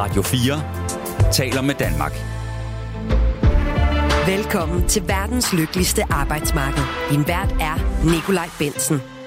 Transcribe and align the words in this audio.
Radio 0.00 0.22
4 0.22 1.32
taler 1.32 1.62
med 1.62 1.74
Danmark. 1.74 2.12
Velkommen 4.26 4.88
til 4.88 5.08
verdens 5.08 5.52
lykkeligste 5.52 6.04
arbejdsmarked. 6.10 6.82
Din 7.10 7.28
vært 7.28 7.52
er 7.60 7.76
Nikolaj 8.12 8.48
Bensen. 8.58 9.19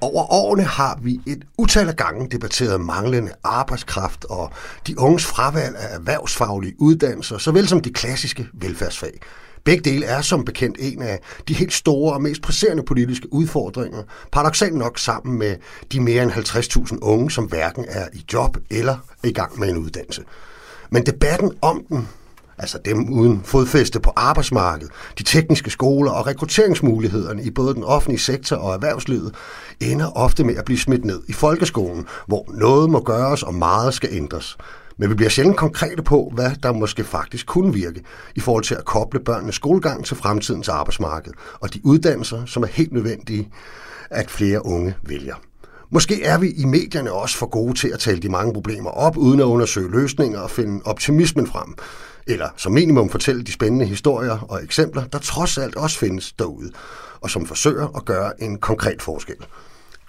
Over 0.00 0.32
årene 0.32 0.62
har 0.62 0.98
vi 1.02 1.20
et 1.26 1.44
utal 1.58 1.88
af 1.88 1.96
gange 1.96 2.28
debatteret 2.30 2.80
manglende 2.80 3.32
arbejdskraft 3.44 4.24
og 4.24 4.52
de 4.86 4.98
unges 4.98 5.24
fravalg 5.26 5.76
af 5.76 5.94
erhvervsfaglige 5.94 6.74
uddannelser, 6.78 7.38
såvel 7.38 7.68
som 7.68 7.80
de 7.80 7.92
klassiske 7.92 8.48
velfærdsfag. 8.52 9.20
Begge 9.64 9.90
dele 9.90 10.06
er 10.06 10.20
som 10.20 10.44
bekendt 10.44 10.76
en 10.80 11.02
af 11.02 11.20
de 11.48 11.54
helt 11.54 11.72
store 11.72 12.14
og 12.14 12.22
mest 12.22 12.42
presserende 12.42 12.82
politiske 12.82 13.32
udfordringer, 13.32 14.02
paradoxalt 14.32 14.74
nok 14.74 14.98
sammen 14.98 15.38
med 15.38 15.56
de 15.92 16.00
mere 16.00 16.22
end 16.22 16.32
50.000 16.32 16.98
unge, 17.02 17.30
som 17.30 17.44
hverken 17.44 17.84
er 17.88 18.08
i 18.12 18.24
job 18.32 18.56
eller 18.70 18.92
er 19.22 19.28
i 19.28 19.32
gang 19.32 19.58
med 19.60 19.68
en 19.68 19.76
uddannelse. 19.76 20.22
Men 20.90 21.06
debatten 21.06 21.52
om 21.62 21.84
den, 21.88 22.08
altså 22.60 22.78
dem 22.84 23.12
uden 23.12 23.40
fodfæste 23.44 24.00
på 24.00 24.12
arbejdsmarkedet, 24.16 24.92
de 25.18 25.22
tekniske 25.22 25.70
skoler 25.70 26.10
og 26.10 26.26
rekrutteringsmulighederne 26.26 27.42
i 27.42 27.50
både 27.50 27.74
den 27.74 27.84
offentlige 27.84 28.20
sektor 28.20 28.56
og 28.56 28.74
erhvervslivet, 28.74 29.34
ender 29.80 30.16
ofte 30.16 30.44
med 30.44 30.56
at 30.56 30.64
blive 30.64 30.78
smidt 30.78 31.04
ned 31.04 31.22
i 31.28 31.32
folkeskolen, 31.32 32.06
hvor 32.26 32.44
noget 32.48 32.90
må 32.90 33.00
gøres 33.00 33.42
og 33.42 33.54
meget 33.54 33.94
skal 33.94 34.08
ændres. 34.12 34.56
Men 34.96 35.10
vi 35.10 35.14
bliver 35.14 35.30
sjældent 35.30 35.56
konkrete 35.56 36.02
på, 36.02 36.32
hvad 36.34 36.50
der 36.62 36.72
måske 36.72 37.04
faktisk 37.04 37.46
kunne 37.46 37.74
virke 37.74 38.02
i 38.34 38.40
forhold 38.40 38.64
til 38.64 38.74
at 38.74 38.84
koble 38.84 39.20
børnenes 39.20 39.54
skolegang 39.54 40.04
til 40.04 40.16
fremtidens 40.16 40.68
arbejdsmarked 40.68 41.32
og 41.60 41.74
de 41.74 41.80
uddannelser, 41.84 42.44
som 42.46 42.62
er 42.62 42.66
helt 42.66 42.92
nødvendige, 42.92 43.48
at 44.10 44.30
flere 44.30 44.66
unge 44.66 44.94
vælger. 45.02 45.34
Måske 45.92 46.24
er 46.24 46.38
vi 46.38 46.50
i 46.50 46.64
medierne 46.64 47.12
også 47.12 47.36
for 47.36 47.46
gode 47.46 47.74
til 47.74 47.88
at 47.88 47.98
tale 47.98 48.20
de 48.20 48.28
mange 48.28 48.52
problemer 48.52 48.90
op, 48.90 49.16
uden 49.16 49.40
at 49.40 49.44
undersøge 49.44 49.90
løsninger 49.90 50.40
og 50.40 50.50
finde 50.50 50.80
optimismen 50.84 51.46
frem. 51.46 51.74
Eller 52.26 52.48
som 52.56 52.72
minimum 52.72 53.10
fortælle 53.10 53.42
de 53.42 53.52
spændende 53.52 53.86
historier 53.86 54.46
og 54.48 54.64
eksempler, 54.64 55.04
der 55.04 55.18
trods 55.18 55.58
alt 55.58 55.76
også 55.76 55.98
findes 55.98 56.32
derude, 56.32 56.70
og 57.20 57.30
som 57.30 57.46
forsøger 57.46 57.96
at 57.96 58.04
gøre 58.04 58.42
en 58.42 58.58
konkret 58.58 59.02
forskel. 59.02 59.36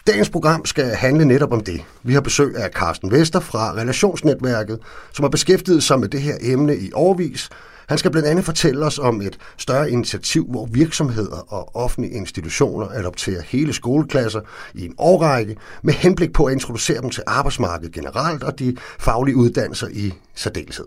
Dagens 0.07 0.29
program 0.29 0.65
skal 0.65 0.85
handle 0.85 1.25
netop 1.25 1.53
om 1.53 1.63
det. 1.63 1.81
Vi 2.03 2.13
har 2.13 2.21
besøg 2.21 2.55
af 2.55 2.69
Carsten 2.69 3.11
Vester 3.11 3.39
fra 3.39 3.73
Relationsnetværket, 3.73 4.79
som 5.13 5.23
har 5.23 5.29
beskæftiget 5.29 5.83
sig 5.83 5.99
med 5.99 6.09
det 6.09 6.21
her 6.21 6.35
emne 6.41 6.77
i 6.77 6.91
årvis. 6.93 7.49
Han 7.87 7.97
skal 7.97 8.11
blandt 8.11 8.29
andet 8.29 8.45
fortælle 8.45 8.85
os 8.85 8.99
om 8.99 9.21
et 9.21 9.37
større 9.57 9.91
initiativ, 9.91 10.45
hvor 10.49 10.65
virksomheder 10.65 11.53
og 11.53 11.75
offentlige 11.75 12.13
institutioner 12.13 12.87
adopterer 12.87 13.41
hele 13.41 13.73
skoleklasser 13.73 14.41
i 14.73 14.85
en 14.85 14.93
årrække 14.97 15.55
med 15.81 15.93
henblik 15.93 16.33
på 16.33 16.45
at 16.45 16.53
introducere 16.53 17.01
dem 17.01 17.09
til 17.09 17.23
arbejdsmarkedet 17.27 17.93
generelt 17.93 18.43
og 18.43 18.59
de 18.59 18.77
faglige 18.99 19.35
uddannelser 19.35 19.87
i 19.91 20.13
særdeleshed. 20.35 20.85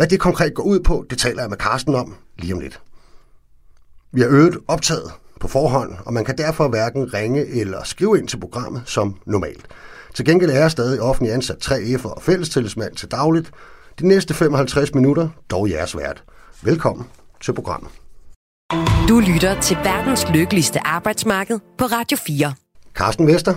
Hvad 0.00 0.08
det 0.08 0.20
konkret 0.20 0.54
går 0.54 0.62
ud 0.62 0.80
på, 0.80 1.04
det 1.10 1.18
taler 1.18 1.42
jeg 1.42 1.50
med 1.50 1.56
Carsten 1.56 1.94
om 1.94 2.16
lige 2.38 2.54
om 2.54 2.60
lidt. 2.60 2.80
Vi 4.12 4.20
har 4.20 4.28
øget 4.28 4.58
optaget 4.68 5.12
på 5.40 5.48
forhånd, 5.48 5.94
og 6.06 6.12
man 6.12 6.24
kan 6.24 6.38
derfor 6.38 6.68
hverken 6.68 7.14
ringe 7.14 7.46
eller 7.46 7.82
skrive 7.84 8.18
ind 8.18 8.28
til 8.28 8.40
programmet 8.40 8.82
som 8.86 9.16
normalt. 9.26 9.66
Til 10.14 10.24
gengæld 10.24 10.50
er 10.50 10.58
jeg 10.58 10.70
stadig 10.70 11.00
offentlig 11.00 11.32
ansat 11.34 11.70
3F'er 11.70 12.08
og 12.08 12.22
fællestillidsmand 12.22 12.94
til 12.94 13.10
dagligt. 13.10 13.50
De 13.98 14.08
næste 14.08 14.34
55 14.34 14.94
minutter, 14.94 15.28
dog 15.50 15.70
jeres 15.70 15.96
vært. 15.96 16.24
Velkommen 16.62 17.06
til 17.40 17.52
programmet. 17.52 17.90
Du 19.08 19.20
lytter 19.20 19.60
til 19.60 19.76
verdens 19.76 20.26
lykkeligste 20.34 20.86
arbejdsmarked 20.86 21.58
på 21.78 21.84
Radio 21.84 22.16
4. 22.26 22.54
Carsten 22.94 23.26
Vester, 23.26 23.54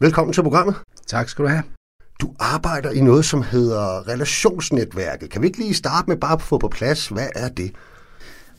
velkommen 0.00 0.32
til 0.32 0.42
programmet. 0.42 0.74
Tak 1.06 1.28
skal 1.28 1.44
du 1.44 1.48
have. 1.48 1.79
Du 2.20 2.34
arbejder 2.38 2.90
i 2.90 3.00
noget, 3.00 3.24
som 3.24 3.42
hedder 3.42 4.08
Relationsnetværket. 4.08 5.30
Kan 5.30 5.42
vi 5.42 5.46
ikke 5.46 5.58
lige 5.58 5.74
starte 5.74 6.10
med 6.10 6.16
bare 6.16 6.32
at 6.32 6.42
få 6.42 6.58
på 6.58 6.68
plads, 6.68 7.08
hvad 7.08 7.28
er 7.34 7.48
det? 7.48 7.72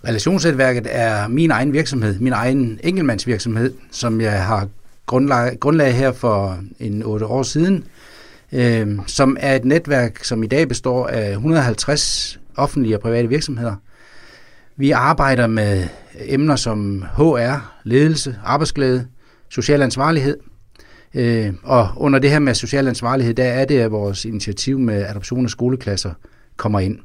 Relationsnetværket 0.07 0.87
er 0.89 1.27
min 1.27 1.51
egen 1.51 1.73
virksomhed, 1.73 2.19
min 2.19 2.33
egen 2.33 2.79
enkeltmandsvirksomhed, 2.83 3.73
som 3.91 4.21
jeg 4.21 4.45
har 4.45 4.67
grundlag, 5.05 5.59
grundlag 5.59 5.95
her 5.95 6.11
for 6.11 6.57
en 6.79 7.03
otte 7.03 7.25
år 7.25 7.43
siden, 7.43 7.83
øh, 8.51 8.99
som 9.07 9.37
er 9.39 9.55
et 9.55 9.65
netværk, 9.65 10.23
som 10.23 10.43
i 10.43 10.47
dag 10.47 10.67
består 10.67 11.07
af 11.07 11.31
150 11.31 12.39
offentlige 12.55 12.97
og 12.97 13.01
private 13.01 13.29
virksomheder. 13.29 13.75
Vi 14.77 14.91
arbejder 14.91 15.47
med 15.47 15.87
emner 16.19 16.55
som 16.55 17.05
HR, 17.17 17.71
ledelse, 17.83 18.35
arbejdsglæde, 18.45 19.07
social 19.49 19.81
ansvarlighed. 19.81 20.37
Øh, 21.15 21.53
og 21.63 21.89
under 21.97 22.19
det 22.19 22.29
her 22.29 22.39
med 22.39 22.53
social 22.53 22.87
ansvarlighed, 22.87 23.33
der 23.33 23.43
er 23.43 23.65
det, 23.65 23.79
at 23.79 23.91
vores 23.91 24.25
initiativ 24.25 24.79
med 24.79 25.05
adoption 25.05 25.45
af 25.45 25.49
skoleklasser 25.49 26.13
kommer 26.57 26.79
ind. 26.79 26.99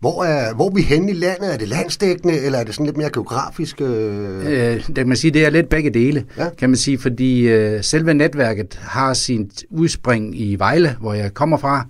Hvor 0.00 0.24
er, 0.24 0.54
hvor 0.54 0.66
er 0.70 0.74
vi 0.74 0.82
henne 0.82 1.10
i 1.10 1.14
landet? 1.14 1.52
Er 1.52 1.56
det 1.56 1.68
landsdækkende, 1.68 2.38
eller 2.38 2.58
er 2.58 2.64
det 2.64 2.74
sådan 2.74 2.86
lidt 2.86 2.96
mere 2.96 3.10
geografisk? 3.10 3.80
Øh... 3.80 4.46
Øh, 4.46 4.86
det 4.86 4.94
kan 4.94 5.08
man 5.08 5.16
sige, 5.16 5.30
det 5.30 5.46
er 5.46 5.50
lidt 5.50 5.68
begge 5.68 5.90
dele, 5.90 6.24
ja. 6.36 6.48
kan 6.58 6.70
man 6.70 6.76
sige, 6.76 6.98
fordi 6.98 7.48
øh, 7.48 7.84
selve 7.84 8.14
netværket 8.14 8.80
har 8.82 9.14
sin 9.14 9.50
udspring 9.70 10.40
i 10.40 10.56
Vejle, 10.56 10.96
hvor 11.00 11.14
jeg 11.14 11.34
kommer 11.34 11.56
fra, 11.56 11.86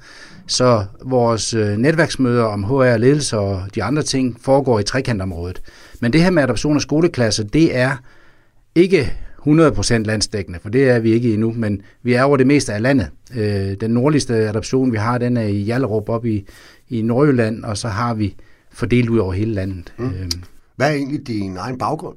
så 0.46 0.84
vores 1.04 1.54
øh, 1.54 1.76
netværksmøder 1.76 2.44
om 2.44 2.64
HR 2.64 2.96
ledelse 2.96 3.38
og 3.38 3.62
de 3.74 3.82
andre 3.82 4.02
ting 4.02 4.36
foregår 4.40 4.80
i 4.80 4.82
trekantområdet. 4.82 5.62
Men 6.00 6.12
det 6.12 6.22
her 6.22 6.30
med 6.30 6.42
adoption 6.42 6.76
af 6.76 6.82
skoleklasser, 6.82 7.44
det 7.44 7.76
er 7.76 7.96
ikke 8.74 9.12
100% 9.46 9.94
landsdækkende, 9.96 10.58
for 10.62 10.68
det 10.68 10.90
er 10.90 10.98
vi 10.98 11.12
ikke 11.12 11.34
endnu, 11.34 11.52
men 11.56 11.82
vi 12.02 12.12
er 12.12 12.22
over 12.22 12.36
det 12.36 12.46
meste 12.46 12.72
af 12.72 12.82
landet. 12.82 13.08
Øh, 13.36 13.74
den 13.80 13.90
nordligste 13.90 14.34
adoption, 14.34 14.92
vi 14.92 14.96
har, 14.96 15.18
den 15.18 15.36
er 15.36 15.42
i 15.42 15.56
Hjallerup 15.56 16.08
op 16.08 16.26
i, 16.26 16.46
i 16.88 17.02
Nordjylland, 17.02 17.64
og 17.64 17.78
så 17.78 17.88
har 17.88 18.14
vi 18.14 18.34
fordelt 18.72 19.08
ud 19.08 19.18
over 19.18 19.32
hele 19.32 19.54
landet. 19.54 19.92
Mm. 19.98 20.06
Øh, 20.06 20.30
Hvad 20.76 20.90
er 20.90 20.94
egentlig 20.94 21.26
din 21.26 21.56
egen 21.56 21.78
baggrund? 21.78 22.16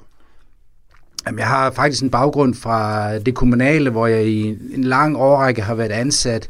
Jamen, 1.25 1.39
jeg 1.39 1.47
har 1.47 1.71
faktisk 1.71 2.03
en 2.03 2.09
baggrund 2.09 2.53
fra 2.53 3.17
det 3.19 3.35
kommunale, 3.35 3.89
hvor 3.89 4.07
jeg 4.07 4.25
i 4.25 4.57
en 4.75 4.83
lang 4.83 5.17
årrække 5.17 5.61
har 5.61 5.75
været 5.75 5.91
ansat 5.91 6.49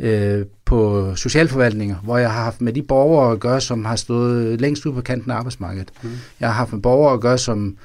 øh, 0.00 0.44
på 0.64 1.12
socialforvaltninger, 1.16 1.96
hvor 1.96 2.18
jeg 2.18 2.32
har 2.32 2.44
haft 2.44 2.60
med 2.60 2.72
de 2.72 2.82
borgere 2.82 3.32
at 3.32 3.40
gøre, 3.40 3.60
som 3.60 3.84
har 3.84 3.96
stået 3.96 4.60
længst 4.60 4.86
ud 4.86 4.92
på 4.92 5.00
kanten 5.00 5.30
af 5.30 5.36
arbejdsmarkedet. 5.36 5.88
Mm. 6.02 6.10
Jeg 6.40 6.48
har 6.48 6.54
haft 6.54 6.72
med 6.72 6.80
borgere 6.80 7.14
at 7.14 7.20
gøre, 7.20 7.38
som 7.38 7.76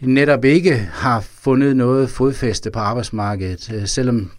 netop 0.00 0.44
ikke 0.44 0.76
har 0.92 1.20
fundet 1.20 1.76
noget 1.76 2.10
fodfæste 2.10 2.70
på 2.70 2.78
arbejdsmarkedet, 2.78 3.72
øh, 3.74 3.86
selvom 3.86 4.30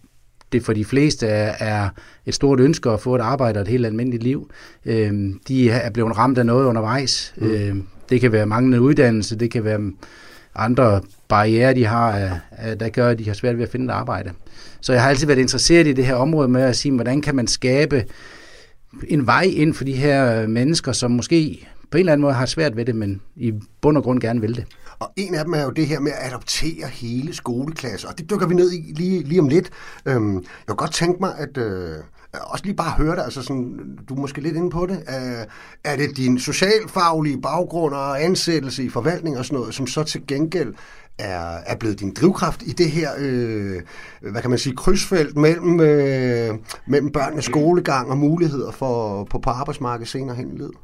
det 0.51 0.63
for 0.63 0.73
de 0.73 0.85
fleste 0.85 1.27
er, 1.27 1.89
et 2.25 2.35
stort 2.35 2.59
ønske 2.59 2.89
at 2.89 2.99
få 2.99 3.15
et 3.15 3.21
arbejde 3.21 3.57
og 3.57 3.61
et 3.61 3.67
helt 3.67 3.85
almindeligt 3.85 4.23
liv. 4.23 4.51
Øh, 4.85 5.13
de 5.47 5.69
er 5.69 5.89
blevet 5.89 6.17
ramt 6.17 6.37
af 6.37 6.45
noget 6.45 6.65
undervejs. 6.65 7.33
Mm. 7.37 7.51
Øh, 7.51 7.75
det 8.09 8.21
kan 8.21 8.31
være 8.31 8.45
manglende 8.45 8.81
uddannelse, 8.81 9.35
det 9.35 9.51
kan 9.51 9.63
være 9.63 9.91
andre 10.55 11.01
barriere, 11.27 11.73
de 11.73 11.85
har, 11.85 12.39
der 12.79 12.89
gør, 12.89 13.09
at 13.09 13.19
de 13.19 13.27
har 13.27 13.33
svært 13.33 13.57
ved 13.57 13.63
at 13.63 13.69
finde 13.69 13.85
et 13.85 13.91
arbejde. 13.91 14.31
Så 14.81 14.93
jeg 14.93 15.01
har 15.01 15.09
altid 15.09 15.27
været 15.27 15.39
interesseret 15.39 15.87
i 15.87 15.93
det 15.93 16.05
her 16.05 16.15
område 16.15 16.47
med 16.47 16.61
at 16.61 16.75
sige, 16.75 16.95
hvordan 16.95 17.21
kan 17.21 17.35
man 17.35 17.47
skabe 17.47 18.05
en 19.07 19.25
vej 19.25 19.51
ind 19.55 19.73
for 19.73 19.83
de 19.83 19.93
her 19.93 20.47
mennesker, 20.47 20.91
som 20.91 21.11
måske 21.11 21.67
på 21.91 21.97
en 21.97 21.99
eller 21.99 22.13
anden 22.13 22.21
måde 22.21 22.33
har 22.33 22.45
svært 22.45 22.77
ved 22.77 22.85
det, 22.85 22.95
men 22.95 23.21
i 23.35 23.53
bund 23.81 23.97
og 23.97 24.03
grund 24.03 24.21
gerne 24.21 24.41
vil 24.41 24.55
det. 24.55 24.65
Og 24.99 25.13
en 25.15 25.35
af 25.35 25.45
dem 25.45 25.53
er 25.53 25.63
jo 25.63 25.69
det 25.69 25.87
her 25.87 25.99
med 25.99 26.11
at 26.11 26.27
adoptere 26.31 26.87
hele 26.87 27.33
skoleklasser, 27.33 28.07
og 28.07 28.17
det 28.17 28.29
dykker 28.29 28.47
vi 28.47 28.55
ned 28.55 28.71
i 28.71 28.93
lige, 28.95 29.23
lige 29.23 29.41
om 29.41 29.47
lidt. 29.47 29.69
Øhm, 30.05 30.35
jeg 30.35 30.43
kunne 30.67 30.77
godt 30.77 30.93
tænke 30.93 31.19
mig, 31.19 31.35
at 31.37 31.57
øh, 31.57 31.95
også 32.33 32.65
lige 32.65 32.75
bare 32.75 32.91
høre 32.91 33.15
dig, 33.15 33.23
altså 33.23 33.41
sådan, 33.41 33.79
du 34.09 34.15
er 34.15 34.19
måske 34.19 34.41
lidt 34.41 34.55
inde 34.55 34.69
på 34.69 34.85
det. 34.85 34.97
Øh, 34.97 35.45
er 35.83 35.95
det 35.95 36.17
din 36.17 36.39
socialfaglige 36.39 37.41
baggrund 37.41 37.93
og 37.93 38.23
ansættelse 38.23 38.83
i 38.83 38.89
forvaltning 38.89 39.37
og 39.37 39.45
sådan 39.45 39.59
noget, 39.59 39.73
som 39.73 39.87
så 39.87 40.03
til 40.03 40.27
gengæld 40.27 40.73
er, 41.19 41.57
er 41.65 41.75
blevet 41.75 41.99
din 41.99 42.13
drivkraft 42.13 42.63
i 42.63 42.71
det 42.71 42.91
her, 42.91 43.09
øh, 43.17 43.81
hvad 44.31 44.41
kan 44.41 44.49
man 44.49 44.59
sige, 44.59 44.75
krydsfelt 44.75 45.37
mellem, 45.37 45.79
øh, 45.79 46.55
mellem 46.87 47.11
børnenes 47.11 47.45
skolegang 47.45 48.11
og 48.11 48.17
muligheder 48.17 48.71
for 48.71 49.23
på, 49.23 49.39
på 49.39 49.49
arbejdsmarkedet 49.49 50.07
senere 50.07 50.35
hen 50.35 50.51
i 50.53 50.57
livet? 50.57 50.75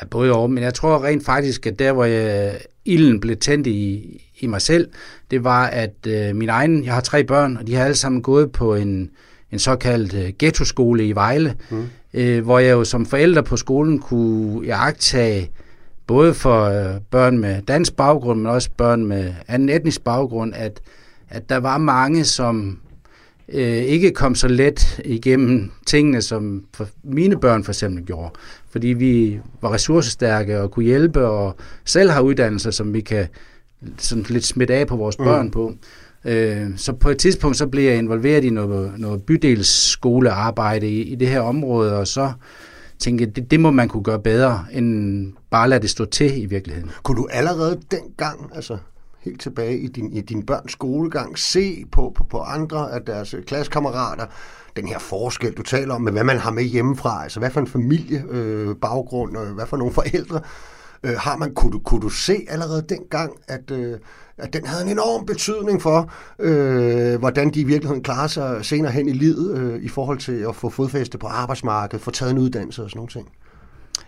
Ja, 0.00 0.06
både 0.06 0.32
og, 0.32 0.50
men 0.50 0.64
jeg 0.64 0.74
tror 0.74 1.04
rent 1.04 1.24
faktisk, 1.24 1.66
at 1.66 1.78
der, 1.78 1.92
hvor 1.92 2.04
jeg, 2.04 2.58
ilden 2.84 3.20
blev 3.20 3.36
tændt 3.36 3.66
i, 3.66 4.18
i 4.40 4.46
mig 4.46 4.62
selv, 4.62 4.88
det 5.30 5.44
var, 5.44 5.66
at 5.66 6.06
øh, 6.06 6.36
min 6.36 6.48
egen, 6.48 6.84
jeg 6.84 6.94
har 6.94 7.00
tre 7.00 7.24
børn, 7.24 7.56
og 7.56 7.66
de 7.66 7.74
har 7.74 7.84
alle 7.84 7.96
sammen 7.96 8.22
gået 8.22 8.52
på 8.52 8.74
en, 8.74 9.10
en 9.52 9.58
såkaldt 9.58 10.14
øh, 10.14 10.32
ghetto-skole 10.38 11.06
i 11.06 11.12
Vejle, 11.12 11.54
mm. 11.70 11.84
øh, 12.14 12.44
hvor 12.44 12.58
jeg 12.58 12.72
jo 12.72 12.84
som 12.84 13.06
forælder 13.06 13.42
på 13.42 13.56
skolen 13.56 13.98
kunne 13.98 14.66
jagtage 14.66 15.50
både 16.06 16.34
for 16.34 16.64
øh, 16.64 17.00
børn 17.10 17.38
med 17.38 17.62
dansk 17.62 17.96
baggrund, 17.96 18.40
men 18.40 18.46
også 18.46 18.70
børn 18.76 19.06
med 19.06 19.34
anden 19.48 19.68
etnisk 19.68 20.04
baggrund, 20.04 20.52
at, 20.54 20.80
at 21.28 21.48
der 21.48 21.56
var 21.56 21.78
mange, 21.78 22.24
som 22.24 22.78
øh, 23.48 23.76
ikke 23.76 24.10
kom 24.10 24.34
så 24.34 24.48
let 24.48 25.00
igennem 25.04 25.70
tingene, 25.86 26.22
som 26.22 26.64
for 26.74 26.88
mine 27.04 27.40
børn 27.40 27.64
for 27.64 27.72
eksempel 27.72 28.04
gjorde. 28.04 28.30
Fordi 28.72 28.88
vi 28.88 29.40
var 29.62 29.72
ressourcestærke 29.72 30.60
og 30.60 30.70
kunne 30.70 30.84
hjælpe, 30.84 31.26
og 31.26 31.56
selv 31.84 32.10
har 32.10 32.20
uddannelser, 32.20 32.70
som 32.70 32.94
vi 32.94 33.00
kan 33.00 33.26
sådan 33.98 34.24
lidt 34.28 34.44
smitte 34.44 34.74
af 34.74 34.86
på 34.86 34.96
vores 34.96 35.16
børn 35.16 35.44
mm. 35.44 35.50
på. 35.50 35.72
Øh, 36.24 36.66
så 36.76 36.92
på 36.92 37.08
et 37.08 37.18
tidspunkt 37.18 37.56
så 37.56 37.66
blev 37.66 37.84
jeg 37.84 37.98
involveret 37.98 38.44
i 38.44 38.50
noget, 38.50 38.92
noget 38.98 39.22
bydelsskolearbejde 39.22 40.88
i, 40.88 41.02
i 41.02 41.14
det 41.14 41.28
her 41.28 41.40
område, 41.40 41.96
og 41.98 42.06
så 42.06 42.32
tænkte 42.98 43.24
jeg, 43.24 43.36
det, 43.36 43.50
det 43.50 43.60
må 43.60 43.70
man 43.70 43.88
kunne 43.88 44.02
gøre 44.02 44.20
bedre, 44.20 44.64
end 44.72 45.32
bare 45.50 45.68
lade 45.68 45.82
det 45.82 45.90
stå 45.90 46.04
til 46.04 46.42
i 46.42 46.46
virkeligheden. 46.46 46.90
Kunne 47.02 47.16
du 47.16 47.28
allerede 47.30 47.80
dengang, 47.90 48.50
altså 48.54 48.76
helt 49.22 49.40
tilbage 49.40 49.78
i 49.78 49.86
din, 49.86 50.12
i 50.12 50.20
din 50.20 50.46
børns 50.46 50.72
skolegang, 50.72 51.38
se 51.38 51.84
på, 51.92 52.12
på, 52.14 52.24
på 52.24 52.38
andre 52.38 52.92
af 52.92 53.02
deres 53.02 53.34
øh, 53.34 53.44
klassekammerater, 53.44 54.26
den 54.76 54.86
her 54.86 54.98
forskel, 54.98 55.52
du 55.52 55.62
taler 55.62 55.94
om, 55.94 56.00
med 56.00 56.12
hvad 56.12 56.24
man 56.24 56.38
har 56.38 56.50
med 56.50 56.62
hjemmefra, 56.62 57.22
altså 57.22 57.38
hvad 57.40 57.50
for 57.50 57.60
en 57.60 57.66
familiebaggrund, 57.66 58.70
øh, 58.70 58.76
baggrund, 58.76 59.54
hvad 59.54 59.66
for 59.66 59.76
nogle 59.76 59.92
forældre, 59.92 60.40
øh, 61.02 61.14
har 61.18 61.36
man, 61.36 61.54
kunne 61.54 61.72
du, 61.72 61.78
kunne 61.78 62.00
du 62.00 62.08
se 62.08 62.46
allerede 62.48 62.84
dengang, 62.88 63.32
at, 63.48 63.70
øh, 63.70 63.98
at 64.38 64.52
den 64.52 64.66
havde 64.66 64.84
en 64.84 64.90
enorm 64.90 65.26
betydning 65.26 65.82
for, 65.82 66.12
øh, 66.38 67.18
hvordan 67.18 67.50
de 67.50 67.60
i 67.60 67.64
virkeligheden 67.64 68.02
klarer 68.02 68.26
sig 68.26 68.64
senere 68.64 68.92
hen 68.92 69.08
i 69.08 69.12
livet, 69.12 69.58
øh, 69.58 69.82
i 69.82 69.88
forhold 69.88 70.18
til 70.18 70.44
at 70.48 70.56
få 70.56 70.68
fodfæste 70.68 71.18
på 71.18 71.26
arbejdsmarkedet, 71.26 72.04
få 72.04 72.10
taget 72.10 72.32
en 72.32 72.38
uddannelse 72.38 72.82
og 72.82 72.90
sådan 72.90 72.98
nogle 72.98 73.10
ting? 73.10 73.28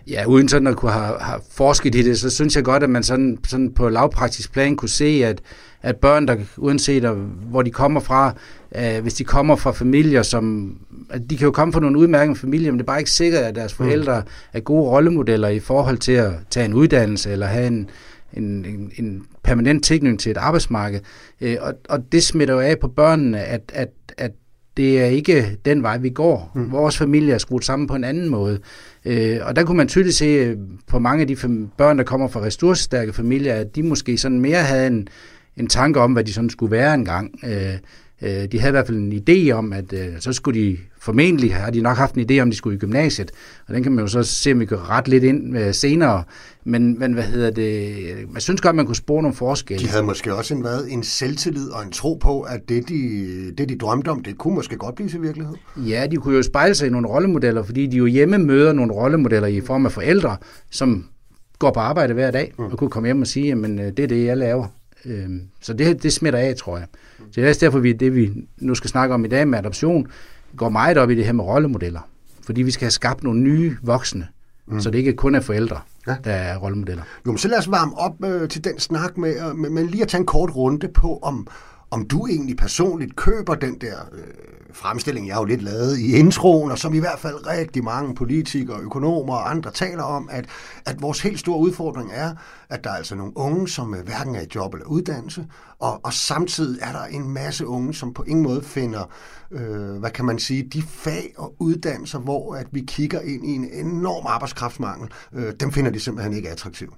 Ja, 0.07 0.25
uden 0.25 0.49
sådan 0.49 0.67
at 0.67 0.75
kunne 0.75 0.91
have, 0.91 1.19
have 1.19 1.41
forsket 1.51 1.95
i 1.95 2.01
det, 2.01 2.19
så 2.19 2.29
synes 2.29 2.55
jeg 2.55 2.63
godt, 2.63 2.83
at 2.83 2.89
man 2.89 3.03
sådan, 3.03 3.37
sådan 3.47 3.73
på 3.73 3.89
lavpraktisk 3.89 4.53
plan 4.53 4.75
kunne 4.75 4.89
se, 4.89 5.21
at, 5.25 5.41
at 5.81 5.95
børn, 5.95 6.27
der 6.27 6.35
uanset 6.57 7.03
hvor 7.49 7.61
de 7.61 7.71
kommer 7.71 7.99
fra, 7.99 8.33
øh, 8.75 9.01
hvis 9.01 9.13
de 9.13 9.23
kommer 9.23 9.55
fra 9.55 9.71
familier, 9.71 10.21
som 10.21 10.75
at 11.09 11.21
de 11.29 11.37
kan 11.37 11.45
jo 11.45 11.51
komme 11.51 11.73
fra 11.73 11.79
nogle 11.79 11.99
udmærkede 11.99 12.35
familier, 12.35 12.71
men 12.71 12.79
det 12.79 12.83
er 12.83 12.87
bare 12.87 12.99
ikke 12.99 13.11
sikkert, 13.11 13.43
at 13.43 13.55
deres 13.55 13.79
mm. 13.79 13.85
forældre 13.85 14.23
er 14.53 14.59
gode 14.59 14.89
rollemodeller 14.89 15.47
i 15.47 15.59
forhold 15.59 15.97
til 15.97 16.11
at 16.11 16.31
tage 16.49 16.65
en 16.65 16.73
uddannelse 16.73 17.31
eller 17.31 17.45
have 17.45 17.67
en, 17.67 17.89
en, 18.33 18.65
en, 18.65 18.91
en 18.95 19.23
permanent 19.43 19.83
tilknytning 19.83 20.19
til 20.19 20.29
et 20.31 20.37
arbejdsmarked. 20.37 20.99
Øh, 21.41 21.57
og, 21.61 21.73
og 21.89 22.11
det 22.11 22.23
smitter 22.23 22.53
jo 22.53 22.59
af 22.59 22.79
på 22.79 22.87
børnene, 22.87 23.39
at, 23.39 23.71
at, 23.73 23.89
at 24.17 24.31
det 24.77 25.01
er 25.01 25.05
ikke 25.05 25.57
den 25.65 25.83
vej, 25.83 25.97
vi 25.97 26.09
går. 26.09 26.51
Mm. 26.55 26.71
Vores 26.71 26.97
familie 26.97 27.33
er 27.33 27.37
skruet 27.37 27.65
sammen 27.65 27.87
på 27.87 27.95
en 27.95 28.03
anden 28.03 28.29
måde. 28.29 28.59
Øh, 29.05 29.39
og 29.41 29.55
der 29.55 29.63
kunne 29.63 29.77
man 29.77 29.87
tydeligt 29.87 30.15
se 30.15 30.25
øh, 30.25 30.57
på 30.87 30.99
mange 30.99 31.21
af 31.21 31.27
de 31.27 31.35
børn, 31.77 31.97
der 31.97 32.03
kommer 32.03 32.27
fra 32.27 32.41
ressourcestærke 32.41 33.13
familier, 33.13 33.53
at 33.53 33.75
de 33.75 33.83
måske 33.83 34.17
sådan 34.17 34.39
mere 34.39 34.63
havde 34.63 34.87
en, 34.87 35.07
en 35.57 35.67
tanke 35.67 35.99
om, 35.99 36.13
hvad 36.13 36.23
de 36.23 36.33
sådan 36.33 36.49
skulle 36.49 36.71
være 36.71 36.93
engang. 36.93 37.39
Øh, 37.45 37.73
øh, 38.21 38.45
de 38.51 38.59
havde 38.59 38.69
i 38.69 38.71
hvert 38.71 38.87
fald 38.87 38.97
en 38.97 39.23
idé 39.29 39.51
om, 39.51 39.73
at 39.73 39.93
øh, 39.93 40.07
så 40.19 40.33
skulle 40.33 40.59
de 40.59 40.77
formentlig, 41.05 41.55
har 41.55 41.69
de 41.69 41.81
nok 41.81 41.97
haft 41.97 42.15
en 42.15 42.31
idé 42.31 42.39
om, 42.41 42.49
de 42.49 42.55
skulle 42.55 42.75
i 42.75 42.79
gymnasiet, 42.79 43.31
og 43.67 43.73
den 43.73 43.83
kan 43.83 43.91
man 43.91 44.03
jo 44.03 44.07
så 44.07 44.23
se, 44.23 44.51
om 44.51 44.59
vi 44.59 44.65
kan 44.65 44.89
rette 44.89 45.09
lidt 45.09 45.23
ind 45.23 45.57
øh, 45.57 45.73
senere. 45.73 46.23
Men, 46.63 46.99
men 46.99 47.13
hvad 47.13 47.23
hedder 47.23 47.49
det, 47.51 47.95
man 48.31 48.41
synes 48.41 48.61
godt, 48.61 48.75
man 48.75 48.85
kunne 48.85 48.95
spore 48.95 49.21
nogle 49.21 49.35
forskelle. 49.35 49.83
De 49.83 49.89
havde 49.89 50.03
måske 50.03 50.35
også 50.35 50.53
en, 50.53 50.61
hvad, 50.61 50.85
en 50.89 51.03
selvtillid 51.03 51.69
og 51.69 51.83
en 51.83 51.91
tro 51.91 52.13
på, 52.13 52.41
at 52.41 52.69
det 52.69 52.89
de, 52.89 53.51
det, 53.57 53.69
de 53.69 53.77
drømte 53.77 54.09
om, 54.09 54.23
det 54.23 54.37
kunne 54.37 54.55
måske 54.55 54.75
godt 54.75 54.95
blive 54.95 55.09
til 55.09 55.21
virkelighed. 55.21 55.55
Ja, 55.77 56.07
de 56.11 56.15
kunne 56.15 56.35
jo 56.35 56.43
spejle 56.43 56.75
sig 56.75 56.87
i 56.87 56.89
nogle 56.89 57.07
rollemodeller, 57.07 57.63
fordi 57.63 57.87
de 57.87 57.97
jo 57.97 58.05
hjemme 58.05 58.37
møder 58.37 58.73
nogle 58.73 58.93
rollemodeller 58.93 59.47
i 59.47 59.61
form 59.61 59.85
af 59.85 59.91
forældre, 59.91 60.37
som 60.71 61.05
går 61.59 61.71
på 61.71 61.79
arbejde 61.79 62.13
hver 62.13 62.31
dag, 62.31 62.53
mm. 62.57 62.65
og 62.65 62.77
kunne 62.77 62.89
komme 62.89 63.07
hjem 63.07 63.21
og 63.21 63.27
sige, 63.27 63.51
at 63.51 63.97
det 63.97 63.99
er 63.99 64.07
det, 64.07 64.25
jeg 64.25 64.37
laver. 64.37 64.67
Øhm, 65.05 65.41
så 65.61 65.73
det, 65.73 66.03
det 66.03 66.13
smitter 66.13 66.39
af, 66.39 66.55
tror 66.55 66.77
jeg. 66.77 66.87
Så 67.17 67.25
det 67.35 67.45
er 67.45 67.49
også 67.49 67.65
derfor, 67.65 67.79
vi 67.79 67.93
det 67.93 68.15
vi 68.15 68.31
nu 68.57 68.75
skal 68.75 68.89
snakke 68.89 69.13
om 69.13 69.25
i 69.25 69.27
dag 69.27 69.47
med 69.47 69.59
adoption, 69.59 70.07
går 70.57 70.69
meget 70.69 70.97
op 70.97 71.09
i 71.09 71.15
det 71.15 71.25
her 71.25 71.33
med 71.33 71.43
rollemodeller. 71.43 71.99
Fordi 72.45 72.61
vi 72.61 72.71
skal 72.71 72.85
have 72.85 72.91
skabt 72.91 73.23
nogle 73.23 73.39
nye 73.39 73.77
voksne, 73.83 74.27
mm. 74.67 74.79
så 74.79 74.89
det 74.89 74.97
ikke 74.97 75.13
kun 75.13 75.35
er 75.35 75.39
forældre, 75.41 75.79
ja. 76.07 76.15
der 76.23 76.31
er 76.31 76.57
rollemodeller. 76.57 77.03
Jo, 77.25 77.31
men 77.31 77.37
så 77.37 77.47
lad 77.47 77.57
os 77.57 77.71
varme 77.71 77.97
op 77.97 78.23
øh, 78.25 78.49
til 78.49 78.63
den 78.63 78.79
snak 78.79 79.17
med, 79.17 79.49
øh, 79.49 79.71
med 79.71 79.83
lige 79.83 80.01
at 80.01 80.07
tage 80.07 80.19
en 80.19 80.25
kort 80.25 80.55
runde 80.55 80.87
på, 80.87 81.19
om, 81.21 81.47
om 81.91 82.07
du 82.07 82.27
egentlig 82.27 82.57
personligt 82.57 83.15
køber 83.15 83.55
den 83.55 83.81
der 83.81 83.95
øh, 84.13 84.23
fremstilling, 84.73 85.27
jeg 85.27 85.35
har 85.35 85.41
jo 85.41 85.45
lidt 85.45 85.61
lavet 85.61 85.99
i 85.99 86.15
introen, 86.15 86.71
og 86.71 86.79
som 86.79 86.93
i 86.93 86.99
hvert 86.99 87.19
fald 87.19 87.47
rigtig 87.47 87.83
mange 87.83 88.15
politikere, 88.15 88.79
økonomer 88.79 89.33
og 89.33 89.49
andre 89.51 89.71
taler 89.71 90.03
om, 90.03 90.29
at, 90.31 90.45
at 90.85 91.01
vores 91.01 91.21
helt 91.21 91.39
store 91.39 91.59
udfordring 91.59 92.11
er, 92.13 92.35
at 92.69 92.83
der 92.83 92.89
er 92.89 92.95
altså 92.95 93.15
nogle 93.15 93.37
unge, 93.37 93.67
som 93.67 93.95
øh, 93.95 94.03
hverken 94.03 94.35
er 94.35 94.41
i 94.41 94.47
job 94.55 94.73
eller 94.73 94.87
uddannelse, 94.87 95.47
og, 95.79 96.05
og 96.05 96.13
samtidig 96.13 96.79
er 96.81 96.91
der 96.91 97.03
en 97.03 97.29
masse 97.29 97.67
unge, 97.67 97.93
som 97.93 98.13
på 98.13 98.23
ingen 98.23 98.43
måde 98.43 98.61
finder, 98.61 99.11
øh, 99.51 99.99
hvad 99.99 100.11
kan 100.11 100.25
man 100.25 100.39
sige, 100.39 100.63
de 100.73 100.81
fag 100.81 101.33
og 101.37 101.55
uddannelser, 101.59 102.19
hvor 102.19 102.55
at 102.55 102.67
vi 102.71 102.83
kigger 102.87 103.21
ind 103.21 103.45
i 103.45 103.55
en 103.55 103.69
enorm 103.73 104.25
arbejdskraftmangel, 104.27 105.09
øh, 105.33 105.53
dem 105.59 105.71
finder 105.71 105.91
de 105.91 105.99
simpelthen 105.99 106.33
ikke 106.33 106.49
attraktive. 106.49 106.91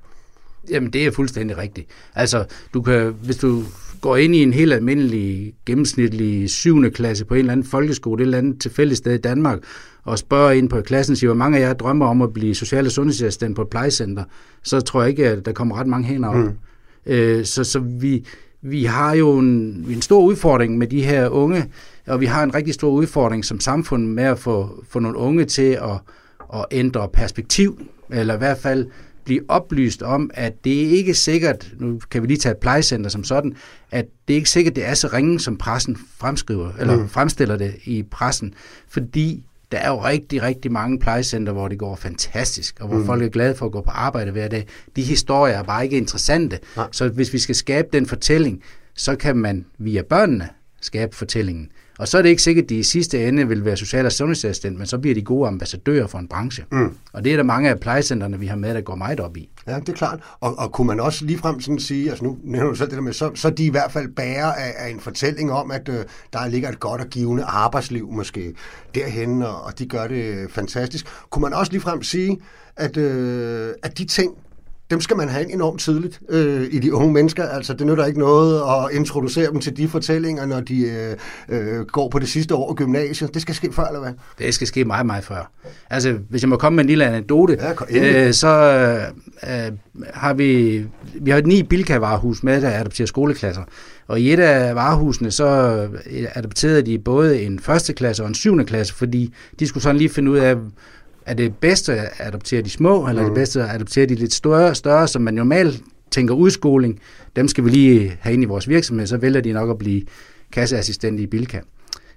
Jamen, 0.70 0.94
det 0.94 1.06
er 1.06 1.12
fuldstændig 1.12 1.58
rigtigt. 1.58 1.88
Altså, 2.16 2.46
du 2.74 2.82
kan, 2.82 3.16
hvis 3.24 3.38
du 3.38 3.64
går 4.02 4.18
ind 4.18 4.36
i 4.36 4.44
en 4.44 4.54
helt 4.54 4.74
almindelig, 4.74 5.54
gennemsnitlig 5.66 6.50
7. 6.50 6.92
klasse 6.92 7.26
på 7.26 7.34
en 7.34 7.40
eller 7.40 7.52
anden 7.52 7.66
folkeskole, 7.66 8.22
et 8.22 8.26
eller 8.26 8.38
andet 8.38 8.62
tilfældigt 8.62 8.98
sted 8.98 9.14
i 9.14 9.18
Danmark, 9.18 9.60
og 10.04 10.20
spørger 10.20 10.52
ind 10.52 10.70
på 10.70 10.82
klassen, 10.82 11.16
siger, 11.16 11.28
hvor 11.28 11.38
mange 11.38 11.58
af 11.58 11.62
jer 11.62 11.74
drømmer 11.74 12.06
om 12.06 12.22
at 12.22 12.34
blive 12.34 12.56
social- 12.56 12.86
og 12.86 12.92
sundhedsassistent 12.92 13.56
på 13.56 13.62
et 13.62 13.70
plejecenter, 13.70 14.24
så 14.64 14.82
tror 14.82 15.02
jeg 15.02 15.10
ikke, 15.10 15.30
at 15.30 15.46
der 15.46 15.52
kommer 15.52 15.80
ret 15.80 15.88
mange 15.88 16.08
hænder 16.08 16.30
op. 16.30 16.36
Mm. 16.36 16.52
Øh, 17.06 17.46
så, 17.46 17.64
så 17.64 17.80
vi, 17.80 18.26
vi 18.62 18.84
har 18.84 19.16
jo 19.16 19.38
en, 19.40 19.86
en 19.90 20.02
stor 20.02 20.22
udfordring 20.22 20.78
med 20.78 20.88
de 20.88 21.04
her 21.04 21.30
unge, 21.30 21.66
og 22.08 22.22
vi 22.22 22.26
har 22.26 22.44
en 22.44 22.56
rigtig 22.56 22.74
stor 22.74 22.90
udfordring 22.90 23.46
som 23.46 23.60
samfund 23.60 24.08
med 24.08 24.24
at 24.24 24.40
få, 24.40 24.84
få 24.90 25.00
nogle 25.00 25.18
unge 25.18 25.46
til 25.46 25.72
at, 25.72 26.00
at 26.54 26.66
ændre 26.72 27.10
perspektiv, 27.14 27.80
eller 28.10 28.34
i 28.34 28.38
hvert 28.38 28.58
fald 28.58 28.88
blive 29.28 29.42
oplyst 29.48 30.02
om, 30.02 30.32
at 30.34 30.64
det 30.64 30.84
er 30.86 30.90
ikke 30.90 31.14
sikkert, 31.14 31.72
nu 31.80 32.00
kan 32.12 32.22
vi 32.22 32.28
lige 32.28 32.38
tage 32.38 32.52
et 32.52 32.58
plejecenter 32.58 33.10
som 33.10 33.24
sådan, 33.24 33.56
at 33.92 34.06
det 34.28 34.34
er 34.34 34.38
ikke 34.38 34.50
sikkert, 34.50 34.76
det 34.76 34.86
er 34.86 34.94
så 34.94 35.10
ringe, 35.14 35.40
som 35.40 35.58
pressen 35.58 35.98
fremskriver, 36.18 36.72
eller 36.80 36.96
mm. 36.96 37.10
fremstiller 37.10 37.58
det 37.58 37.76
i 37.86 38.04
pressen, 38.04 38.54
fordi 38.90 39.44
der 39.72 39.78
er 39.78 39.90
jo 39.90 40.04
rigtig, 40.04 40.42
rigtig 40.42 40.72
mange 40.72 41.00
plejecenter, 41.00 41.54
hvor 41.54 41.68
det 41.68 41.80
går 41.80 41.96
fantastisk, 41.96 42.80
og 42.80 42.88
hvor 42.88 42.98
mm. 42.98 43.06
folk 43.06 43.24
er 43.24 43.30
glade 43.30 43.56
for 43.56 43.66
at 43.66 43.72
gå 43.72 43.82
på 43.82 43.90
arbejde 43.90 44.32
hver 44.32 44.48
dag. 44.48 44.68
De 44.96 45.02
historier 45.02 45.58
er 45.58 45.64
bare 45.64 45.84
ikke 45.84 45.98
interessante. 45.98 46.60
Nej. 46.76 46.88
Så 46.92 47.08
hvis 47.08 47.34
vi 47.34 47.40
skal 47.40 47.56
skabe 47.56 47.88
den 47.94 48.06
fortælling, 48.06 48.62
så 48.96 49.16
kan 49.16 49.38
man 49.38 49.66
via 49.78 50.02
børnene 50.02 50.50
skabe 50.82 51.16
fortællingen. 51.16 51.70
Og 52.00 52.08
så 52.08 52.18
er 52.18 52.22
det 52.22 52.30
ikke 52.30 52.42
sikkert, 52.42 52.64
at 52.64 52.70
de 52.70 52.76
i 52.76 52.84
sidste 52.84 53.28
ende 53.28 53.48
vil 53.48 53.66
være 53.66 53.78
social- 53.78 54.06
og 54.06 54.12
sundhedsassistent, 54.12 54.78
men 54.78 54.88
så 54.88 54.98
bliver 54.98 55.16
de 55.16 55.22
gode 55.22 55.48
ambassadører 55.48 56.08
for 56.08 56.18
en 56.18 56.28
branche. 56.28 56.66
Mm. 56.72 56.98
Og 57.14 57.24
det 57.24 57.32
er 57.32 57.36
der 57.36 57.44
mange 57.44 57.70
af 57.70 57.80
plejecentrene, 57.80 58.40
vi 58.40 58.48
har 58.48 58.56
med, 58.56 58.74
der 58.74 58.82
går 58.82 58.96
meget 58.96 59.20
op 59.20 59.38
i. 59.38 59.50
Ja, 59.68 59.80
det 59.80 59.90
er 59.90 59.94
klart. 59.94 60.20
Og, 60.40 60.60
og 60.60 60.72
kunne 60.72 60.88
man 60.88 61.00
også 61.00 61.26
ligefrem 61.26 61.60
sådan 61.60 61.80
sige, 61.80 62.10
altså 62.10 62.24
nu 62.24 62.38
nævner 62.44 62.70
du 62.70 62.76
selv 62.76 62.90
det 62.90 62.96
der 62.96 63.02
med, 63.04 63.14
så, 63.14 63.32
så 63.36 63.50
de 63.50 63.66
i 63.66 63.70
hvert 63.70 63.92
fald 63.92 64.08
bærer 64.08 64.54
af, 64.54 64.74
af 64.78 64.90
en 64.90 65.00
fortælling 65.00 65.52
om, 65.52 65.72
at 65.72 65.90
øh, 65.90 66.06
der 66.34 66.48
ligger 66.48 66.70
et 66.70 66.80
godt 66.80 67.02
og 67.02 67.08
givende 67.08 67.44
arbejdsliv 67.44 68.12
måske 68.12 68.54
derhen, 68.96 69.42
og, 69.42 69.64
og 69.64 69.80
de 69.80 69.86
gør 69.86 70.08
det 70.08 70.52
fantastisk. 70.52 71.06
Kunne 71.30 71.42
man 71.42 71.54
også 71.54 71.72
ligefrem 71.72 72.04
sige, 72.04 72.38
at, 72.76 72.98
øh, 72.98 73.74
at 73.84 73.98
de 73.98 74.06
ting, 74.06 74.34
dem 74.90 75.02
skal 75.02 75.18
man 75.18 75.30
have 75.30 75.54
enormt 75.54 75.80
tidligt 75.80 76.20
øh, 76.30 76.68
i 76.72 76.80
de 76.80 76.94
unge 76.94 77.14
mennesker. 77.14 77.44
Altså, 77.44 77.74
det 77.74 77.88
nytter 77.88 78.06
ikke 78.06 78.20
noget 78.20 78.62
at 78.62 78.96
introducere 78.96 79.52
dem 79.52 79.60
til 79.60 79.78
de 79.78 79.88
fortællinger, 79.88 80.46
når 80.46 80.60
de 80.60 80.82
øh, 80.82 81.16
øh, 81.50 81.86
går 81.86 82.10
på 82.10 82.20
det 82.20 82.30
sidste 82.30 82.56
år 82.56 82.72
i 82.72 82.76
gymnasiet. 82.76 83.34
Det 83.34 83.42
skal 83.42 83.56
ske 83.56 83.74
før, 83.74 83.86
eller 83.86 84.00
hvad? 84.00 84.12
Det 84.40 84.54
skal 84.54 84.68
ske 84.68 84.86
meget, 84.86 85.06
meget 85.06 85.24
før. 85.24 85.52
Altså, 85.90 86.18
hvis 86.30 86.42
jeg 86.42 86.50
må 86.50 86.58
komme 86.58 86.76
med 86.76 86.84
en 86.84 86.88
lille 86.88 87.06
anekdote, 87.06 87.58
ja, 87.92 88.28
øh, 88.28 88.34
så 88.34 88.48
øh, 89.44 89.72
har 90.14 90.34
vi, 90.34 90.84
vi 91.14 91.32
har 91.32 91.38
et 91.38 91.48
ni 91.48 91.64
Bilka-varehus 91.64 92.44
med, 92.44 92.62
der 92.62 92.80
adopterer 92.80 93.08
skoleklasser. 93.08 93.64
Og 94.08 94.20
i 94.20 94.34
et 94.34 94.40
af 94.40 94.76
varehusene, 94.76 95.32
så 95.32 95.48
adopterede 96.34 96.82
de 96.82 97.00
både 97.00 97.42
en 97.42 97.60
første 97.60 97.94
klasse 97.94 98.24
og 98.24 98.28
en 98.28 98.36
syvende 98.36 98.66
klasse, 98.66 98.94
fordi 98.94 99.34
de 99.60 99.68
skulle 99.68 99.84
sådan 99.84 99.98
lige 99.98 100.10
finde 100.10 100.32
ud 100.32 100.38
af, 100.38 100.56
er 101.28 101.34
det 101.34 101.56
bedste 101.56 101.94
at 101.94 102.10
adoptere 102.20 102.62
de 102.62 102.70
små, 102.70 103.08
eller 103.08 103.22
mm. 103.22 103.26
er 103.26 103.30
det 103.30 103.32
mm. 103.32 103.36
bedste 103.36 103.64
at 103.64 103.76
adoptere 103.76 104.06
de 104.06 104.16
lidt 104.16 104.34
større, 104.34 104.76
større, 104.76 105.08
som 105.08 105.22
man 105.22 105.34
normalt 105.34 105.84
tænker 106.12 106.34
udskoling, 106.34 107.00
dem 107.36 107.48
skal 107.48 107.66
vi 107.66 107.70
lige 107.70 108.18
have 108.20 108.34
ind 108.34 108.44
i 108.44 108.46
vores 108.46 108.70
virksomhed, 108.70 109.08
så 109.08 109.18
vælger 109.18 109.42
de 109.42 109.54
nok 109.54 109.70
at 109.70 109.78
blive 109.78 110.02
kasseassistent 110.52 111.20
i 111.20 111.28
Bilka. 111.28 111.60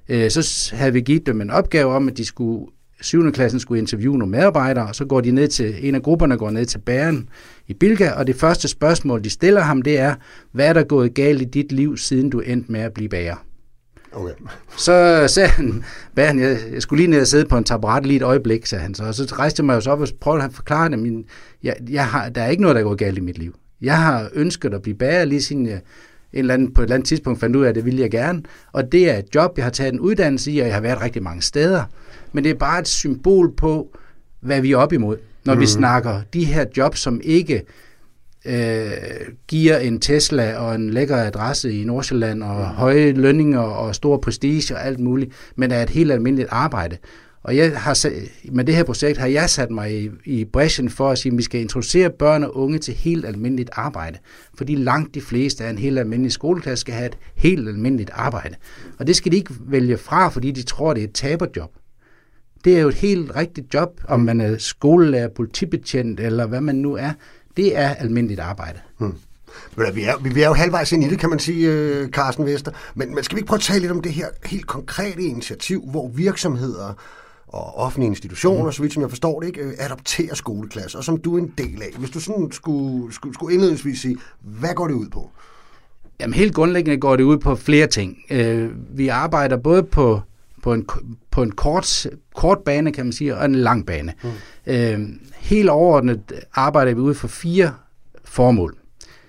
Øh, 0.08 0.30
så 0.30 0.70
havde 0.76 0.92
vi 0.92 1.00
givet 1.00 1.26
dem 1.26 1.40
en 1.40 1.50
opgave 1.50 1.92
om, 1.92 2.08
at 2.08 2.16
de 2.16 2.24
skulle 2.24 2.66
7. 3.00 3.32
klassen 3.32 3.60
skulle 3.60 3.78
interviewe 3.78 4.18
nogle 4.18 4.30
medarbejdere, 4.30 4.86
og 4.86 4.94
så 4.94 5.04
går 5.04 5.20
de 5.20 5.30
ned 5.30 5.48
til, 5.48 5.88
en 5.88 5.94
af 5.94 6.02
grupperne 6.02 6.36
går 6.36 6.50
ned 6.50 6.66
til 6.66 6.78
bæren 6.78 7.28
i 7.68 7.74
Bilka, 7.74 8.10
og 8.10 8.26
det 8.26 8.36
første 8.36 8.68
spørgsmål, 8.68 9.24
de 9.24 9.30
stiller 9.30 9.60
ham, 9.60 9.82
det 9.82 9.98
er, 9.98 10.14
hvad 10.52 10.68
er 10.68 10.72
der 10.72 10.82
gået 10.82 11.14
galt 11.14 11.42
i 11.42 11.44
dit 11.44 11.72
liv, 11.72 11.96
siden 11.96 12.30
du 12.30 12.40
endte 12.40 12.72
med 12.72 12.80
at 12.80 12.92
blive 12.92 13.08
bager? 13.08 13.36
Okay. 14.12 14.32
Så 14.76 15.24
sagde 15.28 15.48
han, 15.48 15.84
han 16.16 16.38
jeg, 16.38 16.58
jeg 16.72 16.82
skulle 16.82 17.02
lige 17.02 17.10
ned 17.10 17.20
og 17.20 17.26
sidde 17.26 17.44
på 17.44 17.56
en 17.56 17.64
taburet 17.64 18.06
lige 18.06 18.16
et 18.16 18.22
øjeblik, 18.22 18.66
sagde 18.66 18.82
han 18.82 18.94
så. 18.94 19.04
Og 19.04 19.14
så 19.14 19.34
rejste 19.38 19.60
jeg 19.60 19.66
mig 19.66 19.86
jo 19.86 19.90
op 19.90 20.00
og 20.00 20.08
prøvede 20.20 20.44
at 20.44 20.52
forklare 20.52 20.90
dem, 20.90 20.98
min, 20.98 21.24
jeg, 21.62 21.76
jeg 21.90 22.06
har, 22.06 22.28
der 22.28 22.42
er 22.42 22.48
ikke 22.48 22.62
noget, 22.62 22.76
der 22.76 22.82
går 22.82 22.94
galt 22.94 23.18
i 23.18 23.20
mit 23.20 23.38
liv. 23.38 23.54
Jeg 23.80 23.98
har 23.98 24.28
ønsket 24.34 24.74
at 24.74 24.82
blive 24.82 24.96
bager, 24.96 25.24
lige 25.24 25.42
siden 25.42 25.66
jeg 25.66 25.80
en 26.32 26.38
eller 26.38 26.54
anden, 26.54 26.74
på 26.74 26.80
et 26.80 26.84
eller 26.84 26.94
andet 26.94 27.08
tidspunkt 27.08 27.40
fandt 27.40 27.56
ud 27.56 27.64
af, 27.64 27.68
at 27.68 27.74
det 27.74 27.84
ville 27.84 28.00
jeg 28.00 28.10
gerne. 28.10 28.42
Og 28.72 28.92
det 28.92 29.10
er 29.10 29.18
et 29.18 29.34
job, 29.34 29.52
jeg 29.56 29.64
har 29.64 29.70
taget 29.70 29.92
en 29.92 30.00
uddannelse 30.00 30.52
i, 30.52 30.58
og 30.58 30.66
jeg 30.66 30.74
har 30.74 30.80
været 30.80 31.00
rigtig 31.00 31.22
mange 31.22 31.42
steder. 31.42 31.84
Men 32.32 32.44
det 32.44 32.50
er 32.50 32.54
bare 32.54 32.80
et 32.80 32.88
symbol 32.88 33.52
på, 33.56 33.96
hvad 34.40 34.60
vi 34.60 34.72
er 34.72 34.76
op 34.76 34.92
imod, 34.92 35.16
når 35.44 35.54
mm. 35.54 35.60
vi 35.60 35.64
mhm. 35.64 35.70
snakker 35.70 36.20
de 36.32 36.44
her 36.44 36.64
jobs, 36.76 37.00
som 37.00 37.20
ikke 37.24 37.62
øh, 38.44 38.92
giver 39.48 39.78
en 39.78 40.00
Tesla 40.00 40.56
og 40.56 40.74
en 40.74 40.90
lækker 40.90 41.16
adresse 41.16 41.72
i 41.72 41.84
Nordsjælland 41.84 42.42
og 42.42 42.56
mm. 42.56 42.64
høje 42.64 43.12
lønninger 43.12 43.60
og 43.60 43.94
stor 43.94 44.16
prestige 44.16 44.74
og 44.74 44.86
alt 44.86 45.00
muligt, 45.00 45.32
men 45.56 45.70
er 45.70 45.82
et 45.82 45.90
helt 45.90 46.12
almindeligt 46.12 46.48
arbejde. 46.50 46.96
Og 47.42 47.56
jeg 47.56 47.80
har, 47.80 48.06
med 48.52 48.64
det 48.64 48.74
her 48.74 48.84
projekt 48.84 49.18
har 49.18 49.26
jeg 49.26 49.50
sat 49.50 49.70
mig 49.70 50.02
i, 50.04 50.10
i 50.24 50.44
bræschen 50.44 50.90
for 50.90 51.10
at 51.10 51.18
sige, 51.18 51.32
at 51.32 51.38
vi 51.38 51.42
skal 51.42 51.60
introducere 51.60 52.10
børn 52.10 52.44
og 52.44 52.56
unge 52.56 52.78
til 52.78 52.94
helt 52.94 53.24
almindeligt 53.24 53.70
arbejde. 53.72 54.18
Fordi 54.54 54.74
langt 54.74 55.14
de 55.14 55.20
fleste 55.20 55.64
af 55.64 55.70
en 55.70 55.78
helt 55.78 55.98
almindelig 55.98 56.32
skoleklasse 56.32 56.80
skal 56.80 56.94
have 56.94 57.06
et 57.06 57.18
helt 57.34 57.68
almindeligt 57.68 58.10
arbejde. 58.12 58.54
Og 58.98 59.06
det 59.06 59.16
skal 59.16 59.32
de 59.32 59.36
ikke 59.36 59.54
vælge 59.60 59.96
fra, 59.96 60.28
fordi 60.28 60.50
de 60.50 60.62
tror, 60.62 60.94
det 60.94 61.00
er 61.00 61.08
et 61.08 61.14
taberjob. 61.14 61.70
Det 62.64 62.76
er 62.76 62.80
jo 62.80 62.88
et 62.88 62.94
helt 62.94 63.36
rigtigt 63.36 63.74
job, 63.74 64.00
om 64.08 64.20
man 64.20 64.40
er 64.40 64.58
skolelærer, 64.58 65.28
politibetjent 65.28 66.20
eller 66.20 66.46
hvad 66.46 66.60
man 66.60 66.74
nu 66.74 66.94
er. 66.94 67.10
Det 67.56 67.76
er 67.76 67.88
almindeligt 67.88 68.40
arbejde. 68.40 68.78
Hmm. 68.98 69.14
Vi 69.94 70.02
er, 70.02 70.18
vi 70.18 70.42
er 70.42 70.46
jo 70.46 70.54
halvvejs 70.54 70.92
ind 70.92 71.04
i 71.04 71.08
det, 71.08 71.18
kan 71.18 71.30
man 71.30 71.38
sige, 71.38 71.70
øh, 71.70 72.08
Carsten 72.08 72.46
Vester. 72.46 72.72
Men, 72.94 73.14
men 73.14 73.24
skal 73.24 73.36
vi 73.36 73.38
ikke 73.38 73.48
prøve 73.48 73.58
at 73.58 73.62
tale 73.62 73.80
lidt 73.80 73.92
om 73.92 74.00
det 74.00 74.12
her 74.12 74.28
helt 74.44 74.66
konkrete 74.66 75.22
initiativ, 75.22 75.90
hvor 75.90 76.08
virksomheder 76.08 76.94
og 77.46 77.76
offentlige 77.78 78.08
institutioner, 78.08 78.64
mm. 78.64 78.72
så 78.72 78.82
vidt 78.82 78.92
som 78.92 79.02
jeg 79.02 79.10
forstår 79.10 79.40
det, 79.40 79.46
ikke, 79.46 79.60
øh, 79.60 79.72
adopterer 79.78 80.34
skoleklasser, 80.34 80.98
og 80.98 81.04
som 81.04 81.16
du 81.16 81.36
er 81.36 81.38
en 81.38 81.52
del 81.58 81.82
af. 81.82 81.88
Hvis 81.98 82.10
du 82.10 82.20
sådan 82.20 82.52
skulle, 82.52 83.14
skulle, 83.14 83.34
skulle 83.34 83.54
indledningsvis 83.54 84.00
sige, 84.00 84.16
hvad 84.40 84.74
går 84.74 84.86
det 84.86 84.94
ud 84.94 85.08
på? 85.08 85.30
Jamen 86.20 86.34
helt 86.34 86.54
grundlæggende 86.54 87.00
går 87.00 87.16
det 87.16 87.24
ud 87.24 87.38
på 87.38 87.54
flere 87.54 87.86
ting. 87.86 88.18
Øh, 88.30 88.70
vi 88.98 89.08
arbejder 89.08 89.56
både 89.56 89.82
på, 89.82 90.20
på 90.62 90.72
en, 90.72 90.86
på 91.30 91.42
en 91.42 91.50
kort, 91.50 92.06
kort 92.34 92.58
bane, 92.58 92.92
kan 92.92 93.06
man 93.06 93.12
sige, 93.12 93.36
og 93.36 93.44
en 93.44 93.54
lang 93.54 93.86
bane. 93.86 94.12
Mm. 94.22 94.30
Øh, 94.72 95.00
helt 95.36 95.68
overordnet 95.68 96.20
arbejder 96.54 96.94
vi 96.94 97.00
ud 97.00 97.14
for 97.14 97.28
fire 97.28 97.72
formål. 98.24 98.76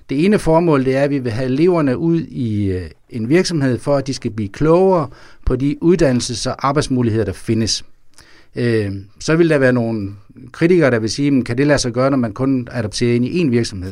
Det 0.10 0.26
ene 0.26 0.40
formål 0.40 0.86
det 0.86 0.96
er, 0.96 1.04
at 1.04 1.10
vi 1.10 1.20
vil 1.20 1.32
have 1.32 1.46
eleverne 1.46 1.98
ud 1.98 2.22
i 2.22 2.80
en 3.10 3.30
virksomhed, 3.30 3.80
for 3.80 3.98
at 3.98 4.08
de 4.08 4.14
skal 4.14 4.32
blive 4.32 4.50
klogere 4.50 5.10
på 5.46 5.56
de 5.56 5.78
uddannelses- 5.84 6.50
og 6.50 6.68
arbejdsmuligheder, 6.68 7.26
der 7.26 7.34
findes. 7.34 7.86
Øh, 8.56 8.92
så 9.20 9.36
vil 9.36 9.50
der 9.50 9.58
være 9.58 9.74
nogle 9.74 10.12
kritikere, 10.52 10.92
der 10.92 11.00
vil 11.00 11.10
sige, 11.10 11.44
kan 11.44 11.58
det 11.58 11.68
lade 11.68 11.80
sig 11.80 11.92
gøre, 11.92 12.12
når 12.12 12.18
man 12.18 12.34
kun 12.34 12.68
adopterer 12.72 13.16
ind 13.16 13.26
i 13.26 13.44
én 13.44 13.50
virksomhed? 13.50 13.92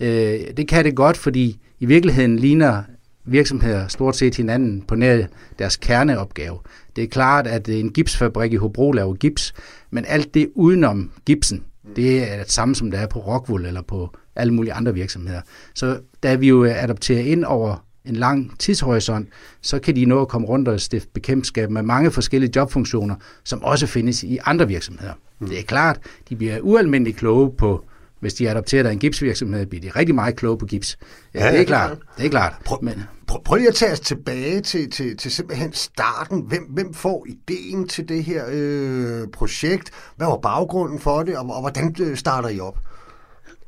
Øh, 0.00 0.40
det 0.56 0.68
kan 0.68 0.84
det 0.84 0.94
godt, 0.96 1.16
fordi 1.16 1.58
i 1.80 1.86
virkeligheden 1.86 2.38
ligner 2.38 2.82
virksomheder 3.24 3.88
stort 3.88 4.16
set 4.16 4.36
hinanden 4.36 4.82
på 4.82 4.94
nær 4.94 5.26
deres 5.58 5.76
kerneopgave. 5.76 6.58
Det 6.96 7.04
er 7.04 7.08
klart, 7.08 7.46
at 7.46 7.68
en 7.68 7.90
gipsfabrik 7.90 8.52
i 8.52 8.56
Hobro 8.56 8.92
laver 8.92 9.14
gips, 9.14 9.54
men 9.90 10.04
alt 10.08 10.34
det 10.34 10.48
udenom 10.54 11.10
gipsen, 11.26 11.64
det 11.96 12.32
er 12.32 12.36
det 12.36 12.52
samme, 12.52 12.74
som 12.74 12.90
der 12.90 12.98
er 12.98 13.06
på 13.06 13.18
Rockwool 13.18 13.66
eller 13.66 13.82
på 13.82 14.10
alle 14.36 14.54
mulige 14.54 14.72
andre 14.72 14.94
virksomheder. 14.94 15.40
Så 15.74 16.00
da 16.22 16.34
vi 16.34 16.48
jo 16.48 16.64
adopterer 16.64 17.20
ind 17.20 17.44
over 17.44 17.84
en 18.04 18.16
lang 18.16 18.58
tidshorisont, 18.58 19.28
så 19.60 19.78
kan 19.78 19.96
de 19.96 20.04
nå 20.04 20.20
at 20.20 20.28
komme 20.28 20.46
rundt 20.46 20.68
og 20.68 20.80
stifte 20.80 21.08
bekendtskab 21.14 21.70
med 21.70 21.82
mange 21.82 22.10
forskellige 22.10 22.52
jobfunktioner, 22.56 23.14
som 23.44 23.62
også 23.62 23.86
findes 23.86 24.22
i 24.22 24.38
andre 24.44 24.68
virksomheder. 24.68 25.12
Mm. 25.38 25.48
Det 25.48 25.58
er 25.58 25.62
klart, 25.62 26.00
de 26.28 26.36
bliver 26.36 26.60
ualmindeligt 26.60 27.16
kloge 27.16 27.52
på, 27.56 27.84
hvis 28.24 28.34
de 28.34 28.50
adopterer 28.50 28.90
en 28.90 28.98
gipsvirksomhed, 28.98 29.66
bliver 29.66 29.82
de 29.82 29.98
rigtig 29.98 30.14
meget 30.14 30.36
kloge 30.36 30.58
på 30.58 30.66
gips. 30.66 30.98
Ja, 31.34 31.52
det 31.52 31.60
er 31.60 31.64
klart. 31.64 31.98
Det 32.18 32.26
er 32.26 32.30
klart. 32.30 32.52
Prøv, 32.64 32.78
Men, 32.82 33.04
prøv, 33.26 33.44
prøv 33.44 33.56
lige 33.56 33.68
at 33.68 33.74
tage 33.74 33.92
os 33.92 34.00
tilbage 34.00 34.60
til, 34.60 34.90
til, 34.90 35.16
til 35.16 35.30
simpelthen 35.30 35.72
starten. 35.72 36.40
Hvem, 36.48 36.62
hvem 36.62 36.94
får 36.94 37.26
ideen 37.28 37.88
til 37.88 38.08
det 38.08 38.24
her 38.24 38.44
øh, 38.50 39.28
projekt? 39.32 39.90
Hvad 40.16 40.26
var 40.26 40.36
baggrunden 40.36 40.98
for 40.98 41.22
det, 41.22 41.36
og, 41.36 41.46
og 41.46 41.60
hvordan 41.60 41.96
øh, 42.00 42.16
starter 42.16 42.48
I 42.48 42.60
op? 42.60 42.78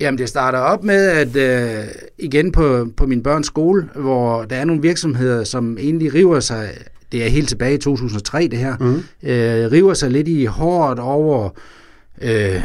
Jamen, 0.00 0.18
det 0.18 0.28
starter 0.28 0.58
op 0.58 0.84
med, 0.84 1.06
at 1.06 1.36
øh, 1.36 1.84
igen 2.18 2.52
på, 2.52 2.88
på 2.96 3.06
min 3.06 3.22
børns 3.22 3.46
skole, 3.46 3.88
hvor 3.94 4.44
der 4.44 4.56
er 4.56 4.64
nogle 4.64 4.82
virksomheder, 4.82 5.44
som 5.44 5.78
egentlig 5.78 6.14
river 6.14 6.40
sig, 6.40 6.70
det 7.12 7.24
er 7.24 7.28
helt 7.28 7.48
tilbage 7.48 7.74
i 7.74 7.78
2003 7.78 8.48
det 8.50 8.58
her, 8.58 8.76
mm. 8.80 9.28
øh, 9.28 9.72
river 9.72 9.94
sig 9.94 10.10
lidt 10.10 10.28
i 10.28 10.44
hårdt 10.44 11.00
over 11.00 11.50
øh, 12.22 12.30
ja, 12.30 12.62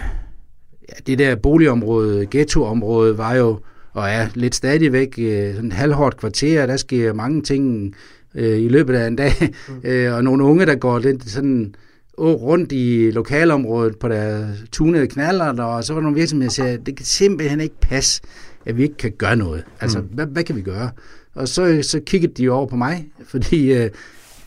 det 1.08 1.20
der 1.20 1.36
boligområde, 1.36 2.28
ghettoområde, 2.32 3.18
var 3.18 3.36
jo 3.36 3.60
og 3.94 4.10
er 4.10 4.28
lidt 4.34 4.56
stadigvæk 4.56 5.16
øh, 5.18 5.54
sådan 5.56 5.68
et 5.68 5.74
halvhårdt 5.74 6.18
kvarter, 6.18 6.66
der 6.66 6.78
sker 6.78 7.14
mange 7.14 7.42
ting 7.42 7.96
øh, 8.36 8.60
i 8.60 8.68
løbet 8.68 8.96
af 8.96 9.08
en 9.08 9.16
dag, 9.16 9.34
mm. 9.68 9.76
øh, 9.90 10.16
og 10.16 10.24
nogle 10.24 10.44
unge, 10.44 10.66
der 10.66 10.76
går 10.76 11.00
lidt 11.00 11.30
sådan 11.30 11.76
rundt 12.20 12.72
i 12.72 13.12
lokalområdet 13.12 14.00
på 14.00 14.08
der 14.08 14.48
tunede 14.72 15.08
knaller, 15.08 15.64
og 15.64 15.84
så 15.84 15.94
var 15.94 16.00
der 16.00 16.04
nogle 16.04 16.18
virksomheder, 16.18 16.50
der 16.50 16.54
sagde, 16.54 16.78
det 16.86 16.96
kan 16.96 17.06
simpelthen 17.06 17.62
ikke 17.62 17.76
passe, 17.82 18.22
at 18.66 18.78
vi 18.78 18.84
ikke 18.84 18.98
kan 18.98 19.12
gøre 19.12 19.36
noget. 19.36 19.64
Altså, 19.82 20.00
mm. 20.00 20.06
hvad, 20.12 20.26
hvad 20.26 20.44
kan 20.44 20.56
vi 20.56 20.62
gøre? 20.62 20.90
Og 21.36 21.48
så, 21.48 21.80
så 21.82 22.00
kiggede 22.06 22.34
de 22.34 22.50
over 22.50 22.68
på 22.68 22.76
mig, 22.76 23.08
fordi 23.26 23.74
øh, 23.74 23.90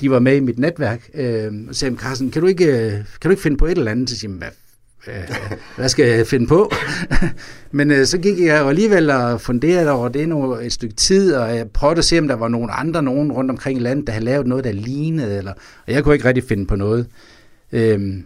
de 0.01 0.11
var 0.11 0.19
med 0.19 0.37
i 0.37 0.41
mit 0.41 0.59
netværk, 0.59 1.11
øh, 1.15 1.53
og 1.69 1.75
sagde, 1.75 1.97
Carsten, 1.97 2.31
kan 2.31 2.43
du, 2.43 2.49
ikke, 2.49 2.67
øh, 2.67 2.93
kan 2.93 3.05
du 3.25 3.31
ikke 3.31 3.43
finde 3.43 3.57
på 3.57 3.67
et 3.67 3.79
eller 3.79 3.91
andet? 3.91 4.11
Så 4.11 4.17
siger 4.17 4.33
hvad, 4.33 4.49
øh, 4.49 4.64
hvad 5.77 5.89
skal 5.89 6.07
jeg 6.07 6.27
finde 6.27 6.47
på? 6.47 6.73
Men 7.73 7.91
øh, 7.91 8.07
så 8.07 8.19
gik 8.19 8.41
jeg 8.41 8.61
jo 8.61 8.69
alligevel 8.69 9.11
og 9.11 9.41
funderede 9.41 9.91
over 9.91 10.09
det 10.09 10.29
nu 10.29 10.55
et 10.55 10.73
stykke 10.73 10.95
tid, 10.95 11.35
og 11.35 11.57
jeg 11.57 11.71
prøvede 11.71 11.99
at 11.99 12.05
se, 12.05 12.19
om 12.19 12.29
der 12.29 12.35
var 12.35 12.49
nogen 12.49 12.71
andre, 12.73 13.03
nogen 13.03 13.33
rundt 13.33 13.51
omkring 13.51 13.79
i 13.79 13.83
landet, 13.83 14.07
der 14.07 14.13
havde 14.13 14.25
lavet 14.25 14.47
noget, 14.47 14.65
der 14.65 14.73
lignede, 14.73 15.39
eller, 15.39 15.53
og 15.87 15.93
jeg 15.93 16.05
kunne 16.05 16.15
ikke 16.15 16.29
rigtig 16.29 16.45
finde 16.45 16.67
på 16.67 16.77
noget. 16.77 17.07
Øhm, 17.73 18.25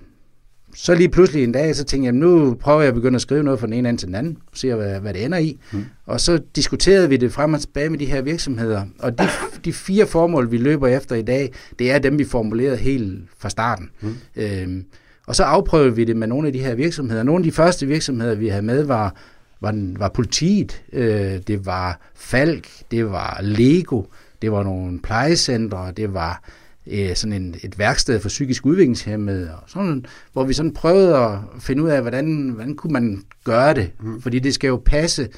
så 0.75 0.95
lige 0.95 1.09
pludselig 1.09 1.45
en 1.45 1.53
dag, 1.53 1.77
så 1.77 1.85
tænkte 1.85 2.05
jeg, 2.05 2.13
nu 2.13 2.55
prøver 2.55 2.81
jeg 2.81 2.89
at 2.89 2.95
begynde 2.95 3.17
at 3.17 3.23
skrive 3.23 3.43
noget 3.43 3.61
fra 3.61 3.67
den 3.67 3.75
ene 3.75 3.89
ende 3.89 4.01
til 4.01 4.07
den 4.07 4.15
anden, 4.15 4.39
se 4.55 4.75
hvad, 4.75 5.01
hvad 5.01 5.15
det 5.15 5.25
ender 5.25 5.39
i. 5.39 5.59
Mm. 5.73 5.85
Og 6.07 6.21
så 6.21 6.41
diskuterede 6.57 7.09
vi 7.09 7.17
det 7.17 7.33
frem 7.33 7.55
og 7.55 7.61
tilbage 7.61 7.91
med 7.91 7.99
de 7.99 8.07
her 8.07 8.23
virksomheder. 8.23 8.85
Og 8.99 9.19
de, 9.19 9.29
de 9.65 9.73
fire 9.73 10.07
formål, 10.07 10.51
vi 10.51 10.57
løber 10.57 10.89
efter 10.89 11.17
i 11.17 11.23
dag, 11.23 11.53
det 11.79 11.91
er 11.91 11.99
dem, 11.99 12.19
vi 12.19 12.25
formulerede 12.25 12.77
helt 12.77 13.25
fra 13.39 13.51
starten. 13.51 13.91
Mm. 14.01 14.15
Øhm, 14.37 14.85
og 15.29 15.37
så 15.37 15.43
afprøvede 15.43 15.97
vi 15.97 16.05
det 16.05 16.17
med 16.17 16.27
nogle 16.27 16.47
af 16.47 16.53
de 16.53 16.59
her 16.59 16.75
virksomheder. 16.75 17.23
Nogle 17.23 17.41
af 17.41 17.45
de 17.45 17.53
første 17.53 17.87
virksomheder, 17.87 18.35
vi 18.35 18.49
havde 18.49 18.63
med, 18.63 18.83
var, 18.83 19.15
var, 19.61 19.95
var 19.99 20.09
politiet, 20.09 20.83
øh, 20.93 21.41
det 21.47 21.67
var 21.67 22.01
Falk, 22.15 22.69
det 22.91 23.11
var 23.11 23.39
Lego, 23.43 24.03
det 24.43 24.53
var 24.53 24.63
nogle 24.63 25.01
plejecentre, 25.01 25.93
det 25.97 26.15
var 26.15 26.43
øh, 26.87 27.15
sådan 27.17 27.43
en, 27.43 27.55
et 27.63 27.79
værksted 27.79 28.21
for 28.21 28.29
psykisk 28.29 28.67
udviklingshemmede, 28.67 29.55
og 29.55 29.63
sådan, 29.67 30.05
hvor 30.33 30.45
vi 30.45 30.53
sådan 30.53 30.75
prøvede 30.75 31.17
at 31.17 31.39
finde 31.61 31.83
ud 31.83 31.89
af, 31.89 32.01
hvordan, 32.01 32.49
hvordan 32.49 32.77
kunne 32.77 32.93
man 32.93 33.23
gøre 33.45 33.75
det. 33.75 33.91
Mm. 34.01 34.21
Fordi 34.23 34.39
det 34.39 34.55
skal 34.55 34.69
jo 34.69 34.83
passe, 34.85 35.29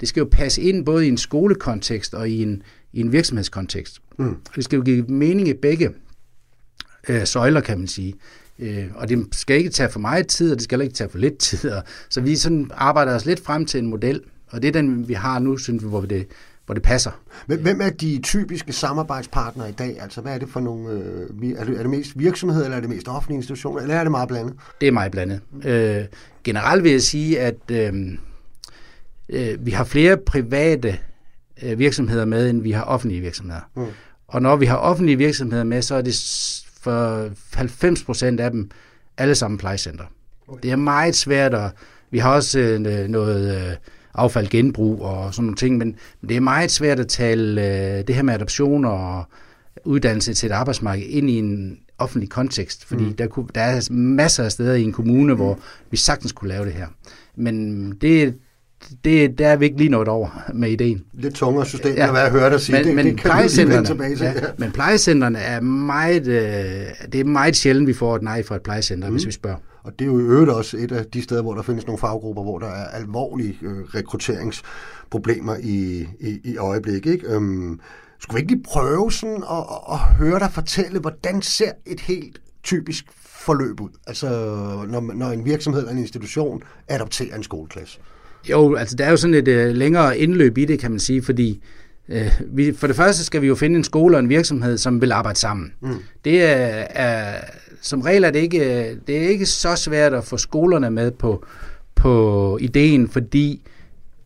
det 0.00 0.08
skal 0.08 0.20
jo 0.20 0.28
passe 0.32 0.62
ind 0.62 0.86
både 0.86 1.06
i 1.06 1.08
en 1.08 1.18
skolekontekst 1.18 2.14
og 2.14 2.28
i 2.28 2.42
en, 2.42 2.62
i 2.92 3.00
en 3.00 3.12
virksomhedskontekst. 3.12 4.00
Mm. 4.18 4.36
Det 4.56 4.64
skal 4.64 4.76
jo 4.76 4.82
give 4.82 5.04
mening 5.08 5.48
i 5.48 5.54
begge 5.54 5.90
øh, 7.08 7.26
søjler, 7.26 7.60
kan 7.60 7.78
man 7.78 7.86
sige. 7.86 8.14
Øh, 8.58 8.86
og 8.94 9.08
det 9.08 9.26
skal 9.32 9.56
ikke 9.56 9.70
tage 9.70 9.88
for 9.88 10.00
meget 10.00 10.26
tid, 10.26 10.50
og 10.52 10.56
det 10.56 10.64
skal 10.64 10.80
ikke 10.80 10.94
tage 10.94 11.10
for 11.10 11.18
lidt 11.18 11.38
tid. 11.38 11.70
Og, 11.70 11.82
så 12.08 12.20
vi 12.20 12.36
sådan 12.36 12.70
arbejder 12.74 13.14
os 13.14 13.26
lidt 13.26 13.40
frem 13.44 13.66
til 13.66 13.78
en 13.78 13.86
model, 13.86 14.20
og 14.50 14.62
det 14.62 14.68
er 14.68 14.72
den, 14.72 15.08
vi 15.08 15.14
har 15.14 15.38
nu, 15.38 15.56
synes 15.56 15.82
vi, 15.84 15.88
hvor 15.88 16.00
det, 16.00 16.26
hvor 16.66 16.74
det 16.74 16.82
passer. 16.82 17.10
Hvem 17.46 17.80
er 17.80 17.90
de 17.90 18.20
typiske 18.22 18.72
samarbejdspartnere 18.72 19.68
i 19.68 19.72
dag? 19.72 19.96
Altså, 20.00 20.20
hvad 20.20 20.34
er 20.34 20.38
det 20.38 20.48
for 20.48 20.60
nogle... 20.60 20.90
Øh, 20.90 21.52
er, 21.56 21.64
det, 21.64 21.76
er 21.76 21.82
det 21.82 21.90
mest 21.90 22.18
virksomheder, 22.18 22.64
eller 22.64 22.76
er 22.76 22.80
det 22.80 22.90
mest 22.90 23.08
offentlige 23.08 23.36
institutioner, 23.36 23.82
eller 23.82 23.94
er 23.94 24.04
det 24.04 24.10
meget 24.10 24.28
blandet? 24.28 24.54
Det 24.80 24.88
er 24.88 24.92
meget 24.92 25.12
blandet. 25.12 25.40
Øh, 25.64 26.04
generelt 26.44 26.84
vil 26.84 26.92
jeg 26.92 27.02
sige, 27.02 27.40
at 27.40 27.70
øh, 27.70 27.92
øh, 29.28 29.66
vi 29.66 29.70
har 29.70 29.84
flere 29.84 30.16
private 30.16 30.98
øh, 31.62 31.78
virksomheder 31.78 32.24
med, 32.24 32.50
end 32.50 32.62
vi 32.62 32.70
har 32.70 32.82
offentlige 32.82 33.20
virksomheder. 33.20 33.70
Mm. 33.76 33.86
Og 34.28 34.42
når 34.42 34.56
vi 34.56 34.66
har 34.66 34.76
offentlige 34.76 35.18
virksomheder 35.18 35.64
med, 35.64 35.82
så 35.82 35.94
er 35.94 36.02
det 36.02 36.14
for 36.84 37.30
90 37.54 38.04
procent 38.04 38.40
af 38.40 38.50
dem 38.50 38.70
alle 39.18 39.34
sammen 39.34 39.58
plejecenter. 39.58 40.04
Okay. 40.48 40.62
Det 40.62 40.70
er 40.70 40.76
meget 40.76 41.16
svært 41.16 41.54
at... 41.54 41.70
Vi 42.10 42.18
har 42.18 42.34
også 42.34 42.58
øh, 42.58 43.08
noget... 43.08 43.70
Øh, 43.70 43.76
affald 44.14 44.48
genbrug 44.48 45.02
og 45.02 45.34
sådan 45.34 45.44
nogle 45.44 45.56
ting, 45.56 45.78
men 45.78 45.96
det 46.28 46.36
er 46.36 46.40
meget 46.40 46.70
svært 46.70 47.00
at 47.00 47.08
tale 47.08 47.62
øh, 47.62 48.06
det 48.06 48.14
her 48.14 48.22
med 48.22 48.34
adoption 48.34 48.84
og 48.84 49.24
uddannelse 49.84 50.34
til 50.34 50.46
et 50.46 50.52
arbejdsmarked 50.52 51.06
ind 51.06 51.30
i 51.30 51.38
en 51.38 51.78
offentlig 51.98 52.30
kontekst, 52.30 52.84
fordi 52.84 53.04
mm. 53.04 53.14
der, 53.14 53.26
kunne, 53.26 53.46
der 53.54 53.60
er 53.60 53.92
masser 53.92 54.44
af 54.44 54.52
steder 54.52 54.74
i 54.74 54.82
en 54.82 54.92
kommune, 54.92 55.32
mm. 55.32 55.38
hvor 55.38 55.58
vi 55.90 55.96
sagtens 55.96 56.32
kunne 56.32 56.48
lave 56.48 56.64
det 56.64 56.72
her. 56.72 56.86
Men 57.36 57.90
det, 57.92 58.34
det, 59.04 59.38
der 59.38 59.48
er 59.48 59.56
vi 59.56 59.64
ikke 59.64 59.76
lige 59.76 59.90
nået 59.90 60.08
over 60.08 60.50
med 60.54 60.70
ideen. 60.70 61.04
Lidt 61.12 61.34
tungere 61.34 61.66
system, 61.66 61.94
ja. 61.94 62.10
hvad 62.10 62.20
jeg 62.20 62.30
hørte 62.30 62.52
dig 62.52 62.60
sige. 62.60 62.76
Men, 62.76 62.86
det, 62.86 62.94
men 62.94 63.06
det 63.06 63.16
kan 63.20 63.30
plejecenterne, 63.30 63.86
tilbage 63.86 64.16
til. 64.16 64.24
Ja, 64.24 64.32
men 64.58 64.72
plejecentrene 64.72 65.38
er 65.38 65.60
meget, 65.60 66.26
øh, 66.26 67.10
det 67.12 67.20
er 67.20 67.24
meget 67.24 67.56
sjældent, 67.56 67.88
vi 67.88 67.92
får 67.92 68.16
et 68.16 68.22
nej 68.22 68.42
fra 68.42 68.56
et 68.56 68.62
plejecenter, 68.62 69.08
mm. 69.08 69.14
hvis 69.14 69.26
vi 69.26 69.32
spørger. 69.32 69.56
Og 69.82 69.92
det 69.98 70.04
er 70.04 70.06
jo 70.06 70.18
i 70.18 70.22
øvrigt 70.22 70.50
også 70.50 70.76
et 70.76 70.92
af 70.92 71.04
de 71.04 71.22
steder, 71.22 71.42
hvor 71.42 71.54
der 71.54 71.62
findes 71.62 71.86
nogle 71.86 71.98
faggrupper, 71.98 72.42
hvor 72.42 72.58
der 72.58 72.66
er 72.66 72.88
alvorlige 72.88 73.58
øh, 73.62 73.84
rekrutteringsproblemer 73.84 75.56
i, 75.62 76.06
i, 76.20 76.40
i 76.44 76.56
øjeblikket. 76.56 77.12
Ikke? 77.12 77.26
Øhm, 77.26 77.80
skulle 78.18 78.36
vi 78.36 78.40
ikke 78.40 78.52
lige 78.52 78.62
prøve 78.64 79.12
sådan 79.12 79.42
at, 79.50 79.58
at, 79.58 79.92
at 79.92 79.98
høre 79.98 80.38
dig 80.38 80.50
fortælle, 80.52 80.98
hvordan 80.98 81.42
ser 81.42 81.72
et 81.86 82.00
helt 82.00 82.40
typisk 82.62 83.04
forløb 83.16 83.80
ud? 83.80 83.90
Altså, 84.06 84.28
når, 84.88 85.12
når 85.14 85.30
en 85.30 85.44
virksomhed 85.44 85.80
eller 85.80 85.92
en 85.92 85.98
institution 85.98 86.62
adopterer 86.88 87.36
en 87.36 87.42
skoleklasse. 87.42 87.98
Jo, 88.50 88.74
altså 88.74 88.96
der 88.96 89.04
er 89.04 89.10
jo 89.10 89.16
sådan 89.16 89.34
et 89.34 89.48
uh, 89.48 89.76
længere 89.76 90.18
indløb 90.18 90.58
i 90.58 90.64
det, 90.64 90.78
kan 90.78 90.90
man 90.90 91.00
sige, 91.00 91.22
fordi 91.22 91.60
uh, 92.08 92.16
vi, 92.56 92.72
for 92.72 92.86
det 92.86 92.96
første 92.96 93.24
skal 93.24 93.42
vi 93.42 93.46
jo 93.46 93.54
finde 93.54 93.76
en 93.76 93.84
skole 93.84 94.16
og 94.16 94.20
en 94.20 94.28
virksomhed, 94.28 94.78
som 94.78 95.00
vil 95.00 95.12
arbejde 95.12 95.38
sammen. 95.38 95.72
Mm. 95.80 95.88
Det 96.24 96.42
er, 96.42 96.86
er, 96.90 97.40
som 97.80 98.00
regel 98.00 98.24
er 98.24 98.30
det 98.30 98.38
ikke, 98.38 98.96
det 99.06 99.16
er 99.16 99.28
ikke 99.28 99.46
så 99.46 99.76
svært 99.76 100.14
at 100.14 100.24
få 100.24 100.36
skolerne 100.36 100.90
med 100.90 101.10
på, 101.10 101.44
på 101.94 102.58
ideen, 102.60 103.08
fordi 103.08 103.62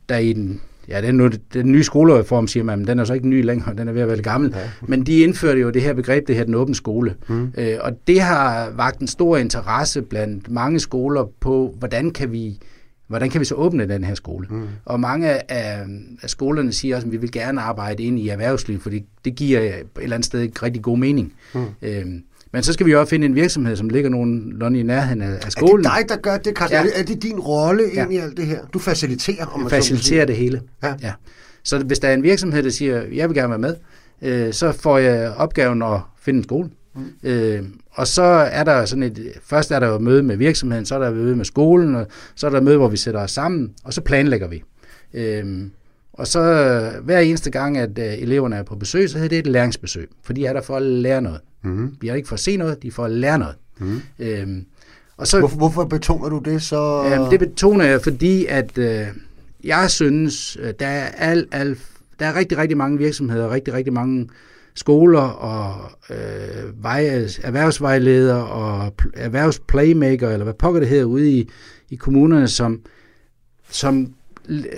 der 0.09 0.19
i 0.19 0.33
den 0.33 0.61
ja, 0.89 1.01
den, 1.01 1.15
nu, 1.15 1.31
den 1.55 1.73
nye 1.73 1.85
skolereform, 1.85 2.47
siger 2.47 2.65
man, 2.65 2.79
men 2.79 2.87
den 2.87 2.99
er 2.99 3.05
så 3.05 3.15
ikke 3.15 3.29
ny 3.29 3.45
længere, 3.45 3.75
den 3.75 3.89
er 3.89 3.93
ved 3.93 4.03
at 4.03 4.09
være 4.09 4.23
gammel. 4.23 4.55
Ja. 4.57 4.71
Men 4.83 5.07
de 5.07 5.21
indførte 5.21 5.61
jo 5.61 5.71
det 5.71 5.83
her 5.83 5.95
begreb, 5.95 6.29
det 6.29 6.37
her 6.37 6.45
den 6.45 6.55
åbne 6.55 6.75
skole. 6.75 7.15
Mm. 7.29 7.53
Øh, 7.59 7.77
og 7.81 7.93
det 8.07 8.21
har 8.21 8.71
vagt 8.77 9.01
en 9.01 9.07
stor 9.07 9.37
interesse 9.37 10.03
blandt 10.03 10.51
mange 10.51 10.81
skoler 10.81 11.31
på, 11.41 11.75
hvordan 11.79 12.11
kan 12.11 12.33
vi 12.33 12.59
hvordan 13.09 13.31
kan 13.31 13.41
vi 13.41 13.45
så 13.45 13.55
åbne 13.55 13.89
den 13.89 14.05
her 14.05 14.15
skole? 14.15 14.47
Mm. 14.51 14.67
Og 14.85 15.01
mange 15.01 15.51
af, 15.53 15.87
af 16.23 16.31
skolerne 16.31 16.73
siger 16.73 16.97
også, 16.97 17.07
at 17.07 17.13
vi 17.13 17.17
vil 17.17 17.33
gerne 17.33 17.61
arbejde 17.61 18.03
ind 18.03 18.19
i 18.19 18.29
erhvervslivet, 18.29 18.83
for 18.83 18.91
det, 18.91 19.05
det 19.25 19.35
giver 19.35 19.61
et 19.61 19.87
eller 20.01 20.17
andet 20.17 20.27
sted 20.27 20.63
rigtig 20.63 20.83
god 20.83 20.99
mening. 20.99 21.33
Mm. 21.55 21.65
Øhm, 21.83 22.23
men 22.53 22.63
så 22.63 22.73
skal 22.73 22.87
vi 22.87 22.91
jo 22.93 23.01
også 23.01 23.11
finde 23.11 23.27
en 23.27 23.35
virksomhed, 23.35 23.77
som 23.77 23.89
ligger 23.89 24.11
nogenlunde 24.11 24.81
i 24.81 24.83
nærheden 24.83 25.23
af, 25.23 25.33
af 25.45 25.53
skolen. 25.53 25.87
Er 25.87 25.91
det 25.91 25.99
dig, 25.99 26.17
der 26.17 26.23
gør 26.23 26.37
det, 26.37 26.57
Carsten? 26.57 26.75
Ja. 26.75 26.79
Er, 26.79 26.83
det, 26.83 26.93
er 27.01 27.05
det 27.05 27.23
din 27.23 27.41
rolle 27.41 27.85
ja. 27.95 28.03
ind 28.03 28.13
i 28.13 28.17
alt 28.17 28.37
det 28.37 28.47
her? 28.47 28.67
Du 28.67 28.79
faciliterer? 28.79 29.47
Om 29.47 29.61
man 29.61 29.71
faciliterer 29.71 30.25
det 30.25 30.37
hele. 30.37 30.63
Ja. 30.83 30.95
ja. 31.03 31.13
Så 31.63 31.79
hvis 31.79 31.99
der 31.99 32.09
er 32.09 32.15
en 32.15 32.23
virksomhed, 32.23 32.63
der 32.63 32.71
siger, 32.71 33.03
jeg 33.13 33.29
vil 33.29 33.37
gerne 33.37 33.51
være 33.51 33.59
med, 33.59 33.75
øh, 34.23 34.53
så 34.53 34.73
får 34.73 34.99
jeg 34.99 35.31
opgaven 35.31 35.83
at 35.83 36.01
finde 36.21 36.39
en 36.39 36.45
skole. 36.45 36.69
Mm. 36.95 37.03
Øh, 37.23 37.63
og 37.99 38.07
så 38.07 38.23
er 38.23 38.65
der 38.65 38.85
sådan 38.85 39.03
et, 39.03 39.33
først 39.43 39.71
er 39.71 39.81
der 39.81 39.89
jo 39.89 39.99
møde 39.99 40.23
med 40.23 40.37
virksomheden, 40.37 40.87
så 40.87 40.95
er 40.95 40.99
der 40.99 41.11
møde 41.11 41.37
med 41.37 41.45
skolen, 41.45 41.95
og 41.95 42.07
så 42.35 42.47
er 42.47 42.51
der 42.51 42.61
møde, 42.61 42.77
hvor 42.77 42.89
vi 42.89 42.97
sætter 42.97 43.21
os 43.21 43.31
sammen, 43.31 43.73
og 43.85 43.93
så 43.93 44.01
planlægger 44.01 44.49
vi. 44.49 44.63
Øh, 45.15 45.67
og 46.13 46.27
så 46.27 46.43
hver 47.03 47.19
eneste 47.19 47.51
gang, 47.51 47.79
at 47.79 47.99
uh, 47.99 48.05
eleverne 48.05 48.57
er 48.57 48.63
på 48.63 48.77
besøg, 48.77 49.11
så 49.11 49.19
hedder 49.19 49.29
det 49.29 49.39
et 49.39 49.47
læringsbesøg, 49.47 50.09
for 50.25 50.33
de 50.33 50.47
er 50.47 50.53
der 50.53 50.61
for 50.63 50.77
at 50.77 50.83
lære 50.83 51.23
noget. 51.23 51.41
Mm. 51.63 51.97
Vi 52.01 52.09
er 52.09 52.15
ikke 52.15 52.29
for 52.29 52.35
at 52.35 52.41
se 52.41 52.57
noget, 52.57 52.83
de 52.83 52.89
er 52.89 52.93
for 52.93 53.05
at 53.05 53.11
lære 53.11 53.39
noget. 53.39 53.55
Mm. 53.79 54.01
Øhm, 54.19 54.65
og 55.17 55.27
så, 55.27 55.39
hvorfor, 55.39 55.57
hvorfor 55.57 55.85
betoner 55.85 56.29
du 56.29 56.39
det 56.45 56.63
så? 56.63 57.13
Øhm, 57.13 57.31
det 57.31 57.39
betoner 57.39 57.85
jeg, 57.85 58.03
fordi 58.03 58.47
at 58.47 58.79
øh, 58.79 59.07
jeg 59.65 59.91
synes, 59.91 60.57
øh, 60.61 60.75
der 60.81 60.87
er, 60.87 61.07
al, 61.31 61.47
al, 61.53 61.77
der 62.19 62.27
er 62.27 62.35
rigtig, 62.35 62.59
rigtig 62.59 62.77
mange 62.77 62.99
virksomheder, 62.99 63.51
rigtig, 63.51 63.75
rigtig 63.75 63.93
mange 63.93 64.29
skoler 64.75 65.21
og 65.21 65.91
øh, 66.11 66.83
vej, 66.83 67.05
erhvervsvejledere 67.43 68.47
og 68.47 68.93
erhvervsplaymaker, 69.15 70.31
eller 70.31 70.45
hvad 70.45 70.55
pokker 70.55 70.81
det 70.81 70.89
hedder, 70.89 71.05
ude 71.05 71.31
i, 71.31 71.49
i 71.91 71.97
kommunerne, 71.97 72.49
som, 72.49 72.81
som 73.71 74.15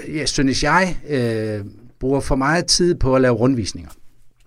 jeg 0.09 0.28
synes 0.28 0.62
jeg, 0.62 0.97
øh, 1.09 1.64
bruger 2.00 2.20
for 2.20 2.37
meget 2.37 2.66
tid 2.66 2.94
på 2.94 3.14
at 3.14 3.20
lave 3.20 3.35
rundvisninger. 3.35 3.90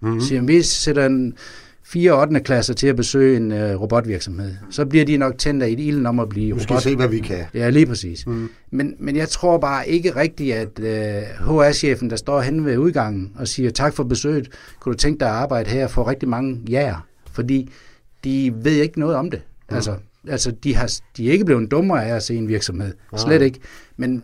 Mm-hmm. 0.02 0.22
Så 0.22 0.42
vi 0.42 0.62
sætter 0.62 1.06
en, 1.06 1.34
fire 1.86 2.22
8. 2.22 2.40
klasser 2.40 2.74
til 2.74 2.88
at 2.88 2.96
besøge 2.96 3.38
en 3.38 3.52
øh, 3.52 3.82
robotvirksomhed. 3.82 4.56
Så 4.70 4.86
bliver 4.86 5.06
de 5.06 5.18
nok 5.18 5.38
tændt 5.38 5.64
af 5.64 5.68
et 5.68 5.80
ilden 5.80 6.06
om 6.06 6.20
at 6.20 6.30
blive 6.30 6.54
robot. 6.54 6.60
Vi 6.60 6.64
skal 6.64 6.82
se, 6.82 6.96
hvad 6.96 7.08
vi 7.08 7.20
kan. 7.20 7.46
Ja, 7.54 7.70
lige 7.70 7.86
præcis. 7.86 8.28
Mm. 8.28 8.50
Men, 8.72 8.96
men 9.00 9.16
jeg 9.16 9.30
tror 9.30 9.58
bare 9.58 9.90
ikke 9.90 10.16
rigtigt, 10.16 10.56
at 10.56 10.80
øh, 10.80 11.24
HR-chefen, 11.48 12.10
der 12.10 12.16
står 12.16 12.42
hen 12.42 12.66
ved 12.66 12.78
udgangen 12.78 13.32
og 13.36 13.48
siger, 13.48 13.70
tak 13.72 13.94
for 13.94 14.04
besøget, 14.04 14.50
kunne 14.80 14.94
du 14.94 14.98
tænke 14.98 15.20
dig 15.20 15.28
at 15.28 15.34
arbejde 15.34 15.70
her, 15.70 15.88
for 15.88 16.08
rigtig 16.08 16.30
mange 16.30 16.62
ja, 16.70 16.96
fordi 17.32 17.70
de 18.24 18.54
ved 18.56 18.72
ikke 18.72 19.00
noget 19.00 19.16
om 19.16 19.32
det. 19.32 19.42
Mm. 19.70 19.76
Altså, 19.76 19.96
altså 20.28 20.52
de, 20.64 20.76
har, 20.76 20.92
de 21.18 21.28
er 21.28 21.32
ikke 21.32 21.46
blevet 21.46 21.72
dummere 21.72 22.06
af 22.06 22.16
at 22.16 22.24
se 22.24 22.36
en 22.36 22.48
virksomhed. 22.48 22.94
Slet 23.18 23.42
ikke. 23.42 23.60
Men 23.98 24.24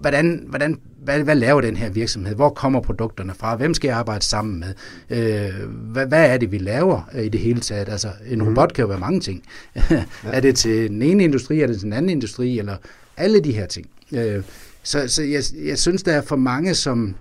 hvordan, 0.00 0.44
hvordan 0.48 0.80
hvad, 1.06 1.22
hvad 1.22 1.34
laver 1.34 1.60
den 1.60 1.76
her 1.76 1.90
virksomhed? 1.90 2.34
Hvor 2.34 2.48
kommer 2.48 2.80
produkterne 2.80 3.34
fra? 3.34 3.56
Hvem 3.56 3.74
skal 3.74 3.88
jeg 3.88 3.96
arbejde 3.96 4.24
sammen 4.24 4.60
med? 4.60 4.74
Øh, 5.10 5.70
hvad, 5.70 6.06
hvad 6.06 6.30
er 6.30 6.38
det, 6.38 6.52
vi 6.52 6.58
laver 6.58 7.10
øh, 7.14 7.24
i 7.24 7.28
det 7.28 7.40
hele 7.40 7.60
taget? 7.60 7.88
Altså, 7.88 8.08
en 8.26 8.38
mm. 8.38 8.48
robot 8.48 8.72
kan 8.72 8.82
jo 8.82 8.88
være 8.88 8.98
mange 8.98 9.20
ting. 9.20 9.42
ja. 9.90 10.04
Er 10.32 10.40
det 10.40 10.56
til 10.56 10.90
den 10.90 11.02
ene 11.02 11.24
industri, 11.24 11.60
er 11.60 11.66
det 11.66 11.76
til 11.76 11.84
den 11.84 11.92
anden 11.92 12.08
industri, 12.08 12.58
eller 12.58 12.76
alle 13.16 13.40
de 13.40 13.52
her 13.52 13.66
ting. 13.66 13.86
Øh, 14.12 14.42
så 14.82 15.08
så 15.08 15.22
jeg, 15.22 15.42
jeg 15.64 15.78
synes, 15.78 16.02
der 16.02 16.12
er 16.12 16.22
for 16.22 16.36
mange, 16.36 16.74
som 16.74 17.14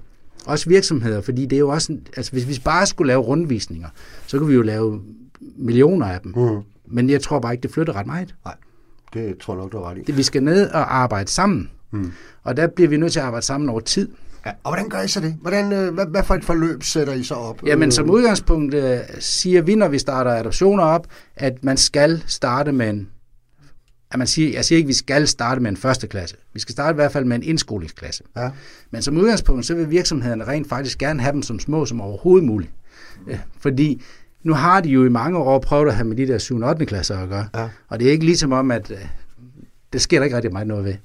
også 0.46 0.70
virksomheder, 0.70 1.22
fordi 1.22 1.46
det 1.46 1.56
er 1.56 1.60
jo 1.60 1.70
også, 1.70 1.98
altså 2.18 2.32
hvis 2.32 2.48
vi 2.48 2.62
bare 2.64 2.86
skulle 2.86 3.08
lave 3.08 3.22
rundvisninger, 3.22 3.88
så 4.28 4.38
kunne 4.38 4.50
vi 4.50 4.56
jo 4.56 4.62
lave 4.62 5.02
millioner 5.58 6.06
af 6.06 6.20
dem. 6.22 6.34
Mm. 6.36 6.62
Men 6.88 7.10
jeg 7.10 7.22
tror 7.22 7.40
bare 7.40 7.54
ikke, 7.54 7.64
det 7.64 7.72
flytter 7.72 7.96
ret 7.96 8.06
meget. 8.06 8.36
Nej, 8.46 8.56
det 9.14 9.38
tror 9.38 9.54
jeg 9.54 9.62
nok, 9.62 9.72
du 9.72 9.78
har 9.78 9.90
ret 9.90 9.98
i. 9.98 10.02
Det, 10.02 10.18
vi 10.18 10.24
skal 10.24 10.44
ned 10.44 10.70
og 10.70 10.96
arbejde 10.96 11.32
sammen. 11.32 11.70
Mm. 11.96 12.12
Og 12.44 12.58
der 12.58 12.68
bliver 12.68 12.90
vi 12.90 12.98
nødt 12.98 13.12
til 13.12 13.20
at 13.20 13.26
arbejde 13.26 13.46
sammen 13.46 13.70
over 13.70 13.80
tid. 13.80 14.10
Ja, 14.46 14.52
og 14.64 14.72
hvordan 14.72 14.90
gør 14.90 15.02
I 15.02 15.08
så 15.08 15.20
det? 15.20 15.38
Hvordan, 15.42 15.74
øh, 15.74 15.94
hvad, 15.94 16.06
hvad 16.06 16.24
for 16.24 16.36
et 16.36 16.46
forløb 16.46 16.84
sætter 16.84 17.14
I 17.14 17.24
så 17.24 17.34
op? 17.34 17.64
Jamen 17.66 17.92
som 17.92 18.10
udgangspunkt 18.10 18.74
øh, 18.74 18.98
siger 19.20 19.62
vi, 19.62 19.76
når 19.76 19.88
vi 19.88 20.00
starter 20.00 20.32
adoptioner 20.32 20.84
op, 20.84 21.08
at 21.36 21.64
man 21.64 21.78
skal 21.78 22.24
starte 22.28 22.72
med 22.72 22.90
en 22.90 23.10
at 24.12 24.20
man 24.20 24.28
siger, 24.28 24.54
jeg 24.54 24.66
siger 24.66 24.78
ikke, 24.78 24.86
at 24.86 24.90
vi 24.90 24.94
skal 24.94 25.28
starte 25.28 25.62
med 25.62 25.72
en 25.72 25.78
første 25.78 26.08
klasse. 26.08 26.36
Vi 26.54 26.60
skal 26.60 26.74
starte 26.74 26.94
i 26.94 26.96
hvert 26.96 27.12
fald 27.12 27.26
med 27.26 27.36
en 27.36 27.44
indskolingsklasse. 27.44 28.24
Ja. 28.38 28.50
Men 28.92 29.02
som 29.02 29.18
udgangspunkt, 29.18 29.66
så 29.66 29.76
vil 29.76 29.90
virksomhederne 29.90 30.48
rent 30.48 30.70
faktisk 30.70 30.98
gerne 30.98 31.22
have 31.22 31.34
dem 31.34 31.42
som 31.42 31.60
små 31.60 31.86
som 31.86 32.02
overhovedet 32.02 32.48
muligt. 32.48 32.72
Øh, 33.28 33.40
fordi 33.60 34.02
nu 34.44 34.54
har 34.54 34.82
de 34.82 34.90
jo 34.90 35.06
i 35.06 35.10
mange 35.10 35.38
år 35.38 35.60
prøvet 35.60 35.88
at 35.88 35.96
have 35.96 36.08
med 36.08 36.18
de 36.18 36.28
der 36.28 36.38
7. 36.38 36.62
og 36.62 36.70
8. 36.70 36.86
klasser 36.86 37.18
at 37.18 37.30
gøre. 37.30 37.48
Ja. 37.56 37.70
Og 37.88 38.00
det 38.00 38.08
er 38.08 38.12
ikke 38.12 38.26
ligesom 38.26 38.52
om, 38.52 38.72
at 38.72 38.92
det 39.94 40.02
sker 40.02 40.20
der 40.20 40.24
ikke 40.24 40.36
rigtig 40.36 40.54
meget 40.54 40.68
noget 40.68 40.86
ved. 40.86 40.96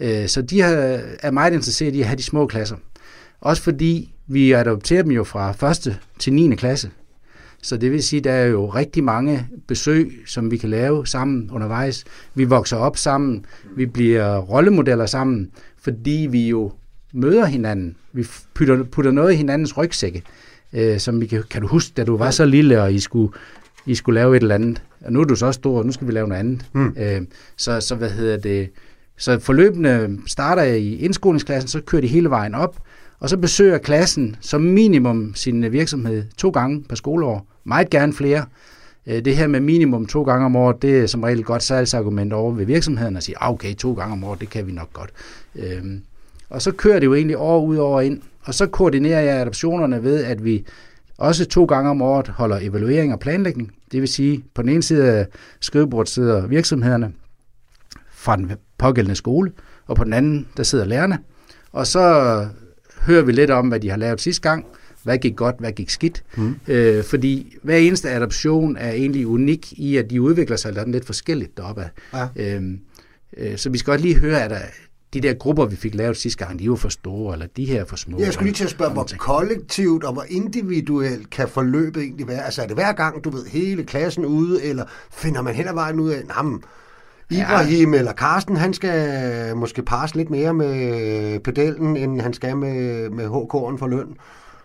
Øh, 0.00 0.28
så 0.28 0.42
de 0.42 0.60
er 0.60 1.30
meget 1.30 1.52
interesserede 1.52 1.96
i 1.96 2.00
at 2.00 2.06
have 2.06 2.16
de 2.16 2.22
små 2.22 2.46
klasser. 2.46 2.76
Også 3.40 3.62
fordi 3.62 4.14
vi 4.26 4.52
adopterer 4.52 5.02
dem 5.02 5.10
jo 5.12 5.24
fra 5.24 5.70
1. 5.70 5.98
til 6.18 6.32
9. 6.32 6.56
klasse. 6.56 6.90
Så 7.62 7.76
det 7.76 7.92
vil 7.92 8.02
sige, 8.02 8.18
at 8.18 8.24
der 8.24 8.32
er 8.32 8.46
jo 8.46 8.66
rigtig 8.66 9.04
mange 9.04 9.46
besøg, 9.68 10.22
som 10.26 10.50
vi 10.50 10.56
kan 10.56 10.70
lave 10.70 11.06
sammen 11.06 11.50
undervejs. 11.50 12.04
Vi 12.34 12.44
vokser 12.44 12.76
op 12.76 12.96
sammen, 12.96 13.44
vi 13.76 13.86
bliver 13.86 14.38
rollemodeller 14.38 15.06
sammen, 15.06 15.50
fordi 15.82 16.28
vi 16.30 16.48
jo 16.48 16.72
møder 17.12 17.44
hinanden. 17.46 17.96
Vi 18.12 18.26
putter, 18.54 18.84
putter 18.84 19.10
noget 19.10 19.32
i 19.32 19.36
hinandens 19.36 19.76
rygsække, 19.76 20.22
øh, 20.72 20.98
som 20.98 21.20
vi 21.20 21.26
kan, 21.26 21.42
kan 21.50 21.62
du 21.62 21.68
huske, 21.68 21.92
da 21.96 22.04
du 22.04 22.16
var 22.16 22.30
så 22.30 22.44
lille, 22.44 22.82
og 22.82 22.92
I 22.92 22.98
skulle, 22.98 23.32
I 23.86 23.94
skulle 23.94 24.20
lave 24.20 24.36
et 24.36 24.42
eller 24.42 24.54
andet. 24.54 24.82
Og 25.00 25.12
nu 25.12 25.20
er 25.20 25.24
du 25.24 25.36
så 25.36 25.52
stor, 25.52 25.78
og 25.78 25.86
nu 25.86 25.92
skal 25.92 26.06
vi 26.06 26.12
lave 26.12 26.28
noget 26.28 26.40
andet. 26.40 26.66
Mm. 26.72 26.94
Øh, 26.98 27.22
så, 27.56 27.80
så 27.80 27.94
hvad 27.94 28.10
hedder 28.10 28.36
det? 28.36 28.70
Så 29.20 29.38
forløbende 29.38 30.18
starter 30.26 30.62
jeg 30.62 30.78
i 30.78 30.96
indskolingsklassen, 30.96 31.68
så 31.68 31.80
kører 31.80 32.02
de 32.02 32.08
hele 32.08 32.30
vejen 32.30 32.54
op, 32.54 32.76
og 33.18 33.28
så 33.28 33.36
besøger 33.36 33.78
klassen 33.78 34.36
som 34.40 34.60
minimum 34.60 35.34
sin 35.34 35.64
øh, 35.64 35.72
virksomhed 35.72 36.24
to 36.36 36.50
gange 36.50 36.82
per 36.88 36.96
skoleår. 36.96 37.46
Meget 37.64 37.90
gerne 37.90 38.12
flere. 38.12 38.44
Øh, 39.06 39.24
det 39.24 39.36
her 39.36 39.46
med 39.46 39.60
minimum 39.60 40.06
to 40.06 40.22
gange 40.22 40.46
om 40.46 40.56
året, 40.56 40.82
det 40.82 40.98
er 40.98 41.06
som 41.06 41.22
regel 41.22 41.38
et 41.38 41.44
godt 41.44 41.62
salgsargument 41.62 42.32
over 42.32 42.52
ved 42.52 42.66
virksomheden 42.66 43.16
at 43.16 43.22
sige, 43.22 43.36
ah, 43.40 43.50
okay, 43.50 43.74
to 43.74 43.92
gange 43.92 44.12
om 44.12 44.24
året, 44.24 44.40
det 44.40 44.50
kan 44.50 44.66
vi 44.66 44.72
nok 44.72 44.92
godt. 44.92 45.10
Øhm, 45.56 46.02
og 46.50 46.62
så 46.62 46.72
kører 46.72 46.98
det 46.98 47.06
jo 47.06 47.14
egentlig 47.14 47.38
år 47.38 47.64
ud 47.64 47.76
over 47.76 48.00
ind, 48.00 48.20
og 48.42 48.54
så 48.54 48.66
koordinerer 48.66 49.20
jeg 49.20 49.40
adoptionerne 49.40 50.02
ved, 50.02 50.24
at 50.24 50.44
vi 50.44 50.64
også 51.18 51.46
to 51.46 51.64
gange 51.64 51.90
om 51.90 52.02
året 52.02 52.28
holder 52.28 52.58
evaluering 52.60 53.12
og 53.12 53.20
planlægning. 53.20 53.72
Det 53.92 54.00
vil 54.00 54.08
sige, 54.08 54.44
på 54.54 54.62
den 54.62 54.70
ene 54.70 54.82
side 54.82 55.12
af 55.12 55.26
skrivebordet 55.60 56.08
sidder 56.08 56.46
virksomhederne, 56.46 57.12
fra 58.20 58.36
den 58.36 58.52
pågældende 58.78 59.16
skole, 59.16 59.52
og 59.86 59.96
på 59.96 60.04
den 60.04 60.12
anden, 60.12 60.48
der 60.56 60.62
sidder 60.62 60.84
lærerne. 60.84 61.18
Og 61.72 61.86
så 61.86 62.46
hører 63.00 63.22
vi 63.22 63.32
lidt 63.32 63.50
om, 63.50 63.68
hvad 63.68 63.80
de 63.80 63.90
har 63.90 63.96
lavet 63.96 64.20
sidste 64.20 64.42
gang, 64.42 64.66
hvad 65.02 65.18
gik 65.18 65.36
godt, 65.36 65.56
hvad 65.58 65.72
gik 65.72 65.90
skidt. 65.90 66.24
Mm. 66.36 66.54
Øh, 66.68 67.04
fordi 67.04 67.56
hver 67.62 67.76
eneste 67.76 68.10
adoption 68.10 68.76
er 68.76 68.90
egentlig 68.90 69.26
unik 69.26 69.72
i, 69.72 69.96
at 69.96 70.10
de 70.10 70.22
udvikler 70.22 70.56
sig 70.56 70.86
lidt 70.86 71.06
forskelligt 71.06 71.56
deroppe. 71.56 71.90
Ja. 72.14 72.28
Øhm, 72.36 72.80
øh, 73.36 73.56
så 73.56 73.70
vi 73.70 73.78
skal 73.78 73.90
godt 73.90 74.00
lige 74.00 74.16
høre, 74.16 74.42
at 74.42 74.50
der, 74.50 74.58
de 75.14 75.20
der 75.20 75.34
grupper, 75.34 75.66
vi 75.66 75.76
fik 75.76 75.94
lavet 75.94 76.16
sidste 76.16 76.44
gang, 76.44 76.58
de 76.58 76.64
jo 76.64 76.76
for 76.76 76.88
store, 76.88 77.34
eller 77.34 77.46
de 77.56 77.64
her 77.64 77.80
er 77.80 77.84
for 77.84 77.96
små. 77.96 78.20
Jeg 78.20 78.32
skulle 78.32 78.46
lige 78.46 78.54
til 78.54 78.64
at 78.64 78.70
spørge, 78.70 78.92
hvor 78.92 79.08
kollektivt 79.18 80.04
og 80.04 80.12
hvor 80.12 80.24
individuelt 80.28 81.30
kan 81.30 81.48
forløbet 81.48 82.02
egentlig 82.02 82.28
være? 82.28 82.44
Altså 82.44 82.62
er 82.62 82.66
det 82.66 82.76
hver 82.76 82.92
gang, 82.92 83.24
du 83.24 83.30
ved, 83.30 83.46
hele 83.46 83.84
klassen 83.84 84.24
ude, 84.24 84.64
eller 84.64 84.84
finder 85.12 85.42
man 85.42 85.54
hen 85.54 85.68
ad 85.68 85.74
vejen 85.74 86.00
ud 86.00 86.10
af, 86.10 86.22
jamen, 86.36 86.62
Ibrahim 87.30 87.92
ja. 87.94 87.98
eller 87.98 88.12
Karsten, 88.12 88.56
han 88.56 88.74
skal 88.74 89.56
måske 89.56 89.82
passe 89.82 90.16
lidt 90.16 90.30
mere 90.30 90.54
med 90.54 91.40
pedellen, 91.40 91.96
end 91.96 92.20
han 92.20 92.32
skal 92.32 92.56
med, 92.56 93.10
med 93.10 93.24
HK'en 93.24 93.78
for 93.78 93.86
løn. 93.86 94.16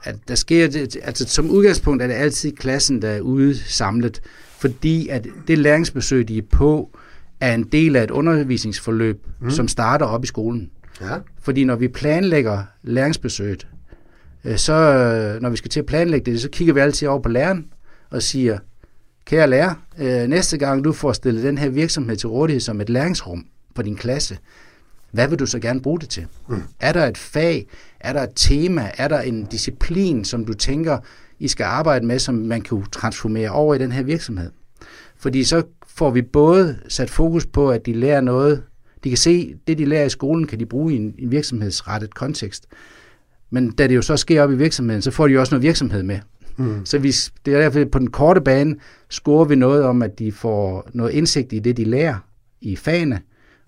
At 0.04 0.16
der 0.28 0.36
sker 0.36 0.68
det, 0.68 0.98
altså 1.04 1.26
som 1.28 1.50
udgangspunkt 1.50 2.04
er 2.04 2.08
det 2.08 2.14
altid 2.14 2.52
klassen, 2.52 3.02
der 3.02 3.10
er 3.10 3.22
ude 3.22 3.58
samlet, 3.58 4.22
fordi 4.60 5.08
at 5.08 5.28
det 5.48 5.58
læringsbesøg, 5.58 6.28
de 6.28 6.38
er 6.38 6.42
på, 6.52 6.98
er 7.40 7.54
en 7.54 7.64
del 7.64 7.96
af 7.96 8.04
et 8.04 8.12
undervisningsforløb, 8.12 9.28
mm. 9.40 9.50
som 9.50 9.68
starter 9.68 10.06
op 10.06 10.24
i 10.24 10.28
skolen. 10.28 10.70
Ja. 11.02 11.18
Fordi 11.42 11.64
når 11.64 11.76
vi 11.76 11.88
planlægger 11.88 12.64
læringsbesøget, 12.84 13.68
øh, 14.44 14.58
så 14.58 14.74
når 15.42 15.50
vi 15.50 15.58
skal 15.58 15.72
til 15.72 15.80
at 15.80 15.86
planlægge 15.86 16.32
det, 16.32 16.42
så 16.42 16.50
kigger 16.50 16.74
vi 16.74 16.80
altid 16.80 17.08
over 17.08 17.20
på 17.20 17.30
læreren 17.30 17.66
og 18.10 18.22
siger, 18.22 18.60
Kære 19.26 19.50
lærer, 19.50 19.74
øh, 20.00 20.28
næste 20.28 20.58
gang 20.58 20.84
du 20.84 20.92
får 20.92 21.14
stillet 21.14 21.44
den 21.44 21.58
her 21.58 21.70
virksomhed 21.70 22.16
til 22.16 22.30
rådighed 22.30 22.62
som 22.62 22.82
et 22.82 22.90
læringsrum 22.90 23.46
for 23.76 23.84
din 23.84 23.96
klasse, 23.96 24.38
hvad 25.12 25.28
vil 25.28 25.40
du 25.40 25.46
så 25.46 25.60
gerne 25.60 25.82
bruge 25.82 26.00
det 26.00 26.10
til? 26.10 26.28
Mm. 26.50 26.64
Er 26.80 26.94
der 26.94 27.06
et 27.06 27.18
fag? 27.18 27.68
Er 28.00 28.14
der 28.14 28.24
et 28.24 28.32
tema? 28.36 28.92
Er 28.98 29.08
der 29.08 29.22
en 29.22 29.46
disciplin, 29.46 30.26
som 30.26 30.46
du 30.46 30.54
tænker, 30.54 30.98
I 31.40 31.48
skal 31.48 31.64
arbejde 31.64 32.06
med, 32.06 32.20
som 32.20 32.36
man 32.36 32.62
kan 32.62 32.84
transformere 32.92 33.50
over 33.50 33.76
i 33.76 33.78
den 33.78 33.92
her 33.92 34.04
virksomhed? 34.04 34.52
Fordi 35.18 35.44
så 35.44 35.64
får 35.88 36.10
vi 36.10 36.22
både 36.22 36.80
sat 36.88 37.10
fokus 37.10 37.46
på, 37.46 37.72
at 37.72 37.86
de 37.86 37.94
lærer 37.94 38.22
noget, 38.22 38.64
de 39.04 39.10
kan 39.10 39.18
se, 39.18 39.56
det 39.68 39.78
de 39.78 39.86
lærer 39.86 40.06
i 40.06 40.10
skolen, 40.10 40.48
kan 40.48 40.60
de 40.60 40.66
bruge 40.66 40.94
i 40.94 40.96
en, 40.96 41.16
en 41.20 41.32
virksomhedsrettet 41.32 42.16
kontekst. 42.16 42.66
Men 43.50 43.72
da 43.72 43.88
det 43.88 43.96
jo 43.96 44.02
så 44.02 44.18
sker 44.18 44.44
op 44.44 44.52
i 44.52 44.56
virksomheden, 44.56 45.02
så 45.02 45.12
får 45.12 45.28
de 45.28 45.34
jo 45.34 45.40
også 45.40 45.56
noget 45.56 45.64
virksomhed 45.64 46.04
med. 46.04 46.20
Mm. 46.58 46.86
Så 46.86 46.98
vi, 47.00 47.12
det 47.46 47.54
er 47.54 47.60
derfor, 47.60 47.86
på 47.86 48.00
den 48.00 48.12
korte 48.12 48.42
bane 48.42 48.76
scorer 49.10 49.46
vi 49.46 49.56
noget 49.56 49.84
om, 49.84 50.02
at 50.02 50.20
de 50.20 50.32
får 50.32 50.90
noget 50.94 51.12
indsigt 51.12 51.54
i 51.54 51.60
det, 51.60 51.78
de 51.78 51.84
lærer 51.84 52.18
i 52.62 52.76
fagene. 52.76 53.22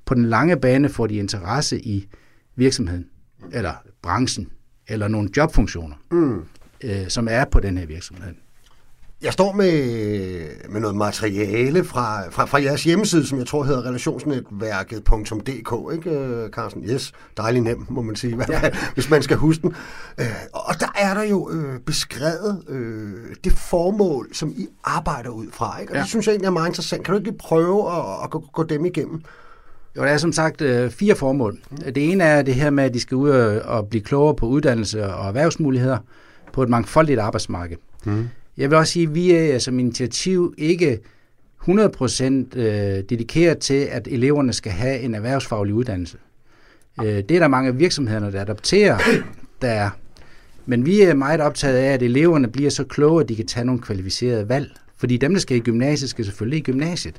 På 0.06 0.14
den 0.14 0.26
lange 0.26 0.58
bane 0.58 0.90
får 0.90 1.08
de 1.08 1.16
interesse 1.16 1.80
i 1.80 2.08
virksomheden, 2.56 3.06
eller 3.52 3.74
branchen, 4.02 4.48
eller 4.88 5.08
nogle 5.08 5.30
jobfunktioner, 5.38 5.96
mm. 6.12 6.44
øh, 6.84 7.08
som 7.08 7.28
er 7.32 7.46
på 7.46 7.60
den 7.60 7.78
her 7.78 7.86
virksomhed. 7.86 8.34
Jeg 9.22 9.34
står 9.34 9.52
med, 9.52 10.70
med 10.70 10.82
noget 10.82 10.96
materiale 10.96 11.84
fra, 11.84 12.30
fra, 12.30 12.46
fra 12.46 12.62
jeres 12.62 12.84
hjemmeside, 12.84 13.28
som 13.28 13.38
jeg 13.38 13.48
tror 13.48 13.64
hedder 13.64 13.86
relationsnetværket.dk, 13.86 15.94
ikke 15.94 16.50
Carsten? 16.52 16.84
Yes, 16.84 17.14
dejligt 17.38 17.64
nemt, 17.64 17.92
må 17.92 18.02
man 18.02 18.16
sige, 18.16 18.38
ja. 18.50 18.62
hvis 18.94 19.10
man 19.10 19.22
skal 19.22 19.38
huske 19.38 19.62
den. 19.62 19.76
Øh, 20.18 20.26
og 20.54 20.80
der 20.80 20.92
er 20.96 21.14
der 21.14 21.24
jo 21.24 21.50
øh, 21.52 21.80
beskrevet 21.80 22.64
øh, 22.70 23.14
det 23.44 23.54
formål, 23.54 24.30
som 24.34 24.54
I 24.58 24.68
arbejder 24.84 25.30
ud 25.30 25.48
fra, 25.52 25.80
ikke? 25.80 25.94
Og 25.94 25.96
ja. 25.96 26.02
det 26.02 26.10
synes 26.10 26.28
jeg 26.28 26.34
egentlig 26.34 26.48
er 26.48 26.52
meget 26.52 26.68
interessant. 26.68 27.04
Kan 27.04 27.12
du 27.12 27.18
ikke 27.18 27.30
lige 27.30 27.40
prøve 27.40 27.92
at, 27.92 28.04
at 28.24 28.30
gå, 28.30 28.44
gå 28.54 28.64
dem 28.64 28.86
igennem? 28.86 29.22
Jo, 29.98 30.02
der 30.02 30.10
er 30.10 30.18
som 30.18 30.32
sagt 30.32 30.62
øh, 30.62 30.92
fire 30.92 31.16
formål. 31.16 31.58
Det 31.86 32.12
ene 32.12 32.24
er 32.24 32.42
det 32.42 32.56
her 32.56 32.70
med, 32.70 32.84
at 32.84 32.94
de 32.94 33.00
skal 33.00 33.16
ud 33.16 33.30
og 33.66 33.88
blive 33.88 34.04
klogere 34.04 34.36
på 34.36 34.46
uddannelse 34.46 35.14
og 35.14 35.28
erhvervsmuligheder 35.28 35.98
på 36.54 36.64
et 36.64 36.70
mangfoldigt 36.70 37.20
arbejdsmarked. 37.20 37.78
Mm. 38.06 38.30
Jeg 38.58 38.70
vil 38.70 38.78
også 38.78 38.94
sige, 38.94 39.08
at 39.08 39.16
vi 39.16 39.32
er 39.32 39.60
som 39.60 39.80
initiativ 39.80 40.54
ikke 40.58 41.00
100% 41.70 42.24
øh, 42.24 43.04
dedikeret 43.10 43.58
til, 43.58 43.88
at 43.92 44.08
eleverne 44.12 44.54
skal 44.54 44.72
have 44.72 45.00
en 45.00 45.16
erhvervsfaglig 45.16 45.74
uddannelse. 45.74 46.18
Øh, 47.00 47.06
det 47.06 47.32
er 47.32 47.40
der 47.40 47.48
mange 47.48 47.76
virksomheder, 47.76 48.30
der 48.30 48.42
adopterer, 48.42 48.98
der 49.62 49.68
er. 49.68 49.90
Men 50.66 50.86
vi 50.86 51.02
er 51.02 51.14
meget 51.14 51.42
optaget 51.42 51.78
af, 51.78 51.94
at 51.94 52.02
eleverne 52.02 52.48
bliver 52.48 52.70
så 52.70 52.84
kloge, 52.84 53.22
at 53.22 53.30
de 53.30 53.36
kan 53.36 53.48
tage 53.48 53.66
nogle 53.66 53.82
kvalificerede 53.82 54.50
valg. 54.50 54.72
Fordi 54.98 55.18
dem, 55.18 55.34
der 55.34 55.40
skal 55.40 55.58
i 55.58 55.60
gymnasiet, 55.60 56.10
skal 56.10 56.26
selvfølgelig 56.26 56.60
i 56.60 56.62
gymnasiet. 56.62 57.16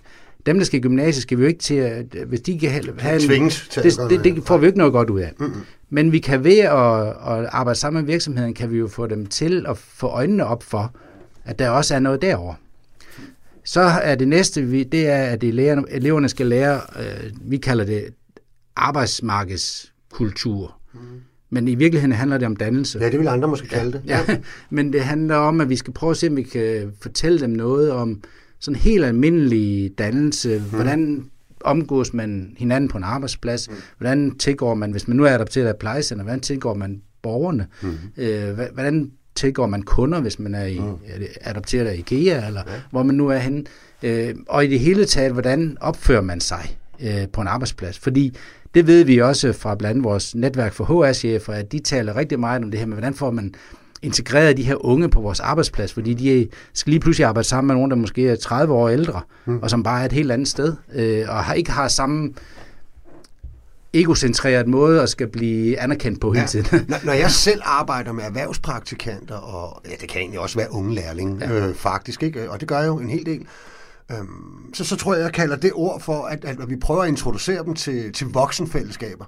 Dem, 0.47 0.59
der 0.59 0.65
skal 0.65 0.79
i 0.79 0.83
gymnasiet, 0.83 1.23
skal 1.23 1.39
vi 1.39 1.43
jo 1.43 1.49
ikke 1.49 1.61
til 1.61 1.75
at... 1.75 2.05
Hvis 2.27 2.41
de 2.41 2.59
kan 2.59 2.71
have 2.99 3.15
en, 3.15 3.21
Tvinges 3.21 3.69
til 3.71 3.83
det, 3.83 4.11
det, 4.11 4.25
det 4.25 4.45
får 4.45 4.57
vi 4.57 4.63
jo 4.63 4.67
ikke 4.67 4.79
noget 4.79 4.93
godt 4.93 5.11
ud 5.11 5.21
af. 5.21 5.33
Mm-hmm. 5.39 5.61
Men 5.91 6.13
vi 6.13 6.19
kan 6.19 6.45
ved 6.45 6.59
at, 6.59 7.07
at 7.07 7.49
arbejde 7.51 7.79
sammen 7.79 8.03
med 8.03 8.13
virksomheden, 8.13 8.55
kan 8.55 8.71
vi 8.71 8.79
jo 8.79 8.89
få 8.89 9.07
dem 9.07 9.27
til 9.27 9.67
at 9.69 9.79
få 9.79 10.07
øjnene 10.07 10.47
op 10.47 10.63
for, 10.63 10.95
at 11.49 11.59
der 11.59 11.69
også 11.69 11.95
er 11.95 11.99
noget 11.99 12.23
derover. 12.23 12.55
Så 13.65 13.81
er 13.81 14.15
det 14.15 14.29
næste, 14.29 14.85
det 14.85 15.09
er, 15.09 15.25
at 15.25 15.45
eleverne 15.45 16.29
skal 16.29 16.47
lære, 16.47 16.81
øh, 16.99 17.31
vi 17.41 17.57
kalder 17.57 17.85
det 17.85 18.05
arbejdsmarkedskultur. 18.77 20.77
Mm. 20.95 21.01
Men 21.51 21.69
i 21.69 21.75
virkeligheden 21.75 22.13
handler 22.13 22.39
det 22.39 22.47
om 22.47 22.57
dannelse. 22.57 22.99
Ja, 22.99 23.11
det 23.11 23.21
vil 23.21 23.29
andre 23.29 23.49
måske 23.49 23.69
kalde 23.69 23.93
det. 23.93 24.03
Ja, 24.07 24.21
ja. 24.29 24.39
men 24.77 24.93
det 24.93 25.01
handler 25.01 25.37
om, 25.37 25.61
at 25.61 25.69
vi 25.69 25.77
skal 25.77 25.93
prøve 25.93 26.11
at 26.11 26.17
se, 26.17 26.29
om 26.29 26.37
vi 26.37 26.43
kan 26.43 26.93
fortælle 27.01 27.41
dem 27.41 27.51
noget 27.51 27.93
om 27.93 28.23
sådan 28.59 28.77
helt 28.77 29.05
almindelig 29.05 29.99
dannelse. 29.99 30.59
Mm. 30.59 30.65
Hvordan 30.65 31.31
omgås 31.61 32.15
man 32.15 32.55
hinanden 32.59 32.91
på 32.91 32.99
en 32.99 33.05
arbejdsplads? 33.05 33.71
Mm. 33.71 33.77
Hvordan 33.99 34.39
tilgår 34.39 34.75
man, 34.75 34.91
hvis 34.91 35.09
man 35.09 35.17
nu 35.17 35.25
er 35.25 35.31
adopteret 35.31 35.67
af 35.67 35.77
plejecenter, 35.77 36.25
hvordan 36.25 36.41
tilgår 36.41 36.75
man 36.75 37.03
borgerne? 37.23 37.67
Mm. 37.83 37.99
Øh, 38.17 38.59
hvordan 38.75 39.13
tilgår 39.39 39.67
man 39.67 39.83
kunder, 39.83 40.21
hvis 40.21 40.39
man 40.39 40.55
er 40.55 40.65
i, 40.65 40.79
mm. 40.79 40.97
adopteret 41.41 41.87
af 41.87 41.95
IKEA, 41.95 42.47
eller 42.47 42.63
ja. 42.67 42.73
hvor 42.91 43.03
man 43.03 43.15
nu 43.15 43.29
er 43.29 43.39
henne. 43.39 43.65
Øh, 44.03 44.35
og 44.49 44.65
i 44.65 44.69
det 44.69 44.81
hele 44.81 45.05
taget, 45.05 45.33
hvordan 45.33 45.77
opfører 45.81 46.21
man 46.21 46.41
sig 46.41 46.77
øh, 47.01 47.29
på 47.33 47.41
en 47.41 47.47
arbejdsplads? 47.47 47.99
Fordi 47.99 48.37
det 48.75 48.87
ved 48.87 49.05
vi 49.05 49.19
også 49.19 49.53
fra 49.53 49.75
blandt 49.75 49.91
andet 49.91 50.05
vores 50.05 50.35
netværk 50.35 50.73
for 50.73 50.85
HR-chefer, 50.85 51.53
at 51.53 51.73
de 51.73 51.79
taler 51.79 52.17
rigtig 52.17 52.41
meget 52.41 52.65
om 52.65 52.71
det 52.71 52.81
her 52.81 52.87
med, 52.87 52.95
hvordan 52.95 53.15
får 53.15 53.31
man 53.31 53.55
integreret 54.03 54.57
de 54.57 54.63
her 54.63 54.85
unge 54.85 55.09
på 55.09 55.21
vores 55.21 55.41
arbejdsplads, 55.41 55.93
fordi 55.93 56.15
de 56.15 56.49
skal 56.73 56.91
lige 56.91 57.01
pludselig 57.01 57.27
arbejde 57.27 57.49
sammen 57.49 57.67
med 57.67 57.75
nogen, 57.75 57.91
der 57.91 57.97
måske 57.97 58.29
er 58.29 58.37
30 58.37 58.75
år 58.75 58.89
ældre, 58.89 59.21
mm. 59.47 59.59
og 59.63 59.71
som 59.71 59.83
bare 59.83 60.01
er 60.01 60.05
et 60.05 60.13
helt 60.13 60.33
andet 60.33 60.49
sted, 60.49 60.75
øh, 60.95 61.25
og 61.29 61.45
har 61.45 61.55
ikke 61.55 61.71
har 61.71 61.89
samme 61.89 62.33
egocentreret 63.93 64.69
måde 64.69 65.03
og 65.03 65.09
skal 65.09 65.29
blive 65.29 65.81
anerkendt 65.81 66.21
på 66.21 66.33
hele 66.33 66.47
tiden. 66.47 66.67
Ja. 66.73 66.85
Når, 66.89 66.99
når 67.05 67.13
jeg 67.13 67.31
selv 67.47 67.61
arbejder 67.65 68.13
med 68.13 68.25
erhvervspraktikanter, 68.25 69.37
og 69.37 69.83
ja, 69.85 69.95
det 70.01 70.09
kan 70.09 70.21
egentlig 70.21 70.41
også 70.41 70.59
være 70.59 70.73
unge 70.73 70.95
lærlinge, 70.95 71.47
ja. 71.47 71.69
øh, 71.69 71.75
faktisk, 71.75 72.23
ikke? 72.23 72.51
og 72.51 72.61
det 72.61 72.69
gør 72.69 72.79
jeg 72.79 72.87
jo 72.87 72.99
en 72.99 73.11
hel 73.11 73.27
del, 73.27 73.47
øhm, 74.11 74.75
så, 74.75 74.85
så 74.85 74.97
tror 74.97 75.15
jeg, 75.15 75.23
jeg 75.23 75.33
kalder 75.33 75.57
det 75.57 75.73
ord 75.75 76.01
for, 76.01 76.27
at, 76.27 76.45
at 76.45 76.71
vi 76.71 76.77
prøver 76.77 77.03
at 77.03 77.09
introducere 77.09 77.65
dem 77.65 77.75
til, 77.75 78.13
til 78.13 78.27
voksenfællesskaber. 78.27 79.25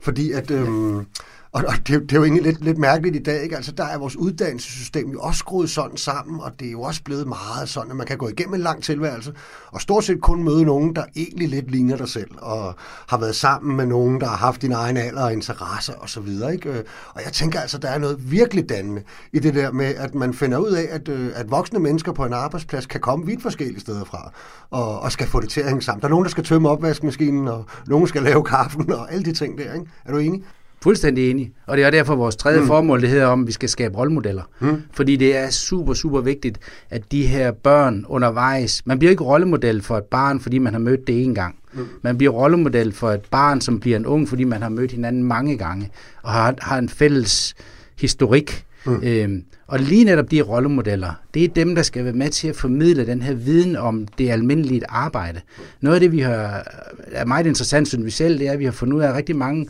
Fordi 0.00 0.32
at... 0.32 0.50
Øhm, 0.50 1.06
og, 1.52 1.64
og 1.68 1.74
det, 1.76 1.86
det 1.86 2.12
er 2.12 2.16
jo 2.16 2.24
egentlig 2.24 2.42
lidt, 2.42 2.64
lidt 2.64 2.78
mærkeligt 2.78 3.16
i 3.16 3.22
dag, 3.22 3.42
ikke? 3.42 3.56
Altså, 3.56 3.72
der 3.72 3.84
er 3.84 3.98
vores 3.98 4.16
uddannelsessystem 4.16 5.10
jo 5.10 5.20
også 5.20 5.38
skruet 5.38 5.70
sådan 5.70 5.96
sammen, 5.96 6.40
og 6.40 6.60
det 6.60 6.68
er 6.68 6.72
jo 6.72 6.82
også 6.82 7.02
blevet 7.04 7.26
meget 7.26 7.68
sådan, 7.68 7.90
at 7.90 7.96
man 7.96 8.06
kan 8.06 8.18
gå 8.18 8.28
igennem 8.28 8.54
en 8.54 8.60
lang 8.60 8.82
tilværelse, 8.82 9.32
og 9.72 9.80
stort 9.80 10.04
set 10.04 10.20
kun 10.20 10.44
møde 10.44 10.64
nogen, 10.64 10.96
der 10.96 11.04
egentlig 11.16 11.48
lidt 11.48 11.70
ligner 11.70 11.96
dig 11.96 12.08
selv, 12.08 12.30
og 12.38 12.74
har 13.08 13.18
været 13.18 13.36
sammen 13.36 13.76
med 13.76 13.86
nogen, 13.86 14.20
der 14.20 14.26
har 14.26 14.36
haft 14.36 14.62
din 14.62 14.72
egen 14.72 14.96
alder 14.96 15.24
og 15.24 15.32
interesser 15.32 15.92
osv., 16.00 16.28
ikke? 16.52 16.68
Øh, 16.68 16.84
og 17.14 17.22
jeg 17.24 17.32
tænker 17.32 17.60
altså, 17.60 17.78
der 17.78 17.88
er 17.88 17.98
noget 17.98 18.30
virkelig 18.30 18.68
dannende 18.68 19.02
i 19.32 19.38
det 19.38 19.54
der 19.54 19.72
med, 19.72 19.86
at 19.86 20.14
man 20.14 20.34
finder 20.34 20.58
ud 20.58 20.70
af, 20.70 20.86
at, 20.90 21.08
øh, 21.08 21.30
at 21.34 21.50
voksne 21.50 21.78
mennesker 21.78 22.12
på 22.12 22.24
en 22.24 22.32
arbejdsplads 22.32 22.86
kan 22.86 23.00
komme 23.00 23.26
vidt 23.26 23.42
forskellige 23.42 23.80
steder 23.80 24.04
fra, 24.04 24.32
og, 24.70 25.00
og 25.00 25.12
skal 25.12 25.26
få 25.26 25.40
det 25.40 25.48
til 25.48 25.60
at 25.60 25.68
hænge 25.68 25.82
sammen. 25.82 26.00
Der 26.00 26.08
er 26.08 26.10
nogen, 26.10 26.24
der 26.24 26.30
skal 26.30 26.44
tømme 26.44 26.68
opvaskemaskinen, 26.68 27.48
og 27.48 27.64
nogen 27.86 28.06
skal 28.06 28.22
lave 28.22 28.44
kaffen, 28.44 28.92
og 28.92 29.12
alle 29.12 29.24
de 29.24 29.32
ting 29.32 29.58
der, 29.58 29.74
ikke? 29.74 29.86
Er 30.04 30.12
du 30.12 30.18
enig? 30.18 30.44
Fuldstændig 30.82 31.30
enig. 31.30 31.52
Og 31.66 31.76
det 31.76 31.84
er 31.84 31.90
derfor 31.90 32.14
vores 32.14 32.36
tredje 32.36 32.60
mm. 32.60 32.66
formål, 32.66 33.00
det 33.00 33.08
hedder 33.08 33.26
om, 33.26 33.40
at 33.40 33.46
vi 33.46 33.52
skal 33.52 33.68
skabe 33.68 33.98
rollemodeller. 33.98 34.42
Mm. 34.60 34.82
Fordi 34.92 35.16
det 35.16 35.36
er 35.36 35.50
super, 35.50 35.94
super 35.94 36.20
vigtigt, 36.20 36.58
at 36.90 37.12
de 37.12 37.26
her 37.26 37.50
børn 37.50 38.04
undervejs... 38.08 38.82
Man 38.86 38.98
bliver 38.98 39.10
ikke 39.10 39.24
rollemodel 39.24 39.82
for 39.82 39.98
et 39.98 40.04
barn, 40.04 40.40
fordi 40.40 40.58
man 40.58 40.72
har 40.72 40.80
mødt 40.80 41.06
det 41.06 41.24
en 41.24 41.34
gang. 41.34 41.56
Mm. 41.72 41.86
Man 42.02 42.18
bliver 42.18 42.32
rollemodel 42.32 42.92
for 42.92 43.10
et 43.10 43.22
barn, 43.30 43.60
som 43.60 43.80
bliver 43.80 43.96
en 43.96 44.06
ung, 44.06 44.28
fordi 44.28 44.44
man 44.44 44.62
har 44.62 44.68
mødt 44.68 44.92
hinanden 44.92 45.24
mange 45.24 45.56
gange, 45.58 45.90
og 46.22 46.30
har, 46.30 46.54
har 46.58 46.78
en 46.78 46.88
fælles 46.88 47.54
historik. 47.98 48.64
Mm. 48.86 49.00
Øhm, 49.02 49.44
og 49.66 49.78
lige 49.78 50.04
netop 50.04 50.30
de 50.30 50.42
rollemodeller, 50.42 51.12
det 51.34 51.44
er 51.44 51.48
dem, 51.48 51.74
der 51.74 51.82
skal 51.82 52.04
være 52.04 52.12
med 52.12 52.30
til 52.30 52.48
at 52.48 52.56
formidle 52.56 53.06
den 53.06 53.22
her 53.22 53.34
viden 53.34 53.76
om 53.76 54.06
det 54.18 54.30
almindelige 54.30 54.82
arbejde. 54.88 55.40
Noget 55.80 55.94
af 55.94 56.00
det, 56.00 56.12
vi 56.12 56.20
har, 56.20 56.66
er 57.12 57.24
meget 57.24 57.46
interessant, 57.46 57.88
synes 57.88 58.04
vi 58.04 58.10
selv, 58.10 58.38
det 58.38 58.48
er, 58.48 58.52
at 58.52 58.58
vi 58.58 58.64
har 58.64 58.72
fundet 58.72 58.96
ud 58.96 59.02
af, 59.02 59.08
at 59.08 59.14
rigtig 59.14 59.36
mange 59.36 59.66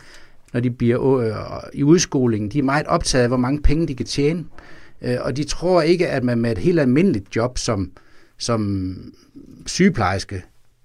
når 0.52 0.60
de 0.60 0.70
bliver 0.70 1.18
øh, 1.18 1.34
i 1.72 1.82
udskolingen. 1.82 2.50
De 2.50 2.58
er 2.58 2.62
meget 2.62 2.86
optaget 2.86 3.22
af, 3.22 3.30
hvor 3.30 3.36
mange 3.36 3.62
penge 3.62 3.88
de 3.88 3.94
kan 3.94 4.06
tjene. 4.06 4.44
Øh, 5.02 5.16
og 5.20 5.36
de 5.36 5.44
tror 5.44 5.82
ikke, 5.82 6.08
at 6.08 6.24
man 6.24 6.38
med 6.38 6.52
et 6.52 6.58
helt 6.58 6.80
almindeligt 6.80 7.36
job 7.36 7.58
som, 7.58 7.90
som 8.38 8.96
sygeplejerske 9.66 10.42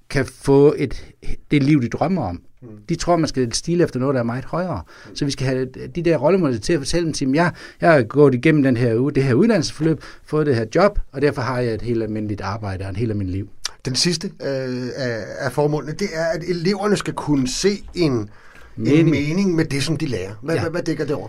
kan 0.10 0.26
få 0.26 0.76
et, 0.78 1.14
det 1.52 1.64
liv, 1.64 1.82
de 1.82 1.90
drømmer 1.90 2.24
om. 2.24 2.42
Mm. 2.62 2.68
De 2.90 2.96
tror, 2.96 3.16
man 3.16 3.28
skal 3.28 3.54
stile 3.54 3.84
efter 3.84 4.00
noget, 4.00 4.14
der 4.14 4.20
er 4.20 4.24
meget 4.24 4.46
højere. 4.46 4.82
Så 5.14 5.26
vi 5.26 5.32
skal 5.32 5.48
have 5.48 5.66
de 5.96 6.02
der 6.02 6.18
rollemodeller 6.18 6.62
til 6.62 6.74
at 6.74 6.80
fortælle 6.80 7.14
dem, 7.14 7.30
at 7.30 7.36
jeg, 7.36 7.52
jeg 7.82 7.92
har 7.92 8.04
gået 8.04 8.36
igennem 8.36 8.64
den 8.64 8.78
her, 8.78 8.94
det 8.94 9.24
her 9.24 9.34
uddannelsesforløb, 9.34 10.04
fået 10.26 10.46
det 10.46 10.56
her 10.56 10.66
job, 10.76 11.00
og 11.12 11.22
derfor 11.22 11.42
har 11.42 11.60
jeg 11.60 11.74
et 11.74 11.82
helt 11.82 12.04
almindeligt 12.04 12.42
arbejde 12.42 12.84
og 12.84 12.92
et 12.92 12.98
helt 12.98 13.12
almindeligt 13.12 13.38
liv. 13.38 13.50
Den 13.86 13.96
sidste 13.96 14.28
øh, 14.28 14.88
af, 14.96 15.24
af 15.40 15.52
formålene, 15.52 15.94
det 15.94 16.08
er, 16.14 16.26
at 16.26 16.44
eleverne 16.48 16.98
skal 16.98 17.14
kunne 17.14 17.48
se 17.48 17.84
en 17.96 18.30
mening. 18.76 19.00
en 19.00 19.12
mening 19.12 19.56
med 19.56 19.66
det, 19.66 19.84
som 19.84 19.98
de 19.98 20.06
lærer. 20.06 20.32
Hvad, 20.42 20.56
ja. 20.56 20.62
hvad, 20.62 20.72
hvad 20.72 20.82
dækker 20.82 21.06
det 21.06 21.16
over? 21.16 21.28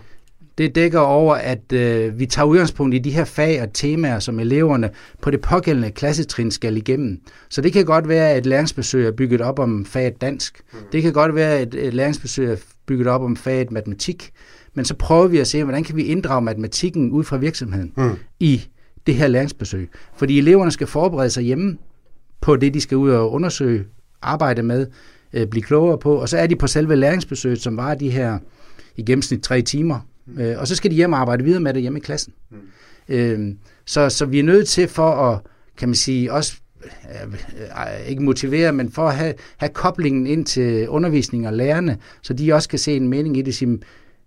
Det 0.58 0.74
dækker 0.74 1.00
over, 1.00 1.34
at 1.34 1.72
øh, 1.72 2.18
vi 2.18 2.26
tager 2.26 2.46
udgangspunkt 2.46 2.94
i 2.94 2.98
de 2.98 3.10
her 3.10 3.24
fag 3.24 3.62
og 3.62 3.72
temaer, 3.72 4.18
som 4.18 4.40
eleverne 4.40 4.90
på 5.22 5.30
det 5.30 5.40
pågældende 5.40 5.90
klassetrin 5.90 6.50
skal 6.50 6.76
igennem. 6.76 7.20
Så 7.48 7.60
det 7.60 7.72
kan 7.72 7.84
godt 7.84 8.08
være, 8.08 8.30
at 8.30 8.38
et 8.38 8.46
læringsbesøg 8.46 9.06
er 9.06 9.12
bygget 9.12 9.40
op 9.40 9.58
om 9.58 9.84
faget 9.84 10.20
dansk. 10.20 10.60
Mm. 10.72 10.78
Det 10.92 11.02
kan 11.02 11.12
godt 11.12 11.34
være, 11.34 11.58
at 11.58 11.74
et 11.74 11.94
læringsbesøg 11.94 12.52
er 12.52 12.56
bygget 12.86 13.08
op 13.08 13.22
om 13.22 13.36
faget 13.36 13.70
matematik. 13.70 14.30
Men 14.74 14.84
så 14.84 14.94
prøver 14.94 15.26
vi 15.26 15.38
at 15.38 15.46
se, 15.46 15.64
hvordan 15.64 15.84
kan 15.84 15.96
vi 15.96 16.02
inddrage 16.02 16.42
matematikken 16.42 17.10
ud 17.10 17.24
fra 17.24 17.36
virksomheden 17.36 17.92
mm. 17.96 18.10
i 18.40 18.68
det 19.06 19.14
her 19.14 19.28
læringsbesøg. 19.28 19.88
Fordi 20.16 20.38
eleverne 20.38 20.70
skal 20.70 20.86
forberede 20.86 21.30
sig 21.30 21.42
hjemme 21.42 21.78
på 22.40 22.56
det, 22.56 22.74
de 22.74 22.80
skal 22.80 22.96
ud 22.96 23.10
og 23.10 23.32
undersøge, 23.32 23.84
arbejde 24.22 24.62
med, 24.62 24.86
øh, 25.36 25.46
blive 25.46 25.62
klogere 25.62 25.98
på. 25.98 26.14
Og 26.14 26.28
så 26.28 26.38
er 26.38 26.46
de 26.46 26.56
på 26.56 26.66
selve 26.66 26.96
læringsbesøget, 26.96 27.62
som 27.62 27.76
var 27.76 27.94
de 27.94 28.10
her 28.10 28.38
i 28.96 29.02
gennemsnit 29.02 29.42
tre 29.42 29.62
timer. 29.62 30.00
Mm. 30.26 30.40
Øh, 30.40 30.60
og 30.60 30.68
så 30.68 30.74
skal 30.74 30.90
de 30.90 30.96
hjem 30.96 31.12
og 31.12 31.18
arbejde 31.18 31.44
videre 31.44 31.60
med 31.60 31.74
det 31.74 31.82
hjemme 31.82 31.98
i 31.98 32.02
klassen. 32.02 32.32
Mm. 32.50 32.56
Øh, 33.08 33.54
så, 33.84 34.08
så 34.08 34.26
vi 34.26 34.38
er 34.38 34.42
nødt 34.42 34.68
til 34.68 34.88
for 34.88 35.10
at, 35.10 35.40
kan 35.76 35.88
man 35.88 35.94
sige, 35.94 36.32
også 36.32 36.56
øh, 36.84 38.08
ikke 38.08 38.22
motivere, 38.22 38.72
men 38.72 38.92
for 38.92 39.08
at 39.08 39.16
have, 39.16 39.34
have 39.56 39.70
koblingen 39.70 40.26
ind 40.26 40.46
til 40.46 40.88
undervisning 40.88 41.46
og 41.46 41.52
lærerne, 41.52 41.98
så 42.22 42.32
de 42.32 42.52
også 42.52 42.68
kan 42.68 42.78
se 42.78 42.96
en 42.96 43.08
mening 43.08 43.36
i 43.36 43.42
det. 43.42 43.54
Sige, 43.54 43.78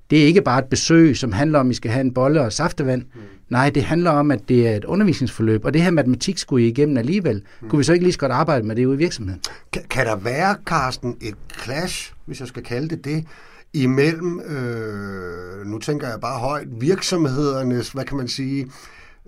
det 0.10 0.22
er 0.22 0.26
ikke 0.26 0.42
bare 0.42 0.60
et 0.60 0.66
besøg, 0.66 1.18
som 1.18 1.32
handler 1.32 1.60
om, 1.60 1.68
at 1.68 1.72
I 1.72 1.76
skal 1.76 1.92
have 1.92 2.02
en 2.02 2.14
bolle 2.14 2.42
og 2.42 2.54
saftevand. 2.54 3.02
Mm. 3.02 3.22
Nej, 3.50 3.70
det 3.70 3.84
handler 3.84 4.12
om, 4.12 4.32
at 4.32 4.40
det 4.50 4.68
er 4.68 4.76
et 4.76 4.86
undervisningsforløb, 4.86 5.66
og 5.66 5.74
det 5.74 5.82
her 5.82 5.92
matematik 5.92 6.38
skulle 6.38 6.66
I 6.66 6.68
igennem 6.68 6.98
alligevel. 6.98 7.44
Mm. 7.62 7.70
Kunne 7.70 7.78
vi 7.78 7.84
så 7.84 7.94
ikke 7.94 8.06
lige 8.06 8.14
så 8.14 8.20
godt 8.20 8.32
arbejde 8.32 8.68
med 8.68 8.76
det 8.76 8.86
ude 8.86 8.96
i 8.96 8.98
virksomheden? 8.98 9.42
Kan, 9.74 9.82
kan 9.90 10.06
der 10.06 10.16
være, 10.16 10.56
Carsten, 10.66 11.16
et 11.22 11.36
clash, 11.64 12.14
hvis 12.26 12.40
jeg 12.40 12.48
skal 12.48 12.64
kalde 12.64 12.90
det 12.90 13.06
det, 13.06 13.26
imellem, 13.74 14.40
øh, 14.40 15.66
nu 15.66 15.80
tænker 15.80 16.08
jeg 16.08 16.20
bare 16.22 16.40
højt, 16.40 16.68
virksomhedernes, 16.72 17.90
hvad 17.90 18.04
kan 18.04 18.18
man 18.18 18.28
sige, 18.28 18.68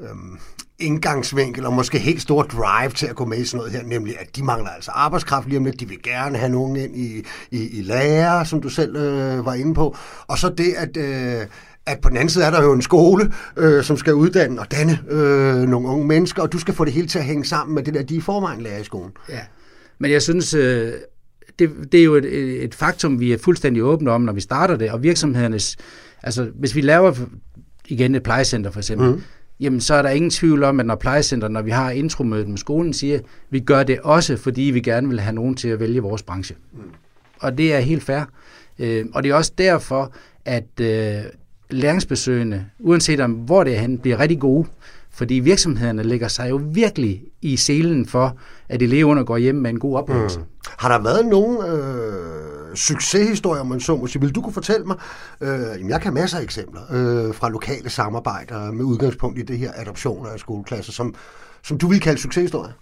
øh, 0.02 0.40
indgangsvinkel 0.82 1.66
og 1.66 1.74
måske 1.74 2.00
helt 2.00 2.22
stor 2.22 2.44
drive 2.44 2.92
til 2.92 3.08
at 3.08 3.16
gå 3.16 3.26
med 3.26 3.38
i 3.38 3.46
sådan 3.46 3.58
noget 3.58 3.72
her, 3.72 3.84
nemlig 3.84 4.20
at 4.20 4.36
de 4.36 4.44
mangler 4.44 4.70
altså 4.70 4.92
arbejdskraft 4.92 5.48
lige 5.48 5.58
om 5.58 5.66
lidt, 5.66 5.80
de 5.80 5.88
vil 5.88 6.04
gerne 6.04 6.38
have 6.38 6.52
nogen 6.52 6.76
ind 6.76 6.96
i, 6.98 7.24
i, 7.52 7.80
i 7.80 7.82
lærer, 7.82 8.44
som 8.44 8.62
du 8.62 8.70
selv 8.70 8.96
øh, 8.96 9.46
var 9.46 9.54
inde 9.54 9.74
på, 9.74 9.98
og 10.28 10.38
så 10.38 10.50
det, 10.50 10.74
at... 10.78 10.98
Øh, 10.98 11.48
at 11.86 12.00
på 12.02 12.10
den 12.10 12.18
anden 12.18 12.30
side 12.30 12.46
er 12.46 12.52
der 12.52 12.64
jo 12.64 12.74
en 12.74 12.82
skole, 12.82 13.34
øh, 13.58 13.84
som 13.84 13.98
skal 13.98 14.14
uddanne 14.14 14.62
og 14.62 14.72
danne 14.72 15.00
øh, 15.10 15.70
nogle 15.70 15.88
unge 15.88 16.08
mennesker, 16.08 16.42
og 16.42 16.52
du 16.52 16.60
skal 16.60 16.74
få 16.74 16.86
det 16.86 16.94
hele 16.94 17.08
til 17.08 17.20
at 17.20 17.26
hænge 17.26 17.46
sammen 17.46 17.76
med 17.76 17.84
det 17.84 17.94
der, 17.94 18.04
de 18.04 18.16
i 18.16 18.22
forvejen 18.22 18.62
lærer 18.62 18.80
i 18.80 18.84
skolen. 18.84 19.12
Ja, 19.30 19.40
men 20.00 20.12
jeg 20.12 20.22
synes, 20.22 20.54
øh, 20.54 20.94
det, 21.60 21.72
det 21.92 22.00
er 22.00 22.04
jo 22.04 22.16
et, 22.16 22.26
et 22.64 22.76
faktum, 22.76 23.20
vi 23.20 23.34
er 23.34 23.38
fuldstændig 23.38 23.84
åbne 23.84 24.12
om, 24.12 24.22
når 24.22 24.34
vi 24.34 24.42
starter 24.42 24.76
det, 24.76 24.92
og 24.92 25.04
virksomhedernes, 25.04 25.78
altså 26.24 26.52
hvis 26.60 26.76
vi 26.76 26.82
laver 26.82 27.14
igen 27.88 28.16
et 28.16 28.24
plejecenter 28.24 28.72
for 28.72 28.80
eksempel, 28.80 29.10
mm 29.10 29.22
jamen 29.62 29.82
så 29.82 29.94
er 29.94 30.02
der 30.02 30.10
ingen 30.10 30.32
tvivl 30.32 30.64
om, 30.64 30.80
at 30.80 30.86
når 30.86 30.96
plejecenter, 30.96 31.48
når 31.48 31.62
vi 31.62 31.72
har 31.72 31.92
intromødet 31.92 32.48
med 32.48 32.58
skolen, 32.58 32.94
siger, 32.94 33.20
vi 33.50 33.60
gør 33.60 33.84
det 33.84 34.00
også, 34.00 34.38
fordi 34.38 34.62
vi 34.62 34.82
gerne 34.82 35.10
vil 35.10 35.20
have 35.20 35.36
nogen 35.36 35.56
til 35.56 35.68
at 35.68 35.80
vælge 35.80 36.02
vores 36.02 36.24
branche. 36.24 36.56
Mm. 36.74 36.80
Og 37.40 37.58
det 37.58 37.74
er 37.74 37.80
helt 37.80 38.04
fair. 38.04 38.22
Øh, 38.80 39.06
og 39.14 39.24
det 39.24 39.32
er 39.32 39.36
også 39.36 39.52
derfor, 39.58 40.12
at 40.46 40.80
øh, 40.82 41.16
læringsbesøgende, 41.70 42.66
uanset 42.80 43.20
om 43.20 43.32
hvor 43.32 43.64
det 43.64 43.76
er 43.76 43.80
hen, 43.80 43.98
bliver 43.98 44.20
rigtig 44.20 44.40
gode. 44.40 44.68
Fordi 45.14 45.34
virksomhederne 45.34 46.04
lægger 46.04 46.28
sig 46.28 46.50
jo 46.50 46.62
virkelig 46.74 47.24
i 47.42 47.58
selen 47.58 48.06
for, 48.06 48.38
at 48.70 48.82
eleverne 48.82 49.26
går 49.26 49.38
hjem 49.38 49.56
med 49.56 49.70
en 49.70 49.80
god 49.80 49.98
oplevelse. 49.98 50.40
Mm. 50.40 50.46
Har 50.78 50.98
der 50.98 51.04
været 51.04 51.26
nogen 51.26 51.58
øh, 51.58 52.41
succeshistorier, 52.76 53.64
man 53.64 53.80
så 53.80 53.96
må 53.96 54.08
sige? 54.08 54.22
Vil 54.22 54.36
du 54.36 54.42
kunne 54.42 54.54
fortælle 54.54 54.86
mig? 54.86 54.98
Øh, 55.42 55.50
jamen, 55.50 55.90
jeg 55.90 56.02
kan 56.02 56.14
masser 56.14 56.38
af 56.38 56.44
eksempler 56.44 56.82
øh, 56.92 57.34
fra 57.34 57.50
lokale 57.50 57.90
samarbejder 57.90 58.72
med 58.72 58.86
udgangspunkt 58.86 59.40
i 59.40 59.42
det 59.42 59.58
her 59.58 59.72
adoptioner 59.76 60.30
af 60.30 60.40
skoleklasser, 60.40 60.92
som, 60.92 61.16
som 61.64 61.78
du 61.78 61.88
vil 61.88 62.00
kalde 62.00 62.22
succeshistorier. 62.22 62.74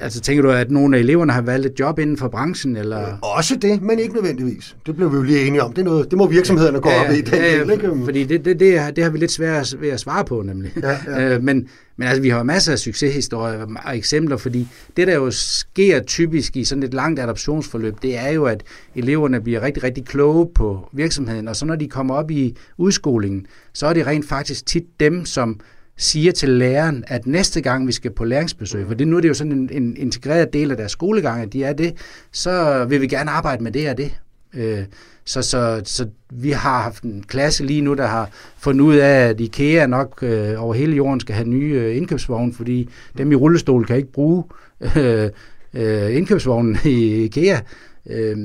Altså 0.00 0.20
tænker 0.20 0.42
du, 0.42 0.50
at 0.50 0.70
nogle 0.70 0.96
af 0.96 1.00
eleverne 1.00 1.32
har 1.32 1.42
valgt 1.42 1.66
et 1.66 1.80
job 1.80 1.98
inden 1.98 2.16
for 2.16 2.28
branchen? 2.28 2.76
Eller? 2.76 3.18
Også 3.22 3.56
det, 3.56 3.82
men 3.82 3.98
ikke 3.98 4.14
nødvendigvis. 4.14 4.76
Det 4.86 4.96
blev 4.96 5.12
vi 5.12 5.16
jo 5.16 5.22
lige 5.22 5.46
enige 5.46 5.62
om. 5.62 5.72
Det, 5.72 5.80
er 5.80 5.84
noget, 5.84 6.10
det 6.10 6.18
må 6.18 6.26
virksomhederne 6.26 6.76
ja, 6.76 6.82
gå 6.82 6.90
ja, 6.90 7.04
op 7.04 7.14
i. 7.14 7.20
Den 7.20 7.34
ja, 7.34 7.52
ja, 7.52 7.60
del, 7.60 7.70
ikke? 7.70 7.92
Fordi 8.04 8.24
det, 8.24 8.44
det, 8.44 8.60
det, 8.60 8.96
det 8.96 9.04
har 9.04 9.10
vi 9.10 9.18
lidt 9.18 9.32
svært 9.32 9.74
ved 9.80 9.88
at 9.88 10.00
svare 10.00 10.24
på, 10.24 10.42
nemlig. 10.42 10.72
Ja, 10.82 10.96
ja. 11.06 11.34
Øh, 11.34 11.42
men, 11.42 11.68
men 11.96 12.08
altså, 12.08 12.22
vi 12.22 12.28
har 12.28 12.42
masser 12.42 12.72
af 12.72 12.78
succeshistorier 12.78 13.66
og 13.84 13.96
eksempler, 13.96 14.36
fordi 14.36 14.68
det, 14.96 15.06
der 15.06 15.14
jo 15.14 15.30
sker 15.30 16.02
typisk 16.02 16.56
i 16.56 16.64
sådan 16.64 16.82
et 16.82 16.94
langt 16.94 17.20
adoptionsforløb, 17.20 17.94
det 18.02 18.18
er 18.18 18.28
jo, 18.28 18.44
at 18.44 18.62
eleverne 18.94 19.40
bliver 19.40 19.62
rigtig, 19.62 19.82
rigtig 19.82 20.04
kloge 20.04 20.48
på 20.54 20.88
virksomheden, 20.92 21.48
og 21.48 21.56
så 21.56 21.66
når 21.66 21.76
de 21.76 21.88
kommer 21.88 22.14
op 22.14 22.30
i 22.30 22.56
udskolingen, 22.78 23.46
så 23.72 23.86
er 23.86 23.92
det 23.92 24.06
rent 24.06 24.28
faktisk 24.28 24.66
tit 24.66 24.84
dem, 25.00 25.24
som 25.24 25.60
siger 26.00 26.32
til 26.32 26.48
læreren, 26.48 27.04
at 27.06 27.26
næste 27.26 27.60
gang 27.60 27.86
vi 27.86 27.92
skal 27.92 28.10
på 28.10 28.24
læringsbesøg, 28.24 28.86
for 28.86 28.94
det, 28.94 29.08
nu 29.08 29.16
er 29.16 29.20
det 29.20 29.28
jo 29.28 29.34
sådan 29.34 29.52
en, 29.52 29.70
en 29.72 29.96
integreret 29.96 30.52
del 30.52 30.70
af 30.70 30.76
deres 30.76 30.92
skolegang, 30.92 31.42
at 31.42 31.52
de 31.52 31.64
er 31.64 31.72
det, 31.72 31.94
så 32.32 32.84
vil 32.84 33.00
vi 33.00 33.06
gerne 33.06 33.30
arbejde 33.30 33.62
med 33.62 33.72
det 33.72 33.90
og 33.90 33.96
det. 33.96 34.12
Øh, 34.54 34.84
så, 35.24 35.42
så, 35.42 35.80
så 35.84 36.08
vi 36.30 36.50
har 36.50 36.82
haft 36.82 37.02
en 37.02 37.24
klasse 37.28 37.64
lige 37.64 37.80
nu, 37.80 37.94
der 37.94 38.06
har 38.06 38.30
fundet 38.58 38.84
ud 38.84 38.96
af, 38.96 39.28
at 39.28 39.40
IKEA 39.40 39.86
nok 39.86 40.22
øh, 40.22 40.62
over 40.62 40.74
hele 40.74 40.96
jorden 40.96 41.20
skal 41.20 41.34
have 41.34 41.48
nye 41.48 41.74
øh, 41.74 41.96
indkøbsvogne, 41.96 42.52
fordi 42.54 42.88
dem 43.18 43.32
i 43.32 43.34
rullestol 43.34 43.86
kan 43.86 43.96
ikke 43.96 44.12
bruge 44.12 44.44
øh, 44.96 45.30
øh, 45.74 46.16
indkøbsvognen 46.16 46.78
i 46.84 47.24
IKEA. 47.24 47.58
Øh, 48.06 48.36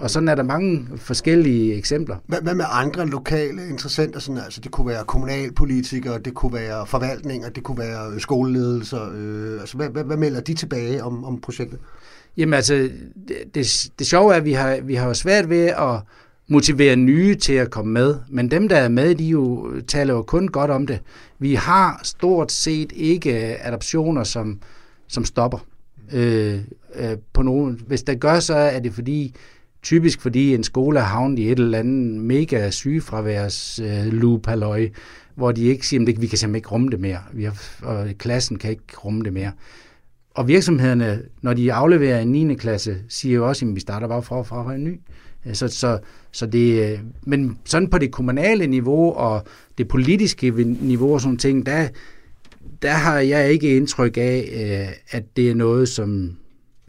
og 0.00 0.10
sådan 0.10 0.28
er 0.28 0.34
der 0.34 0.42
mange 0.42 0.88
forskellige 0.96 1.74
eksempler. 1.74 2.16
Hvad, 2.26 2.38
hvad 2.42 2.54
med 2.54 2.64
andre 2.70 3.06
lokale 3.06 3.68
interessenter? 3.68 4.20
Sådan, 4.20 4.42
altså, 4.44 4.60
det 4.60 4.70
kunne 4.70 4.86
være 4.86 5.04
kommunalpolitikere, 5.04 6.18
det 6.18 6.34
kunne 6.34 6.52
være 6.52 6.86
forvaltninger, 6.86 7.48
det 7.48 7.62
kunne 7.62 7.78
være 7.78 8.20
skoleledelser. 8.20 9.10
Øh, 9.14 9.60
altså, 9.60 9.76
hvad, 9.76 9.88
hvad, 9.88 10.04
hvad 10.04 10.16
melder 10.16 10.40
de 10.40 10.54
tilbage 10.54 11.04
om, 11.04 11.24
om 11.24 11.40
projektet? 11.40 11.78
Jamen 12.36 12.54
altså, 12.54 12.74
det, 13.28 13.36
det, 13.54 13.90
det 13.98 14.06
sjove 14.06 14.32
er, 14.32 14.36
at 14.36 14.44
vi 14.44 14.52
har, 14.52 14.80
vi 14.82 14.94
har 14.94 15.12
svært 15.12 15.48
ved 15.48 15.66
at 15.66 16.00
motivere 16.48 16.96
nye 16.96 17.34
til 17.34 17.52
at 17.52 17.70
komme 17.70 17.92
med, 17.92 18.14
men 18.28 18.50
dem, 18.50 18.68
der 18.68 18.76
er 18.76 18.88
med, 18.88 19.14
de 19.14 19.24
jo 19.24 19.72
taler 19.88 20.14
jo 20.14 20.22
kun 20.22 20.48
godt 20.48 20.70
om 20.70 20.86
det. 20.86 21.00
Vi 21.38 21.54
har 21.54 22.00
stort 22.02 22.52
set 22.52 22.92
ikke 22.96 23.66
adoptioner, 23.66 24.24
som, 24.24 24.60
som 25.08 25.24
stopper. 25.24 25.58
Øh, 26.12 26.58
øh, 26.94 27.16
på 27.32 27.42
nogen. 27.42 27.80
Hvis 27.86 28.02
der 28.02 28.14
gør, 28.14 28.40
så 28.40 28.54
er 28.54 28.80
det 28.80 28.94
fordi, 28.94 29.34
typisk 29.82 30.20
fordi 30.20 30.54
en 30.54 30.64
skole 30.64 30.98
er 30.98 31.04
havnet 31.04 31.38
i 31.38 31.50
et 31.50 31.58
eller 31.58 31.78
andet 31.78 32.20
mega 32.20 32.70
sygefraværs 32.70 33.78
øh, 33.78 34.12
loop 34.12 34.46
halløj, 34.46 34.88
hvor 35.34 35.52
de 35.52 35.62
ikke 35.62 35.86
siger, 35.86 36.02
at 36.02 36.06
vi 36.06 36.26
kan 36.26 36.38
simpelthen 36.38 36.54
ikke 36.54 36.68
rumme 36.68 36.90
det 36.90 37.00
mere, 37.00 37.18
vi 37.32 37.44
har, 37.44 37.56
og 37.82 38.08
klassen 38.18 38.58
kan 38.58 38.70
ikke 38.70 38.96
rumme 39.04 39.22
det 39.22 39.32
mere. 39.32 39.52
Og 40.34 40.48
virksomhederne, 40.48 41.22
når 41.42 41.54
de 41.54 41.72
afleverer 41.72 42.20
en 42.20 42.32
9. 42.32 42.54
klasse, 42.54 42.96
siger 43.08 43.34
jo 43.34 43.48
også, 43.48 43.66
at 43.66 43.74
vi 43.74 43.80
starter 43.80 44.08
bare 44.08 44.22
fra, 44.22 44.42
fra 44.42 44.74
en 44.74 44.84
ny. 44.84 45.00
Øh, 45.46 45.54
så, 45.54 45.68
så, 45.68 45.98
så 46.32 46.46
det, 46.46 46.92
øh, 46.92 46.98
men 47.26 47.58
sådan 47.64 47.90
på 47.90 47.98
det 47.98 48.12
kommunale 48.12 48.66
niveau 48.66 49.12
og 49.12 49.46
det 49.78 49.88
politiske 49.88 50.50
niveau 50.80 51.14
og 51.14 51.20
sådan 51.20 51.36
ting, 51.36 51.66
der, 51.66 51.88
der 52.82 52.92
har 52.92 53.18
jeg 53.18 53.52
ikke 53.52 53.76
indtryk 53.76 54.16
af, 54.16 54.48
øh, 54.52 54.94
at 55.10 55.36
det 55.36 55.50
er 55.50 55.54
noget, 55.54 55.88
som, 55.88 56.36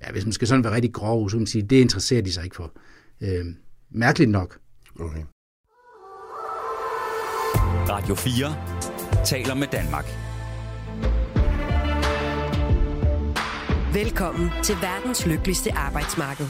ja, 0.03 0.11
hvis 0.11 0.25
man 0.25 0.33
skal 0.33 0.47
sådan 0.47 0.63
være 0.63 0.73
rigtig 0.73 0.93
grov, 0.93 1.29
så 1.29 1.33
kan 1.33 1.41
man 1.41 1.47
sige, 1.47 1.61
det 1.61 1.75
interesserer 1.75 2.21
de 2.21 2.33
sig 2.33 2.43
ikke 2.43 2.55
for. 2.55 2.71
Øh, 3.21 3.45
mærkeligt 3.91 4.31
nok. 4.31 4.59
Okay. 4.99 5.23
Radio 7.89 8.15
4 8.15 9.25
taler 9.25 9.55
med 9.55 9.67
Danmark. 9.71 10.05
Velkommen 13.93 14.49
til 14.63 14.75
verdens 14.81 15.25
lykkeligste 15.25 15.71
arbejdsmarked. 15.73 16.45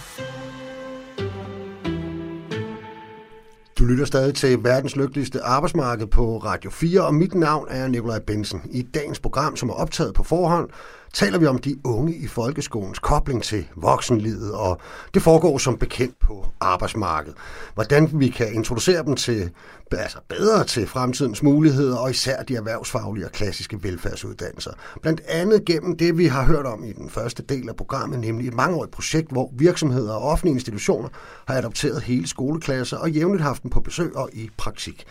Du 3.79 3.85
lytter 3.85 4.05
stadig 4.05 4.35
til 4.35 4.63
verdens 4.63 4.95
lykkeligste 4.95 5.41
arbejdsmarked 5.41 6.07
på 6.07 6.37
Radio 6.37 6.69
4, 6.69 7.05
og 7.05 7.13
mit 7.13 7.35
navn 7.35 7.67
er 7.69 7.87
Nikolaj 7.87 8.19
Bensen. 8.19 8.61
I 8.71 8.81
dagens 8.81 9.19
program, 9.19 9.55
som 9.55 9.69
er 9.69 9.73
optaget 9.73 10.13
på 10.13 10.23
forhånd, 10.23 10.69
taler 11.13 11.39
vi 11.39 11.45
om 11.45 11.57
de 11.57 11.75
unge 11.83 12.15
i 12.15 12.27
folkeskolens 12.27 12.99
kobling 12.99 13.43
til 13.43 13.67
voksenlivet, 13.75 14.53
og 14.53 14.81
det 15.13 15.21
foregår 15.21 15.57
som 15.57 15.77
bekendt 15.77 16.19
på 16.19 16.45
arbejdsmarkedet. 16.59 17.37
Hvordan 17.73 18.09
vi 18.13 18.27
kan 18.27 18.53
introducere 18.53 19.03
dem 19.03 19.15
til 19.15 19.51
altså 19.91 20.19
bedre 20.29 20.63
til 20.63 20.87
fremtidens 20.87 21.43
muligheder, 21.43 21.97
og 21.97 22.09
især 22.09 22.43
de 22.43 22.55
erhvervsfaglige 22.55 23.25
og 23.25 23.31
klassiske 23.31 23.83
velfærdsuddannelser. 23.83 24.71
Blandt 25.01 25.21
andet 25.27 25.65
gennem 25.65 25.97
det, 25.97 26.17
vi 26.17 26.25
har 26.25 26.43
hørt 26.43 26.65
om 26.65 26.83
i 26.83 26.91
den 26.91 27.09
første 27.09 27.43
del 27.43 27.69
af 27.69 27.75
programmet, 27.75 28.19
nemlig 28.19 28.47
et 28.47 28.53
mangeårigt 28.53 28.91
projekt, 28.91 29.31
hvor 29.31 29.49
virksomheder 29.53 30.13
og 30.13 30.21
offentlige 30.21 30.53
institutioner 30.53 31.09
har 31.45 31.55
adopteret 31.55 32.01
hele 32.01 32.27
skoleklasser 32.27 32.97
og 32.97 33.11
jævnligt 33.11 33.43
haft 33.43 33.63
dem 33.63 33.71
på 33.71 33.79
besøg 33.79 34.15
og 34.15 34.29
i 34.33 34.49
praktik. 34.57 35.05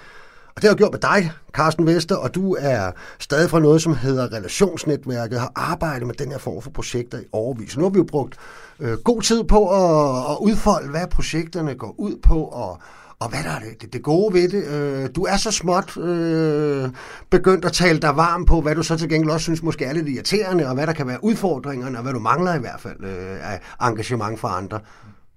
Og 0.57 0.63
det 0.63 0.65
har 0.65 0.71
jeg 0.71 0.77
gjort 0.77 0.93
med 0.93 1.01
dig, 1.01 1.33
Carsten 1.53 1.87
Vester, 1.87 2.17
og 2.17 2.35
du 2.35 2.57
er 2.61 2.91
stadig 3.19 3.51
fra 3.51 3.61
noget, 3.61 3.83
som 3.83 3.95
hedder 3.95 4.33
Relationsnetværket, 4.33 5.41
har 5.41 5.53
arbejdet 5.55 6.07
med 6.07 6.15
den 6.15 6.31
her 6.31 6.39
form 6.39 6.63
for 6.63 6.71
projekter 6.71 7.19
i 7.19 7.25
overvis. 7.33 7.77
Nu 7.77 7.83
har 7.83 7.91
vi 7.91 7.99
jo 7.99 8.05
brugt 8.05 8.37
øh, 8.81 8.99
god 8.99 9.23
tid 9.23 9.45
på 9.45 9.69
at, 9.69 10.33
at 10.33 10.37
udfolde, 10.41 10.91
hvad 10.91 11.07
projekterne 11.07 11.75
går 11.75 11.95
ud 11.99 12.17
på, 12.23 12.45
og, 12.45 12.79
og 13.19 13.29
hvad 13.29 13.43
der 13.45 13.51
er 13.51 13.59
det, 13.59 13.93
det 13.93 14.03
gode 14.03 14.35
ved 14.35 14.49
det. 14.49 14.65
Øh, 14.65 15.09
du 15.17 15.23
er 15.25 15.37
så 15.37 15.51
småt 15.51 15.97
øh, 15.97 16.89
begyndt 17.31 17.65
at 17.65 17.73
tale 17.73 17.99
dig 17.99 18.17
varm 18.17 18.45
på, 18.45 18.61
hvad 18.61 18.75
du 18.75 18.83
så 18.83 18.97
til 18.97 19.09
gengæld 19.09 19.31
også 19.31 19.45
synes 19.45 19.63
måske 19.63 19.85
er 19.85 19.93
lidt 19.93 20.09
irriterende, 20.09 20.67
og 20.69 20.75
hvad 20.75 20.87
der 20.87 20.93
kan 20.93 21.07
være 21.07 21.25
udfordringerne, 21.25 21.99
og 21.99 22.03
hvad 22.03 22.13
du 22.13 22.19
mangler 22.19 22.55
i 22.55 22.59
hvert 22.59 22.81
fald 22.81 23.05
øh, 23.05 23.53
af 23.53 23.61
engagement 23.83 24.41
fra 24.41 24.57
andre. 24.57 24.81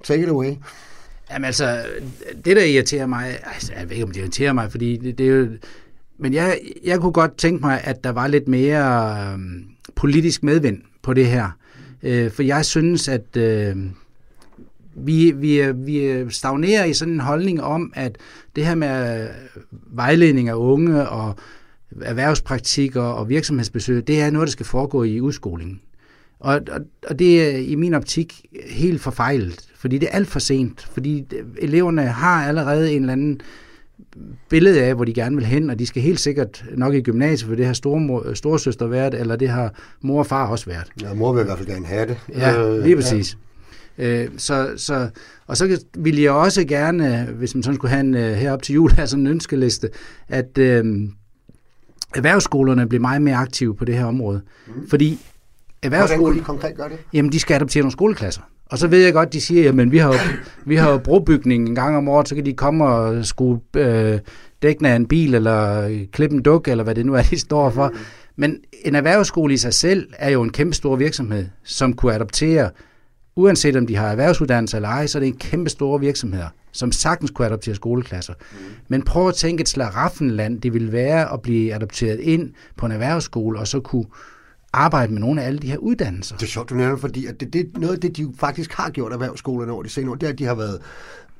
Take 0.03 0.23
it 0.23 0.29
away. 0.29 0.55
Jamen 1.33 1.45
altså, 1.45 1.85
det 2.45 2.55
der 2.55 2.63
irriterer 2.63 3.05
mig, 3.05 3.39
altså, 3.53 3.73
jeg 3.73 3.89
ved 3.89 3.91
ikke 3.91 4.05
om 4.05 4.11
det 4.11 4.19
irriterer 4.19 4.53
mig, 4.53 4.71
fordi 4.71 4.97
det, 4.97 5.17
det 5.17 5.27
er 5.27 5.35
jo, 5.35 5.47
men 6.17 6.33
jeg, 6.33 6.59
jeg 6.83 6.99
kunne 6.99 7.11
godt 7.11 7.37
tænke 7.37 7.61
mig, 7.61 7.81
at 7.83 8.03
der 8.03 8.09
var 8.09 8.27
lidt 8.27 8.47
mere 8.47 9.17
øh, 9.33 9.39
politisk 9.95 10.43
medvind 10.43 10.81
på 11.01 11.13
det 11.13 11.27
her. 11.27 11.49
Øh, 12.03 12.31
for 12.31 12.43
jeg 12.43 12.65
synes, 12.65 13.07
at 13.07 13.37
øh, 13.37 13.75
vi, 14.95 15.31
vi, 15.31 15.71
vi 15.71 16.25
stagnerer 16.29 16.83
i 16.85 16.93
sådan 16.93 17.13
en 17.13 17.19
holdning 17.19 17.63
om, 17.63 17.93
at 17.95 18.17
det 18.55 18.65
her 18.65 18.75
med 18.75 19.23
øh, 19.23 19.29
vejledning 19.71 20.49
af 20.49 20.53
unge 20.53 21.09
og 21.09 21.35
erhvervspraktikker 22.01 23.01
og 23.01 23.29
virksomhedsbesøg, 23.29 24.07
det 24.07 24.21
er 24.21 24.29
noget, 24.29 24.47
der 24.47 24.51
skal 24.51 24.65
foregå 24.65 25.03
i 25.03 25.21
udskolingen. 25.21 25.81
Og, 26.43 26.61
og, 26.71 26.79
og 27.07 27.19
det 27.19 27.43
er 27.43 27.57
i 27.57 27.75
min 27.75 27.93
optik 27.93 28.45
helt 28.69 29.01
forfejlet, 29.01 29.65
fordi 29.75 29.97
det 29.97 30.07
er 30.11 30.15
alt 30.15 30.27
for 30.27 30.39
sent. 30.39 30.87
Fordi 30.91 31.25
eleverne 31.57 32.01
har 32.01 32.47
allerede 32.47 32.91
en 32.93 33.01
eller 33.01 33.13
anden 33.13 33.41
billede 34.49 34.83
af, 34.83 34.95
hvor 34.95 35.05
de 35.05 35.13
gerne 35.13 35.35
vil 35.35 35.45
hen, 35.45 35.69
og 35.69 35.79
de 35.79 35.85
skal 35.85 36.01
helt 36.01 36.19
sikkert 36.19 36.65
nok 36.75 36.93
i 36.93 37.01
gymnasiet, 37.01 37.49
for 37.49 37.55
det 37.55 37.65
har 37.65 37.73
store, 37.73 38.35
storesøster 38.35 38.87
været, 38.87 39.13
eller 39.13 39.35
det 39.35 39.49
har 39.49 39.73
mor 40.01 40.19
og 40.19 40.25
far 40.25 40.47
også 40.47 40.65
været. 40.65 40.87
Ja, 41.01 41.13
mor 41.13 41.33
vil 41.33 41.41
i 41.41 41.43
hvert 41.43 41.57
fald 41.57 41.69
gerne 41.69 41.85
have 41.85 42.07
det. 42.07 42.17
Ja, 42.29 42.67
øh, 42.67 42.83
lige 42.83 42.95
præcis. 42.95 43.37
Ja. 43.97 44.23
Øh, 44.23 44.29
så, 44.37 44.69
så, 44.77 45.09
og 45.47 45.57
så 45.57 45.83
vil 45.97 46.19
jeg 46.19 46.31
også 46.31 46.65
gerne, 46.65 47.27
hvis 47.37 47.55
man 47.55 47.63
sådan 47.63 47.75
skulle 47.75 47.91
have 47.91 47.99
en 47.99 48.15
øh, 48.15 48.31
herop 48.31 48.63
til 48.63 48.73
jul, 48.73 48.91
have 48.91 49.07
sådan 49.13 49.27
en 49.27 49.31
ønskeliste, 49.31 49.89
at 50.27 50.57
øh, 50.57 50.85
erhvervsskolerne 52.15 52.89
bliver 52.89 53.01
meget 53.01 53.21
mere 53.21 53.35
aktive 53.35 53.75
på 53.75 53.85
det 53.85 53.95
her 53.95 54.05
område. 54.05 54.41
Mm. 54.67 54.89
Fordi 54.89 55.19
erhvervsskolen... 55.83 56.19
Hvordan 56.19 56.33
kunne 56.33 56.39
de 56.39 56.45
konkret 56.45 56.77
gøre 56.77 56.89
det? 56.89 56.97
Jamen, 57.13 57.31
de 57.31 57.39
skal 57.39 57.55
adoptere 57.55 57.81
nogle 57.81 57.91
skoleklasser. 57.91 58.41
Og 58.65 58.77
så 58.77 58.87
ved 58.87 59.03
jeg 59.03 59.13
godt, 59.13 59.33
de 59.33 59.41
siger, 59.41 59.69
at 59.69 59.91
vi 59.91 59.97
har 59.97 60.07
jo, 60.07 60.19
vi 60.65 60.75
har 60.75 60.91
jo 60.91 60.97
brobygning 60.97 61.69
en 61.69 61.75
gang 61.75 61.97
om 61.97 62.07
året, 62.07 62.27
så 62.27 62.35
kan 62.35 62.45
de 62.45 62.53
komme 62.53 62.85
og 62.85 63.25
skrue 63.25 63.59
øh, 63.75 64.19
dækken 64.61 64.85
af 64.85 64.95
en 64.95 65.05
bil, 65.05 65.35
eller 65.35 65.89
klippe 66.11 66.35
en 66.35 66.41
duk, 66.41 66.67
eller 66.67 66.83
hvad 66.83 66.95
det 66.95 67.05
nu 67.05 67.13
er, 67.13 67.21
de 67.21 67.39
står 67.39 67.69
for. 67.69 67.91
Men 68.35 68.57
en 68.85 68.95
erhvervsskole 68.95 69.53
i 69.53 69.57
sig 69.57 69.73
selv 69.73 70.07
er 70.17 70.29
jo 70.29 70.43
en 70.43 70.51
kæmpe 70.51 70.75
stor 70.75 70.95
virksomhed, 70.95 71.45
som 71.63 71.93
kunne 71.93 72.13
adoptere, 72.13 72.69
uanset 73.35 73.75
om 73.75 73.87
de 73.87 73.95
har 73.95 74.07
erhvervsuddannelse 74.07 74.77
eller 74.77 74.89
ej, 74.89 75.07
så 75.07 75.17
er 75.17 75.19
det 75.19 75.27
en 75.27 75.37
kæmpe 75.37 75.69
store 75.69 75.99
virksomheder, 75.99 76.47
som 76.71 76.91
sagtens 76.91 77.31
kunne 77.31 77.47
adoptere 77.47 77.75
skoleklasser. 77.75 78.33
Men 78.87 79.01
prøv 79.01 79.27
at 79.27 79.35
tænke 79.35 79.61
et 79.61 79.69
slaraffenland, 79.69 80.61
det 80.61 80.73
ville 80.73 80.91
være 80.91 81.33
at 81.33 81.41
blive 81.41 81.73
adopteret 81.73 82.19
ind 82.19 82.51
på 82.77 82.85
en 82.85 82.91
erhvervsskole, 82.91 83.59
og 83.59 83.67
så 83.67 83.79
kunne 83.79 84.05
arbejde 84.73 85.13
med 85.13 85.21
nogle 85.21 85.41
af 85.41 85.47
alle 85.47 85.59
de 85.59 85.67
her 85.67 85.77
uddannelser. 85.77 86.35
Det 86.35 86.45
er 86.45 86.49
sjovt, 86.49 86.69
du 86.69 86.75
nævner, 86.75 86.97
fordi 86.97 87.25
at 87.25 87.39
det, 87.39 87.53
det, 87.53 87.77
noget 87.77 87.93
af 87.93 87.99
det, 87.99 88.17
de 88.17 88.33
faktisk 88.37 88.73
har 88.73 88.89
gjort 88.89 89.13
erhvervsskolerne 89.13 89.71
over 89.71 89.83
de 89.83 89.89
senere 89.89 90.11
år, 90.11 90.15
det 90.15 90.27
er, 90.27 90.31
at 90.31 90.39
de 90.39 90.45
har 90.45 90.55
været 90.55 90.81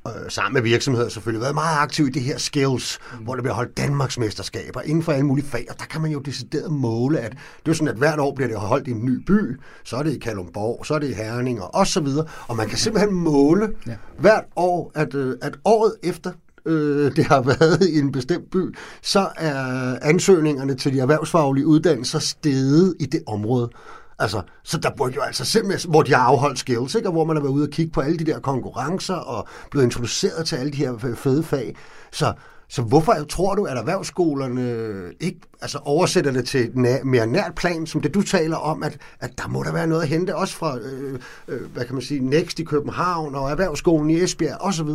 øh, 0.06 0.12
sammen 0.28 0.54
med 0.54 0.62
virksomheder 0.62 1.08
selvfølgelig, 1.08 1.42
været 1.42 1.54
meget 1.54 1.78
aktive 1.78 2.08
i 2.08 2.10
det 2.10 2.22
her 2.22 2.38
skills, 2.38 2.98
mm. 3.18 3.24
hvor 3.24 3.34
der 3.34 3.42
bliver 3.42 3.54
holdt 3.54 3.76
Danmarks 3.76 4.18
mesterskaber 4.18 4.80
inden 4.80 5.02
for 5.02 5.12
alle 5.12 5.26
mulige 5.26 5.46
fag, 5.46 5.66
og 5.70 5.78
der 5.78 5.84
kan 5.84 6.00
man 6.00 6.10
jo 6.10 6.18
decideret 6.18 6.72
måle, 6.72 7.18
at 7.20 7.32
det 7.66 7.70
er 7.70 7.74
sådan, 7.74 7.88
at 7.88 7.96
hvert 7.96 8.18
år 8.18 8.34
bliver 8.34 8.48
det 8.48 8.58
holdt 8.58 8.88
i 8.88 8.90
en 8.90 9.04
ny 9.04 9.24
by, 9.26 9.60
så 9.84 9.96
er 9.96 10.02
det 10.02 10.14
i 10.14 10.18
Kalundborg, 10.18 10.86
så 10.86 10.94
er 10.94 10.98
det 10.98 11.08
i 11.08 11.12
Herning 11.12 11.62
og, 11.62 11.74
og 11.74 11.86
så 11.86 12.00
videre, 12.00 12.26
og 12.48 12.56
man 12.56 12.68
kan 12.68 12.78
simpelthen 12.78 13.14
måle 13.14 13.68
ja. 13.86 13.96
hvert 14.18 14.44
år, 14.56 14.92
at, 14.94 15.14
øh, 15.14 15.36
at 15.42 15.56
året 15.64 15.94
efter 16.02 16.32
øh, 16.66 17.16
det 17.16 17.24
har 17.24 17.40
været 17.42 17.88
i 17.88 17.98
en 17.98 18.12
bestemt 18.12 18.50
by, 18.50 18.76
så 19.02 19.28
er 19.36 19.98
ansøgningerne 20.02 20.74
til 20.74 20.92
de 20.92 21.00
erhvervsfaglige 21.00 21.66
uddannelser 21.66 22.18
steget 22.18 22.94
i 23.00 23.06
det 23.06 23.22
område. 23.26 23.70
Altså, 24.18 24.42
så 24.62 24.78
der 24.78 24.90
burde 24.96 25.14
jo 25.14 25.20
altså 25.20 25.44
simpelthen, 25.44 25.90
hvor 25.90 26.02
de 26.02 26.14
har 26.14 26.22
afholdt 26.22 26.58
skills, 26.58 26.94
ikke? 26.94 27.08
og 27.08 27.12
hvor 27.12 27.24
man 27.24 27.36
har 27.36 27.42
været 27.42 27.52
ude 27.52 27.64
og 27.64 27.70
kigge 27.70 27.92
på 27.92 28.00
alle 28.00 28.18
de 28.18 28.24
der 28.24 28.40
konkurrencer 28.40 29.14
og 29.14 29.48
blevet 29.70 29.84
introduceret 29.84 30.46
til 30.46 30.56
alle 30.56 30.72
de 30.72 30.76
her 30.76 31.14
fede 31.16 31.42
fag. 31.42 31.76
Så, 32.12 32.32
så 32.68 32.82
hvorfor 32.82 33.14
tror 33.28 33.54
du, 33.54 33.64
at 33.64 33.76
erhvervsskolerne 33.76 35.12
ikke 35.20 35.40
altså 35.62 35.78
oversætter 35.78 36.30
det 36.30 36.48
til 36.48 36.60
et 36.60 37.04
mere 37.04 37.26
nært 37.26 37.54
plan, 37.54 37.86
som 37.86 38.00
det 38.00 38.14
du 38.14 38.22
taler 38.22 38.56
om, 38.56 38.82
at, 38.82 38.98
at 39.20 39.38
der 39.38 39.48
må 39.48 39.62
der 39.62 39.72
være 39.72 39.86
noget 39.86 40.02
at 40.02 40.08
hente, 40.08 40.36
også 40.36 40.54
fra, 40.54 40.78
øh, 40.78 41.18
øh, 41.48 41.60
hvad 41.72 41.84
kan 41.84 41.94
man 41.94 42.02
sige, 42.02 42.20
Next 42.20 42.58
i 42.58 42.64
København 42.64 43.34
og 43.34 43.50
Erhvervsskolen 43.50 44.10
i 44.10 44.22
Esbjerg 44.22 44.60
osv.? 44.60 44.88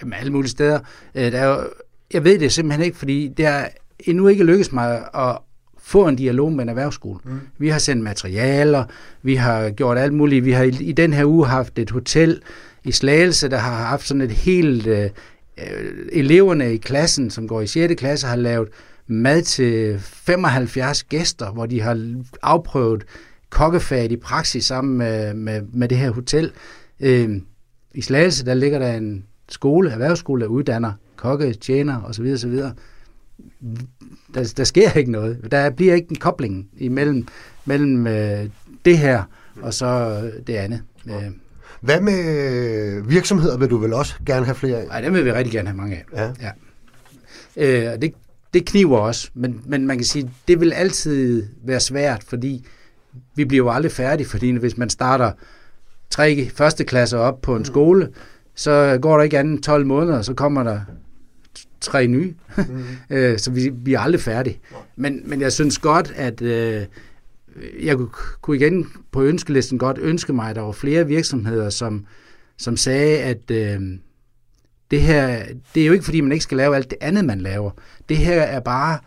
Jamen, 0.00 0.12
alle 0.12 0.32
mulige 0.32 0.50
steder. 0.50 0.80
Øh, 1.14 1.32
der 1.32 1.38
er 1.38 1.48
jo, 1.48 1.60
jeg 2.12 2.24
ved 2.24 2.38
det 2.38 2.52
simpelthen 2.52 2.84
ikke, 2.84 2.98
fordi 2.98 3.28
det 3.36 3.46
er 3.46 3.68
endnu 4.00 4.28
ikke 4.28 4.44
lykkedes 4.44 4.72
mig 4.72 5.08
at 5.14 5.38
få 5.78 6.08
en 6.08 6.16
dialog 6.16 6.52
med 6.52 6.62
en 6.62 6.68
erhvervsskole. 6.68 7.18
Mm. 7.24 7.40
Vi 7.58 7.68
har 7.68 7.78
sendt 7.78 8.02
materialer, 8.02 8.84
vi 9.22 9.34
har 9.34 9.70
gjort 9.70 9.98
alt 9.98 10.12
muligt. 10.12 10.44
Vi 10.44 10.52
har 10.52 10.64
i, 10.64 10.76
i 10.80 10.92
den 10.92 11.12
her 11.12 11.24
uge 11.24 11.46
haft 11.46 11.78
et 11.78 11.90
hotel 11.90 12.42
i 12.84 12.92
Slagelse, 12.92 13.48
der 13.48 13.56
har 13.56 13.84
haft 13.84 14.06
sådan 14.06 14.20
et 14.20 14.30
helt... 14.30 14.86
Øh, 14.86 15.10
eleverne 16.12 16.74
i 16.74 16.76
klassen, 16.76 17.30
som 17.30 17.48
går 17.48 17.60
i 17.60 17.66
6. 17.66 17.94
klasse, 17.98 18.26
har 18.26 18.36
lavet 18.36 18.68
mad 19.06 19.42
til 19.42 20.00
75 20.00 21.02
gæster, 21.02 21.50
hvor 21.50 21.66
de 21.66 21.80
har 21.80 22.22
afprøvet 22.42 23.04
kokkefaget 23.50 24.12
i 24.12 24.16
praksis 24.16 24.64
sammen 24.64 24.98
med, 24.98 25.34
med, 25.34 25.62
med 25.72 25.88
det 25.88 25.98
her 25.98 26.10
hotel. 26.10 26.52
Øh, 27.00 27.30
I 27.94 28.02
Slagelse, 28.02 28.46
der 28.46 28.54
ligger 28.54 28.78
der 28.78 28.94
en 28.94 29.24
skole, 29.48 29.90
erhvervsskole, 29.90 30.42
der 30.42 30.48
uddanner 30.48 30.92
kokke, 31.16 31.52
tjener 31.52 32.02
osv. 32.02 32.32
osv. 32.34 32.52
Der, 34.34 34.52
der 34.56 34.64
sker 34.64 34.92
ikke 34.92 35.10
noget. 35.10 35.48
Der 35.50 35.70
bliver 35.70 35.94
ikke 35.94 36.10
en 36.10 36.16
kobling 36.16 36.68
imellem 36.76 37.26
mellem 37.64 38.06
øh, 38.06 38.46
det 38.84 38.98
her 38.98 39.22
og 39.62 39.74
så 39.74 40.20
det 40.46 40.54
andet. 40.54 40.82
Øh. 41.06 41.30
Hvad 41.80 42.00
med 42.00 43.02
virksomheder 43.02 43.58
vil 43.58 43.70
du 43.70 43.76
vel 43.76 43.92
også 43.92 44.14
gerne 44.26 44.44
have 44.44 44.54
flere 44.54 44.76
af? 44.76 44.86
Nej, 44.86 45.00
dem 45.00 45.14
vil 45.14 45.24
vi 45.24 45.32
rigtig 45.32 45.52
gerne 45.52 45.68
have 45.68 45.76
mange 45.76 45.96
af. 45.96 46.04
Ja. 46.16 46.50
ja. 47.56 47.92
Øh, 47.92 48.02
det, 48.02 48.14
det 48.54 48.66
kniver 48.66 48.98
også, 48.98 49.30
men, 49.34 49.60
men 49.66 49.86
man 49.86 49.96
kan 49.96 50.04
sige, 50.04 50.30
det 50.48 50.60
vil 50.60 50.72
altid 50.72 51.46
være 51.64 51.80
svært, 51.80 52.24
fordi 52.24 52.66
vi 53.34 53.44
bliver 53.44 53.64
jo 53.64 53.70
aldrig 53.70 53.92
færdige, 53.92 54.28
fordi 54.28 54.50
hvis 54.50 54.76
man 54.76 54.90
starter 54.90 55.32
tre 56.10 56.50
første 56.54 56.84
klasser 56.84 57.18
op 57.18 57.40
på 57.42 57.56
en 57.56 57.64
skole, 57.64 58.08
så 58.58 58.98
går 59.02 59.16
der 59.16 59.24
ikke 59.24 59.38
andet 59.38 59.62
12 59.62 59.86
måneder, 59.86 60.22
så 60.22 60.34
kommer 60.34 60.62
der 60.62 60.80
tre 61.80 62.06
nye. 62.06 62.34
Mm. 62.56 62.84
så 63.38 63.50
vi, 63.50 63.68
vi 63.68 63.94
er 63.94 64.00
aldrig 64.00 64.20
færdige. 64.20 64.60
Men, 64.96 65.22
men 65.24 65.40
jeg 65.40 65.52
synes 65.52 65.78
godt, 65.78 66.12
at 66.16 66.42
øh, 66.42 66.82
jeg 67.82 67.96
kunne 68.40 68.56
igen 68.56 68.86
på 69.12 69.22
ønskelisten 69.22 69.78
godt 69.78 69.98
ønske 70.00 70.32
mig, 70.32 70.50
at 70.50 70.56
der 70.56 70.62
var 70.62 70.72
flere 70.72 71.06
virksomheder, 71.06 71.70
som, 71.70 72.06
som 72.56 72.76
sagde, 72.76 73.18
at 73.18 73.50
øh, 73.50 73.80
det 74.90 75.02
her, 75.02 75.42
det 75.74 75.82
er 75.82 75.86
jo 75.86 75.92
ikke 75.92 76.04
fordi, 76.04 76.20
man 76.20 76.32
ikke 76.32 76.42
skal 76.42 76.56
lave 76.56 76.76
alt 76.76 76.90
det 76.90 76.98
andet, 77.00 77.24
man 77.24 77.40
laver. 77.40 77.70
Det 78.08 78.16
her 78.16 78.42
er 78.42 78.60
bare 78.60 78.98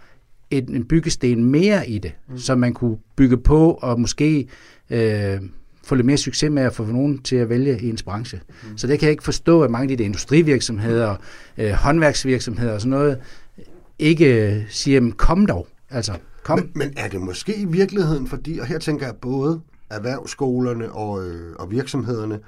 et, 0.52 0.70
en 0.70 0.86
byggesten 0.86 1.46
mere 1.46 1.90
i 1.90 1.98
det, 1.98 2.12
mm. 2.30 2.38
som 2.38 2.60
man 2.60 2.74
kunne 2.74 2.98
bygge 3.16 3.38
på 3.38 3.74
og 3.82 4.00
måske 4.00 4.48
øh, 4.90 5.40
få 5.84 5.96
lidt 5.96 6.06
mere 6.06 6.18
succes 6.18 6.52
med 6.52 6.64
at 6.64 6.74
få 6.74 6.86
nogen 6.86 7.22
til 7.22 7.36
at 7.36 7.50
vælge 7.50 7.82
ens 7.82 8.04
branche. 8.04 8.42
Mm. 8.64 8.78
Så 8.78 8.88
det 8.88 9.00
kan 9.00 9.06
jeg 9.06 9.12
ikke 9.12 9.24
forstå, 9.24 9.62
at 9.62 9.72
mange 9.72 9.92
af 9.92 9.98
de 9.98 10.04
industrivirksomheder, 10.04 11.16
øh, 11.58 11.72
håndværksvirksomheder 11.72 12.74
og 12.74 12.82
sådan 12.82 12.90
noget, 12.90 13.18
ikke 14.00 14.66
siger, 14.70 15.12
kom 15.18 15.46
dog. 15.46 15.68
Altså, 15.90 16.14
kom. 16.44 16.60
Men, 16.60 16.72
men 16.76 16.94
er 16.98 17.08
det 17.10 17.22
måske 17.22 17.56
i 17.56 17.66
virkeligheden, 17.66 18.28
fordi, 18.28 18.60
og 18.60 18.66
her 18.66 18.80
tænker 18.80 19.06
jeg 19.06 19.16
både 19.16 19.62
erhvervsskolerne 19.90 20.92
og, 20.92 21.26
øh, 21.28 21.56
og 21.56 21.72
virksomhederne, 21.72 22.40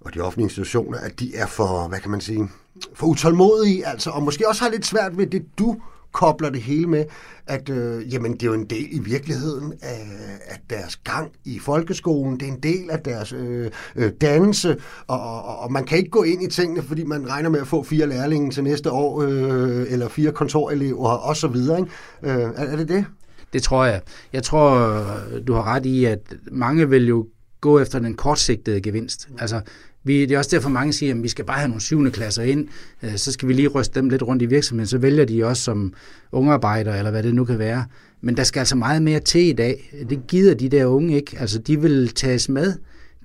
og 0.00 0.14
de 0.14 0.20
offentlige 0.20 0.44
institutioner, 0.44 0.98
at 0.98 1.20
de 1.20 1.36
er 1.36 1.46
for, 1.46 1.88
hvad 1.88 1.98
kan 1.98 2.10
man 2.10 2.20
sige, 2.20 2.48
for 2.94 3.06
utålmodige, 3.06 3.86
altså, 3.86 4.10
og 4.10 4.22
måske 4.22 4.48
også 4.48 4.62
har 4.62 4.70
lidt 4.70 4.86
svært 4.86 5.18
ved 5.18 5.26
det, 5.26 5.44
du 5.58 5.76
kobler 6.12 6.50
det 6.50 6.62
hele 6.62 6.86
med, 6.86 7.04
at 7.46 7.68
øh, 7.68 8.12
jamen, 8.12 8.32
det 8.32 8.42
er 8.42 8.46
jo 8.46 8.54
en 8.54 8.64
del 8.64 8.88
i 8.90 8.98
virkeligheden 8.98 9.72
af, 9.82 10.06
af 10.46 10.58
deres 10.70 10.96
gang 10.96 11.32
i 11.44 11.58
folkeskolen. 11.58 12.40
Det 12.40 12.48
er 12.48 12.52
en 12.52 12.60
del 12.62 12.90
af 12.90 12.98
deres 12.98 13.32
øh, 13.32 13.70
øh, 13.96 14.12
dannelse, 14.20 14.76
og, 15.06 15.20
og, 15.20 15.58
og 15.58 15.72
man 15.72 15.84
kan 15.84 15.98
ikke 15.98 16.10
gå 16.10 16.22
ind 16.22 16.42
i 16.42 16.46
tingene, 16.46 16.82
fordi 16.82 17.04
man 17.04 17.30
regner 17.30 17.50
med 17.50 17.60
at 17.60 17.66
få 17.66 17.82
fire 17.82 18.06
lærlinge 18.06 18.50
til 18.50 18.64
næste 18.64 18.90
år, 18.90 19.22
øh, 19.22 19.92
eller 19.92 20.08
fire 20.08 20.32
kontorelever 20.32 21.28
osv. 21.28 21.56
Ikke? 21.56 21.86
Øh, 22.22 22.50
er, 22.56 22.66
er 22.66 22.76
det 22.76 22.88
det? 22.88 23.04
Det 23.52 23.62
tror 23.62 23.84
jeg. 23.84 24.00
Jeg 24.32 24.42
tror, 24.42 25.02
du 25.46 25.52
har 25.52 25.74
ret 25.74 25.86
i, 25.86 26.04
at 26.04 26.34
mange 26.50 26.88
vil 26.88 27.08
jo 27.08 27.26
gå 27.60 27.78
efter 27.78 27.98
den 27.98 28.14
kortsigtede 28.14 28.80
gevinst. 28.80 29.28
Altså, 29.38 29.60
vi, 30.08 30.26
det 30.26 30.34
er 30.34 30.38
også 30.38 30.56
derfor, 30.56 30.68
mange 30.68 30.92
siger, 30.92 31.14
at 31.14 31.22
vi 31.22 31.28
skal 31.28 31.44
bare 31.44 31.58
have 31.58 31.68
nogle 31.68 31.80
syvende 31.80 32.10
klasser 32.10 32.42
ind, 32.42 32.68
øh, 33.02 33.16
så 33.16 33.32
skal 33.32 33.48
vi 33.48 33.52
lige 33.52 33.68
ryste 33.68 34.00
dem 34.00 34.08
lidt 34.08 34.22
rundt 34.22 34.42
i 34.42 34.46
virksomheden, 34.46 34.86
så 34.86 34.98
vælger 34.98 35.24
de 35.24 35.44
også 35.44 35.62
som 35.62 35.94
ungearbejder, 36.32 36.94
eller 36.94 37.10
hvad 37.10 37.22
det 37.22 37.34
nu 37.34 37.44
kan 37.44 37.58
være. 37.58 37.84
Men 38.20 38.36
der 38.36 38.42
skal 38.42 38.60
altså 38.60 38.76
meget 38.76 39.02
mere 39.02 39.20
til 39.20 39.40
i 39.40 39.52
dag. 39.52 40.04
Det 40.10 40.26
gider 40.28 40.54
de 40.54 40.68
der 40.68 40.86
unge 40.86 41.16
ikke. 41.16 41.36
Altså, 41.40 41.58
de 41.58 41.80
vil 41.80 42.08
tages 42.08 42.48
med, 42.48 42.74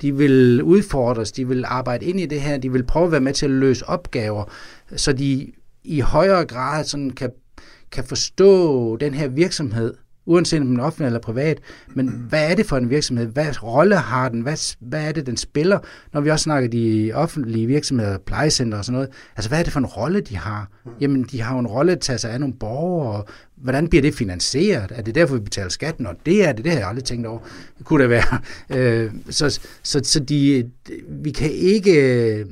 de 0.01 0.15
vil 0.15 0.63
udfordres, 0.63 1.31
de 1.31 1.47
vil 1.47 1.63
arbejde 1.67 2.05
ind 2.05 2.19
i 2.19 2.25
det 2.25 2.41
her, 2.41 2.57
de 2.57 2.71
vil 2.71 2.83
prøve 2.83 3.05
at 3.05 3.11
være 3.11 3.21
med 3.21 3.33
til 3.33 3.45
at 3.45 3.51
løse 3.51 3.89
opgaver, 3.89 4.43
så 4.95 5.13
de 5.13 5.51
i 5.83 5.99
højere 5.99 6.45
grad 6.45 6.83
sådan 6.83 7.09
kan, 7.09 7.29
kan 7.91 8.03
forstå 8.03 8.97
den 8.97 9.13
her 9.13 9.27
virksomhed, 9.27 9.93
uanset 10.25 10.61
om 10.61 10.67
den 10.67 10.79
er 10.79 10.83
offentlig 10.83 11.05
eller 11.05 11.19
privat. 11.19 11.59
Men 11.95 12.07
hvad 12.29 12.51
er 12.51 12.55
det 12.55 12.65
for 12.65 12.77
en 12.77 12.89
virksomhed? 12.89 13.25
Hvad 13.25 13.63
rolle 13.63 13.95
har 13.95 14.29
den? 14.29 14.41
Hvad, 14.41 14.75
hvad 14.79 15.07
er 15.07 15.11
det, 15.11 15.25
den 15.25 15.37
spiller? 15.37 15.79
Når 16.13 16.21
vi 16.21 16.29
også 16.29 16.43
snakker 16.43 16.69
de 16.69 17.11
offentlige 17.13 17.67
virksomheder, 17.67 18.17
plejecenter 18.17 18.77
og 18.77 18.85
sådan 18.85 18.93
noget. 18.93 19.09
Altså, 19.35 19.49
hvad 19.49 19.59
er 19.59 19.63
det 19.63 19.73
for 19.73 19.79
en 19.79 19.85
rolle, 19.85 20.21
de 20.21 20.37
har? 20.37 20.69
Jamen, 21.01 21.23
de 21.23 21.41
har 21.41 21.53
jo 21.53 21.59
en 21.59 21.67
rolle 21.67 21.91
at 21.91 21.99
tage 21.99 22.17
sig 22.17 22.31
af 22.31 22.39
nogle 22.39 22.55
borgere, 22.55 23.13
og 23.13 23.27
hvordan 23.55 23.87
bliver 23.87 24.01
det 24.01 24.15
finansieret? 24.15 24.91
Er 24.95 25.01
det 25.01 25.15
derfor, 25.15 25.35
vi 25.35 25.41
betaler 25.41 25.69
skatten? 25.69 26.07
Og 26.07 26.15
det 26.25 26.47
er 26.47 26.51
det, 26.53 26.65
det 26.65 26.71
har 26.71 26.79
jeg 26.79 26.87
aldrig 26.87 27.03
tænkt 27.03 27.27
over. 27.27 27.39
Det 27.77 27.85
kunne 27.85 28.03
det 28.03 28.09
være. 28.09 28.39
Øh, 28.69 29.11
så 29.29 29.59
så, 29.83 30.01
så 30.03 30.19
de, 30.19 30.69
vi 31.09 31.31
kan 31.31 31.51
ikke... 31.51 32.45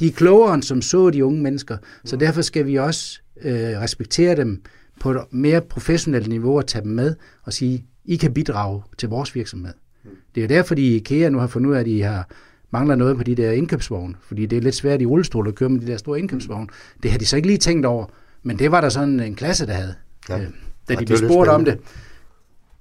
De 0.00 0.06
er 0.06 0.12
klogere 0.12 0.54
end 0.54 0.62
som 0.62 0.82
så 0.82 1.10
de 1.10 1.24
unge 1.24 1.42
mennesker, 1.42 1.76
så 2.04 2.16
derfor 2.16 2.42
skal 2.42 2.66
vi 2.66 2.76
også 2.76 3.20
øh, 3.42 3.80
respektere 3.80 4.36
dem, 4.36 4.62
på 5.00 5.10
et 5.10 5.18
mere 5.30 5.60
professionelt 5.60 6.28
niveau 6.28 6.58
at 6.58 6.66
tage 6.66 6.82
dem 6.84 6.90
med 6.92 7.14
og 7.42 7.52
sige, 7.52 7.84
I 8.04 8.16
kan 8.16 8.34
bidrage 8.34 8.82
til 8.98 9.08
vores 9.08 9.34
virksomhed. 9.34 9.72
Det 10.04 10.12
Det 10.34 10.40
er 10.40 10.44
jo 10.44 10.48
derfor, 10.48 10.74
de 10.74 10.82
i 10.82 10.96
IKEA 10.96 11.28
nu 11.28 11.38
har 11.38 11.46
fundet 11.46 11.70
ud 11.70 11.74
af, 11.74 11.80
at 11.80 11.86
de 11.86 12.02
har 12.02 12.28
mangler 12.70 12.94
noget 12.94 13.16
på 13.16 13.22
de 13.22 13.34
der 13.34 13.50
indkøbsvogne, 13.52 14.14
fordi 14.22 14.46
det 14.46 14.56
er 14.58 14.62
lidt 14.62 14.74
svært 14.74 15.02
i 15.02 15.06
rullestol 15.06 15.48
at 15.48 15.54
køre 15.54 15.68
med 15.68 15.80
de 15.80 15.86
der 15.86 15.96
store 15.96 16.18
indkøbsvogne. 16.18 16.66
Det 17.02 17.10
har 17.10 17.18
de 17.18 17.26
så 17.26 17.36
ikke 17.36 17.48
lige 17.48 17.58
tænkt 17.58 17.86
over, 17.86 18.06
men 18.42 18.58
det 18.58 18.70
var 18.70 18.80
der 18.80 18.88
sådan 18.88 19.20
en 19.20 19.34
klasse, 19.34 19.66
der 19.66 19.72
havde, 19.72 19.94
ja. 20.28 20.34
øh, 20.38 20.40
da 20.40 20.46
Ja, 20.88 20.94
de 20.94 21.02
er 21.02 21.06
blev 21.06 21.16
spurgt 21.18 21.50
om 21.50 21.64
det. 21.64 21.78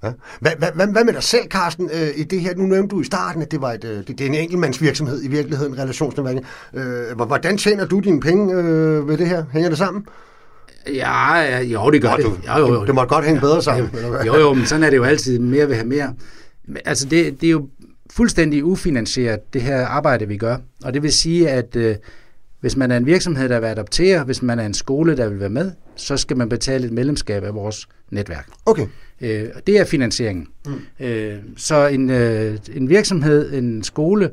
Ja. 0.03 0.11
Hvad, 0.41 0.51
hvad, 0.57 0.68
hvad, 0.76 0.88
hvad 0.88 1.03
med 1.05 1.13
dig 1.13 1.24
selv, 1.24 1.47
Carsten, 1.47 1.89
øh, 1.93 2.09
i 2.15 2.24
det 2.24 2.41
her? 2.41 2.55
Nu 2.55 2.65
nævnte 2.65 2.95
du 2.95 3.01
i 3.01 3.03
starten, 3.03 3.41
at 3.41 3.51
det 3.51 3.61
var 3.61 3.72
et, 3.72 3.84
øh, 3.84 3.97
det, 3.97 4.07
det 4.07 4.22
er 4.22 4.26
en 4.26 4.34
enkeltmandsvirksomhed 4.36 5.24
i 5.24 5.28
virkeligheden, 5.28 5.78
relationsnetværket. 5.80 6.43
Øh, 6.74 7.15
hvor- 7.15 7.26
hvordan 7.26 7.57
tjener 7.57 7.86
du 7.86 7.99
dine 7.99 8.20
penge 8.20 8.53
øh, 8.55 9.07
ved 9.07 9.18
det 9.18 9.28
her? 9.28 9.45
Hænger 9.51 9.70
det 9.70 9.78
sammen? 9.78 10.05
Ja, 10.94 11.34
ja, 11.36 11.62
jo, 11.62 11.92
det 11.92 12.02
gør 12.02 12.10
Nå, 12.10 12.18
det. 12.18 12.26
du, 12.26 12.36
Jo, 12.48 12.60
jo, 12.68 12.74
jo. 12.74 12.86
det, 12.86 12.96
måtte 12.96 13.10
godt 13.10 13.26
hænge 13.26 13.42
bedre 13.42 13.62
sammen. 13.64 13.90
Jo, 14.26 14.36
jo, 14.36 14.54
men 14.54 14.66
sådan 14.66 14.84
er 14.84 14.90
det 14.90 14.98
jo 14.98 15.04
altid. 15.04 15.40
Mere 15.40 15.68
vil 15.68 15.76
have 15.76 15.88
mere. 15.88 16.14
Men, 16.68 16.78
Altså, 16.86 17.08
det, 17.08 17.42
det 17.42 17.48
er 17.48 17.52
jo 17.52 17.68
fuldstændig 18.12 18.64
ufinansieret, 18.64 19.54
det 19.54 19.62
her 19.62 19.86
arbejde, 19.86 20.28
vi 20.28 20.38
gør. 20.38 20.58
Og 20.84 20.94
det 20.94 21.04
vil 21.04 21.14
sige, 21.14 21.50
at 21.50 21.76
øh, 21.76 21.96
hvis 22.62 22.76
man 22.76 22.92
er 22.92 22.98
en 22.98 23.06
virksomhed, 23.06 23.50
der 23.50 23.60
vil 23.60 23.68
adoptere, 23.68 24.24
hvis 24.24 24.42
man 24.42 24.60
er 24.60 24.66
en 24.66 24.74
skole, 24.74 25.18
der 25.18 25.30
vil 25.30 25.40
være 25.40 25.50
med, 25.50 25.72
så 25.96 26.18
skal 26.18 26.38
man 26.38 26.50
betale 26.50 26.86
et 26.86 26.92
medlemskab 26.92 27.44
af 27.44 27.54
vores 27.56 27.88
netværk. 28.12 28.48
Okay. 28.66 28.88
Øh, 29.22 29.46
det 29.68 29.78
er 29.80 29.86
finansieringen. 29.86 30.48
Mm. 30.66 31.06
Øh, 31.06 31.36
så 31.58 31.88
en, 31.88 32.10
øh, 32.10 32.58
en 32.76 32.90
virksomhed, 32.90 33.54
en 33.54 33.84
skole, 33.84 34.30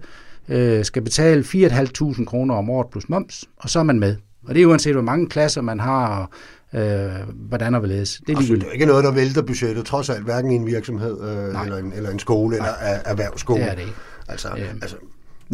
øh, 0.49 0.85
skal 0.85 1.03
betale 1.03 1.43
4.500 1.43 2.25
kroner 2.25 2.55
om 2.55 2.71
året 2.71 2.87
plus 2.91 3.09
moms, 3.09 3.45
og 3.57 3.71
så 3.71 3.79
er 3.79 3.83
man 3.83 3.99
med. 3.99 4.17
Og 4.47 4.55
det 4.55 4.63
er 4.63 4.67
uanset, 4.67 4.93
hvor 4.93 5.03
mange 5.03 5.29
klasser 5.29 5.61
man 5.61 5.81
har, 5.81 6.29
og 6.73 6.81
øh, 6.81 7.13
hvordan 7.35 7.75
og 7.75 7.81
hvorledes. 7.81 8.21
Det 8.27 8.33
er 8.33 8.39
Altså, 8.39 8.55
det 8.55 8.63
er 8.63 8.71
ikke 8.71 8.87
noget, 8.87 9.05
der 9.05 9.13
vælter 9.13 9.43
budgettet, 9.43 9.85
trods 9.85 10.11
alt, 10.11 10.25
hverken 10.25 10.51
i 10.51 10.55
en 10.55 10.67
virksomhed, 10.67 11.21
øh, 11.21 11.53
Nej. 11.53 11.63
eller, 11.65 11.79
en, 11.79 11.93
eller 11.93 12.11
en 12.11 12.19
skole, 12.19 12.57
eller 12.57 12.71
er, 12.81 13.01
erhvervsskole. 13.05 13.61
Det 13.61 13.71
er 13.71 13.75
det 13.75 13.81
ikke. 13.83 13.95
Altså, 14.29 14.49
Øhm, 14.49 14.79
altså, 14.83 14.97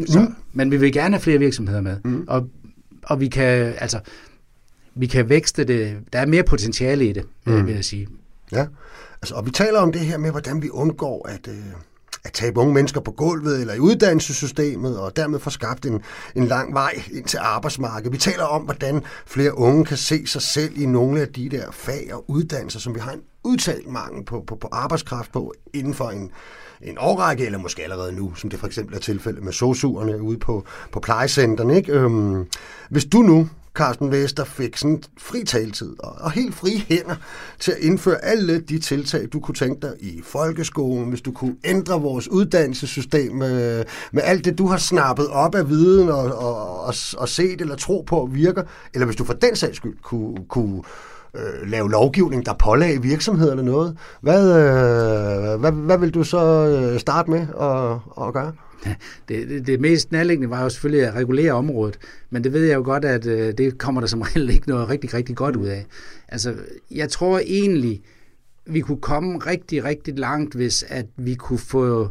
Så, 0.06 0.26
men 0.52 0.70
vi 0.70 0.76
vil 0.76 0.92
gerne 0.92 1.14
have 1.14 1.20
flere 1.20 1.38
virksomheder 1.38 1.80
med. 1.80 1.96
Mm. 2.04 2.24
Og, 2.28 2.48
og 3.02 3.20
vi 3.20 3.28
kan 3.28 3.74
altså 3.78 4.00
vi 4.94 5.06
kan 5.06 5.28
vækste 5.28 5.64
det. 5.64 5.96
Der 6.12 6.18
er 6.18 6.26
mere 6.26 6.42
potentiale 6.42 7.06
i 7.08 7.12
det, 7.12 7.24
mm. 7.46 7.66
vil 7.66 7.74
jeg 7.74 7.84
sige. 7.84 8.08
Ja, 8.52 8.66
altså, 9.22 9.34
og 9.34 9.46
vi 9.46 9.50
taler 9.50 9.80
om 9.80 9.92
det 9.92 10.00
her 10.00 10.18
med, 10.18 10.30
hvordan 10.30 10.62
vi 10.62 10.70
undgår 10.70 11.28
at, 11.28 11.48
øh, 11.48 11.54
at 12.24 12.32
tabe 12.32 12.60
unge 12.60 12.74
mennesker 12.74 13.00
på 13.00 13.10
gulvet 13.10 13.60
eller 13.60 13.74
i 13.74 13.78
uddannelsessystemet, 13.78 14.98
og 14.98 15.16
dermed 15.16 15.38
få 15.38 15.50
skabt 15.50 15.86
en, 15.86 16.02
en 16.34 16.46
lang 16.46 16.74
vej 16.74 17.02
ind 17.12 17.24
til 17.24 17.38
arbejdsmarkedet. 17.42 18.12
Vi 18.12 18.18
taler 18.18 18.44
om, 18.44 18.62
hvordan 18.62 19.02
flere 19.26 19.58
unge 19.58 19.84
kan 19.84 19.96
se 19.96 20.26
sig 20.26 20.42
selv 20.42 20.78
i 20.80 20.86
nogle 20.86 21.20
af 21.20 21.28
de 21.28 21.48
der 21.48 21.70
fag 21.70 22.10
og 22.12 22.30
uddannelser, 22.30 22.80
som 22.80 22.94
vi 22.94 23.00
har 23.00 23.12
en 23.12 23.20
udtalt 23.44 23.88
mangel 23.88 24.24
på, 24.24 24.44
på, 24.46 24.56
på 24.56 24.68
arbejdskraft 24.72 25.32
på 25.32 25.54
inden 25.74 25.94
for 25.94 26.10
en, 26.10 26.30
en 26.82 26.96
årrække, 26.98 27.46
eller 27.46 27.58
måske 27.58 27.82
allerede 27.82 28.12
nu, 28.12 28.34
som 28.34 28.50
det 28.50 28.58
for 28.58 28.66
eksempel 28.66 28.94
er 28.96 29.00
tilfældet 29.00 29.44
med 29.44 29.52
sosuerne 29.52 30.22
ude 30.22 30.38
på, 30.38 30.64
på 30.92 31.00
plejecenterne. 31.00 31.76
Ikke? 31.76 31.92
Øhm, 31.92 32.46
hvis 32.90 33.04
du 33.04 33.18
nu 33.18 33.48
Carsten 33.80 34.10
Vester 34.10 34.44
fik 34.44 34.76
sådan 34.76 35.02
fri 35.18 35.44
taletid 35.44 35.94
og, 35.98 36.14
og 36.20 36.30
helt 36.30 36.54
frie 36.54 36.78
hænder 36.78 37.14
til 37.58 37.72
at 37.72 37.78
indføre 37.78 38.24
alle 38.24 38.60
de 38.60 38.78
tiltag, 38.78 39.28
du 39.32 39.40
kunne 39.40 39.54
tænke 39.54 39.86
dig 39.86 39.94
i 40.00 40.22
folkeskolen, 40.24 41.08
hvis 41.08 41.20
du 41.20 41.32
kunne 41.32 41.56
ændre 41.64 42.00
vores 42.00 42.28
uddannelsessystem 42.28 43.32
med, 43.32 43.84
med 44.12 44.22
alt 44.22 44.44
det, 44.44 44.58
du 44.58 44.66
har 44.66 44.76
snappet 44.78 45.28
op 45.28 45.54
af 45.54 45.68
viden 45.68 46.08
og, 46.08 46.24
og, 46.24 46.80
og, 46.80 46.94
og 47.18 47.28
set 47.28 47.60
eller 47.60 47.76
tro 47.76 48.04
på 48.06 48.28
virker, 48.32 48.62
eller 48.94 49.06
hvis 49.06 49.16
du 49.16 49.24
for 49.24 49.32
den 49.34 49.56
sags 49.56 49.76
skyld 49.76 49.96
kunne, 50.02 50.36
kunne 50.48 50.82
øh, 51.34 51.70
lave 51.70 51.90
lovgivning, 51.90 52.46
der 52.46 52.52
pålagde 52.52 53.02
virksomhederne 53.02 53.62
noget. 53.62 53.96
Hvad, 54.20 54.42
øh, 54.48 55.60
hvad, 55.60 55.72
hvad 55.72 55.98
vil 55.98 56.14
du 56.14 56.24
så 56.24 56.66
øh, 56.66 57.00
starte 57.00 57.30
med 57.30 57.40
at, 57.40 58.26
at 58.26 58.32
gøre? 58.32 58.52
Det, 59.28 59.48
det, 59.48 59.66
det 59.66 59.80
mest 59.80 60.12
nærliggende 60.12 60.50
var 60.50 60.62
jo 60.62 60.68
selvfølgelig 60.68 61.06
at 61.06 61.14
regulere 61.14 61.52
området, 61.52 61.98
men 62.30 62.44
det 62.44 62.52
ved 62.52 62.64
jeg 62.64 62.74
jo 62.74 62.82
godt, 62.82 63.04
at 63.04 63.26
øh, 63.26 63.54
det 63.58 63.78
kommer 63.78 64.00
der 64.00 64.08
som 64.08 64.22
regel 64.26 64.50
ikke 64.50 64.68
noget 64.68 64.88
rigtig, 64.88 65.14
rigtig 65.14 65.36
godt 65.36 65.56
ud 65.56 65.66
af. 65.66 65.86
Altså, 66.28 66.54
jeg 66.90 67.08
tror 67.08 67.38
egentlig, 67.38 68.02
vi 68.66 68.80
kunne 68.80 69.00
komme 69.00 69.38
rigtig, 69.38 69.84
rigtig 69.84 70.18
langt, 70.18 70.54
hvis 70.54 70.84
at 70.88 71.06
vi 71.16 71.34
kunne 71.34 71.58
få 71.58 72.08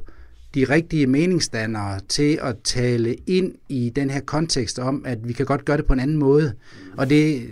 de 0.55 0.63
rigtige 0.63 1.07
meningsdannere 1.07 1.99
til 2.07 2.39
at 2.41 2.55
tale 2.63 3.15
ind 3.27 3.55
i 3.69 3.91
den 3.95 4.09
her 4.09 4.19
kontekst 4.19 4.79
om, 4.79 5.03
at 5.05 5.27
vi 5.27 5.33
kan 5.33 5.45
godt 5.45 5.65
gøre 5.65 5.77
det 5.77 5.85
på 5.85 5.93
en 5.93 5.99
anden 5.99 6.17
måde. 6.17 6.53
Og 6.97 7.09
det, 7.09 7.49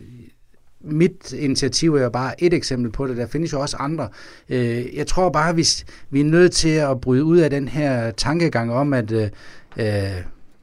mit 0.82 1.34
initiativ 1.34 1.96
er 1.96 2.04
jo 2.04 2.10
bare 2.10 2.44
et 2.44 2.54
eksempel 2.54 2.92
på 2.92 3.08
det. 3.08 3.18
Der 3.18 3.28
findes 3.28 3.54
jo 3.54 3.60
også 3.62 3.78
andre. 3.78 4.10
Øh, 4.50 4.96
Jeg 4.96 5.08
tror 5.08 5.30
bare, 5.30 5.54
hvis 5.54 5.86
vi 6.10 6.20
er 6.20 6.26
nødt 6.26 6.52
til 6.52 6.70
at 6.70 7.02
bryde 7.02 7.24
ud 7.24 7.38
af 7.38 7.50
den 7.50 7.68
her 7.68 8.12
tankegang 8.12 8.74
om, 8.74 8.94
at 8.94 9.12
øh, 9.12 9.30
øh, 9.78 9.88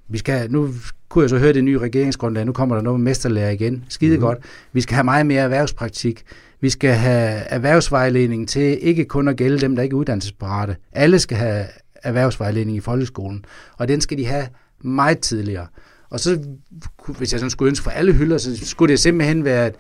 vi 0.08 0.18
skal, 0.18 0.50
nu 0.52 0.68
kunne 1.08 1.22
jeg 1.22 1.30
så 1.30 1.38
høre 1.38 1.52
det 1.52 1.64
nye 1.64 1.78
regeringsgrundlag, 1.78 2.46
nu 2.46 2.52
kommer 2.52 2.74
der 2.74 2.82
noget 2.82 3.00
med 3.00 3.04
mesterlærer 3.04 3.50
igen. 3.50 3.84
Skide 3.88 4.18
godt. 4.18 4.38
Vi 4.72 4.80
skal 4.80 4.94
have 4.94 5.04
meget 5.04 5.26
mere 5.26 5.42
erhvervspraktik. 5.42 6.22
Vi 6.60 6.70
skal 6.70 6.90
have 6.94 7.30
erhvervsvejledning 7.30 8.48
til 8.48 8.78
ikke 8.80 9.04
kun 9.04 9.28
at 9.28 9.36
gælde 9.36 9.58
dem, 9.58 9.76
der 9.76 9.82
ikke 9.82 9.94
er 9.94 9.98
uddannelsesparate. 9.98 10.76
Alle 10.92 11.18
skal 11.18 11.36
have 11.36 11.64
erhvervsvejledning 12.02 12.76
i 12.76 12.80
folkeskolen, 12.80 13.44
og 13.78 13.88
den 13.88 14.00
skal 14.00 14.18
de 14.18 14.26
have 14.26 14.46
meget 14.82 15.18
tidligere. 15.18 15.66
Og 16.10 16.20
så, 16.20 16.38
hvis 17.18 17.32
jeg 17.32 17.40
sådan 17.40 17.50
skulle 17.50 17.68
ønske 17.68 17.82
for 17.84 17.90
alle 17.90 18.12
hylder, 18.12 18.38
så 18.38 18.66
skulle 18.66 18.90
det 18.90 19.00
simpelthen 19.00 19.44
være 19.44 19.66
et, 19.66 19.74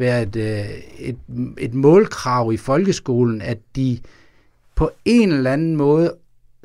være 0.00 0.22
et, 0.22 0.36
øh, 0.36 0.66
et, 0.98 1.18
et 1.58 1.74
målkrav 1.74 2.52
i 2.52 2.56
folkeskolen, 2.56 3.42
at 3.42 3.58
de 3.76 3.98
på 4.74 4.90
en 5.04 5.32
eller 5.32 5.52
anden 5.52 5.76
måde 5.76 6.14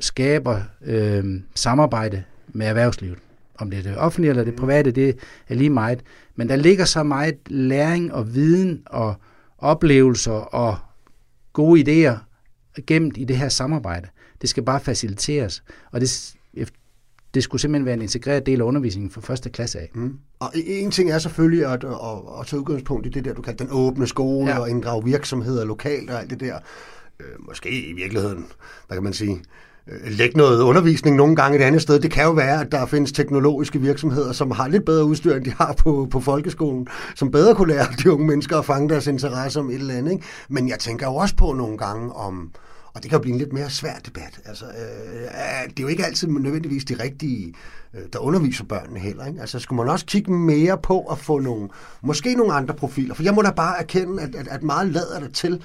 skaber 0.00 0.60
øh, 0.84 1.40
samarbejde 1.54 2.22
med 2.48 2.66
erhvervslivet. 2.66 3.18
Om 3.58 3.70
det 3.70 3.78
er 3.78 3.82
det 3.82 3.96
offentlige 3.98 4.30
eller 4.30 4.44
det 4.44 4.56
private, 4.56 4.90
det 4.90 5.18
er 5.48 5.54
lige 5.54 5.70
meget. 5.70 6.00
Men 6.34 6.48
der 6.48 6.56
ligger 6.56 6.84
så 6.84 7.02
meget 7.02 7.36
læring 7.46 8.12
og 8.12 8.34
viden 8.34 8.82
og 8.86 9.14
oplevelser 9.58 10.32
og 10.32 10.76
gode 11.52 11.80
idéer 11.80 12.18
gemt 12.86 13.16
i 13.16 13.24
det 13.24 13.36
her 13.36 13.48
samarbejde. 13.48 14.08
Det 14.40 14.48
skal 14.48 14.62
bare 14.62 14.80
faciliteres. 14.80 15.62
Og 15.92 16.00
det, 16.00 16.34
det 17.36 17.44
skulle 17.44 17.60
simpelthen 17.60 17.86
være 17.86 17.94
en 17.94 18.02
integreret 18.02 18.46
del 18.46 18.60
af 18.60 18.64
undervisningen 18.64 19.10
fra 19.10 19.20
første 19.20 19.50
klasse 19.50 19.78
af. 19.78 19.90
Mm. 19.94 20.12
Og 20.38 20.52
en 20.54 20.90
ting 20.90 21.10
er 21.10 21.18
selvfølgelig 21.18 21.66
at, 21.66 21.84
at, 21.84 21.90
at 22.40 22.46
tage 22.46 22.60
udgangspunkt 22.60 23.06
i 23.06 23.08
det 23.08 23.24
der, 23.24 23.34
du 23.34 23.42
kalder 23.42 23.64
den 23.64 23.72
åbne 23.72 24.06
skole, 24.06 24.50
ja. 24.50 24.58
Og 24.58 24.70
inddrage 24.70 25.04
virksomheder 25.04 25.64
lokalt 25.64 26.10
og 26.10 26.20
alt 26.20 26.30
det 26.30 26.40
der. 26.40 26.58
Øh, 27.20 27.46
måske 27.48 27.88
i 27.90 27.92
virkeligheden, 27.92 28.46
hvad 28.86 28.96
kan 28.96 29.04
man 29.04 29.12
sige, 29.12 29.42
øh, 29.88 30.12
lægge 30.18 30.38
noget 30.38 30.62
undervisning 30.62 31.16
nogle 31.16 31.36
gange 31.36 31.58
et 31.58 31.62
andet 31.62 31.82
sted. 31.82 32.00
Det 32.00 32.10
kan 32.10 32.24
jo 32.24 32.30
være, 32.30 32.60
at 32.60 32.72
der 32.72 32.86
findes 32.86 33.12
teknologiske 33.12 33.80
virksomheder, 33.80 34.32
som 34.32 34.50
har 34.50 34.68
lidt 34.68 34.84
bedre 34.84 35.04
udstyr, 35.04 35.34
end 35.34 35.44
de 35.44 35.52
har 35.52 35.74
på, 35.78 36.08
på 36.10 36.20
folkeskolen, 36.20 36.86
som 37.14 37.30
bedre 37.30 37.54
kunne 37.54 37.72
lære 37.72 37.86
de 38.02 38.12
unge 38.12 38.26
mennesker 38.26 38.58
at 38.58 38.64
fange 38.64 38.88
deres 38.88 39.06
interesse 39.06 39.60
om 39.60 39.70
et 39.70 39.74
eller 39.74 39.94
andet. 39.94 40.12
Ikke? 40.12 40.24
Men 40.48 40.68
jeg 40.68 40.78
tænker 40.78 41.06
jo 41.06 41.14
også 41.14 41.36
på 41.36 41.52
nogle 41.52 41.78
gange 41.78 42.12
om, 42.12 42.50
og 42.96 43.02
det 43.02 43.10
kan 43.10 43.16
jo 43.16 43.22
blive 43.22 43.32
en 43.32 43.38
lidt 43.38 43.52
mere 43.52 43.70
svær 43.70 43.94
debat. 44.06 44.40
Altså, 44.44 44.64
øh, 44.64 45.22
øh 45.22 45.70
det 45.70 45.78
er 45.78 45.82
jo 45.82 45.88
ikke 45.88 46.06
altid 46.06 46.28
nødvendigvis 46.28 46.84
de 46.84 46.94
rigtige, 47.02 47.54
øh, 47.94 48.00
der 48.12 48.18
underviser 48.18 48.64
børnene 48.64 49.00
heller. 49.00 49.26
Ikke? 49.26 49.40
Altså, 49.40 49.58
skulle 49.58 49.76
man 49.76 49.88
også 49.92 50.06
kigge 50.06 50.32
mere 50.32 50.78
på 50.78 51.00
at 51.00 51.18
få 51.18 51.38
nogle, 51.38 51.68
måske 52.02 52.34
nogle 52.34 52.52
andre 52.52 52.74
profiler? 52.74 53.14
For 53.14 53.22
jeg 53.22 53.34
må 53.34 53.42
da 53.42 53.50
bare 53.50 53.78
erkende, 53.78 54.22
at, 54.22 54.34
at, 54.34 54.48
at 54.48 54.62
meget 54.62 54.88
lader 54.88 55.20
det 55.20 55.34
til, 55.34 55.64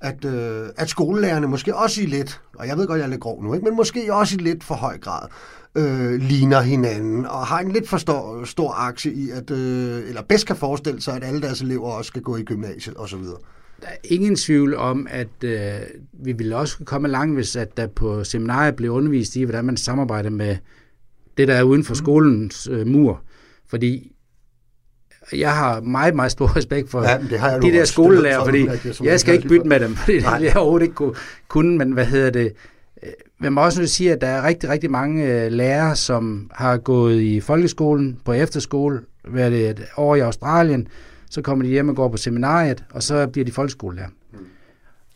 at, 0.00 0.24
øh, 0.24 0.68
at 0.76 0.88
skolelærerne 0.88 1.46
måske 1.46 1.76
også 1.76 2.02
i 2.02 2.06
lidt, 2.06 2.40
og 2.58 2.68
jeg 2.68 2.76
ved 2.76 2.86
godt, 2.86 2.98
jeg 2.98 3.04
er 3.04 3.10
lidt 3.10 3.20
grov 3.20 3.42
nu, 3.42 3.54
ikke? 3.54 3.64
men 3.64 3.76
måske 3.76 4.14
også 4.14 4.36
i 4.36 4.42
lidt 4.42 4.64
for 4.64 4.74
høj 4.74 4.98
grad, 4.98 5.28
øh, 5.74 6.12
ligner 6.12 6.60
hinanden, 6.60 7.26
og 7.26 7.46
har 7.46 7.60
en 7.60 7.72
lidt 7.72 7.88
for 7.88 7.98
stor, 7.98 8.44
stor 8.44 8.72
aktie 8.72 9.12
i, 9.12 9.30
at, 9.30 9.50
øh, 9.50 10.08
eller 10.08 10.22
bedst 10.22 10.46
kan 10.46 10.56
forestille 10.56 11.02
sig, 11.02 11.16
at 11.16 11.24
alle 11.24 11.42
deres 11.42 11.60
elever 11.60 11.90
også 11.90 12.08
skal 12.08 12.22
gå 12.22 12.36
i 12.36 12.42
gymnasiet 12.42 12.96
osv. 12.98 13.24
Der 13.82 13.88
er 13.88 13.96
ingen 14.04 14.36
tvivl 14.36 14.74
om, 14.76 15.06
at 15.10 15.44
øh, 15.44 15.60
vi 16.12 16.32
ville 16.32 16.56
også 16.56 16.76
komme 16.84 17.08
langt, 17.08 17.34
hvis 17.34 17.56
at 17.56 17.76
der 17.76 17.86
på 17.86 18.24
seminariet 18.24 18.76
blev 18.76 18.90
undervist 18.90 19.36
i, 19.36 19.42
hvordan 19.42 19.64
man 19.64 19.76
samarbejder 19.76 20.30
med 20.30 20.56
det, 21.36 21.48
der 21.48 21.54
er 21.54 21.62
uden 21.62 21.84
for 21.84 21.94
skolens 21.94 22.68
øh, 22.72 22.86
mur. 22.86 23.22
Fordi 23.68 24.12
jeg 25.32 25.56
har 25.56 25.80
meget, 25.80 26.14
meget 26.14 26.32
stor 26.32 26.56
respekt 26.56 26.90
for 26.90 27.02
Ja, 27.02 27.18
det 27.30 27.38
har 27.38 27.50
jeg 27.50 27.62
de 27.62 27.70
der 27.70 27.84
skolelærer, 27.84 28.44
fordi 28.44 28.66
jeg- 29.04 29.20
skal 29.20 29.34
ikke 29.34 29.48
bytte 29.48 29.68
med 29.68 29.80
dem, 29.80 29.94
fordi 29.96 30.14
det 30.14 30.22
Nej. 30.22 30.40
jeg 30.42 30.56
overhovedet 30.56 30.84
ikke 30.84 30.94
kunne, 30.94 31.14
kunne, 31.48 31.78
men 31.78 31.92
hvad 31.92 32.04
hedder 32.04 32.30
det? 32.30 32.52
Øh, 33.02 33.08
Man 33.38 33.52
må 33.52 33.64
også 33.64 33.80
nu 33.80 33.86
sige, 33.86 34.12
at 34.12 34.20
der 34.20 34.26
er 34.26 34.46
rigtig, 34.46 34.68
rigtig 34.70 34.90
mange 34.90 35.44
øh, 35.44 35.52
lærere, 35.52 35.96
som 35.96 36.50
har 36.54 36.76
gået 36.76 37.20
i 37.20 37.40
folkeskolen, 37.40 38.18
på 38.24 38.32
efterskole, 38.32 39.00
været 39.28 39.70
et 39.70 39.82
år 39.96 40.14
i 40.16 40.20
Australien, 40.20 40.88
så 41.30 41.42
kommer 41.42 41.64
de 41.64 41.70
hjem 41.70 41.88
og 41.88 41.96
går 41.96 42.08
på 42.08 42.16
seminariet, 42.16 42.84
og 42.90 43.02
så 43.02 43.26
bliver 43.26 43.44
de 43.44 43.52
folkeskolelærer. 43.52 44.08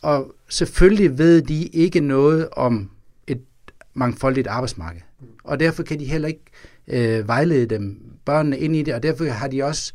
Og 0.01 0.35
selvfølgelig 0.49 1.17
ved 1.17 1.41
de 1.41 1.65
ikke 1.65 1.99
noget 1.99 2.49
om 2.51 2.89
et 3.27 3.41
mangfoldigt 3.93 4.47
arbejdsmarked. 4.47 5.01
Og 5.43 5.59
derfor 5.59 5.83
kan 5.83 5.99
de 5.99 6.05
heller 6.05 6.27
ikke 6.27 6.45
øh, 6.87 7.27
vejlede 7.27 7.65
dem, 7.65 8.01
børnene 8.25 8.59
ind 8.59 8.75
i 8.75 8.83
det, 8.83 8.93
og 8.93 9.03
derfor 9.03 9.25
har 9.25 9.47
de 9.47 9.63
også, 9.63 9.93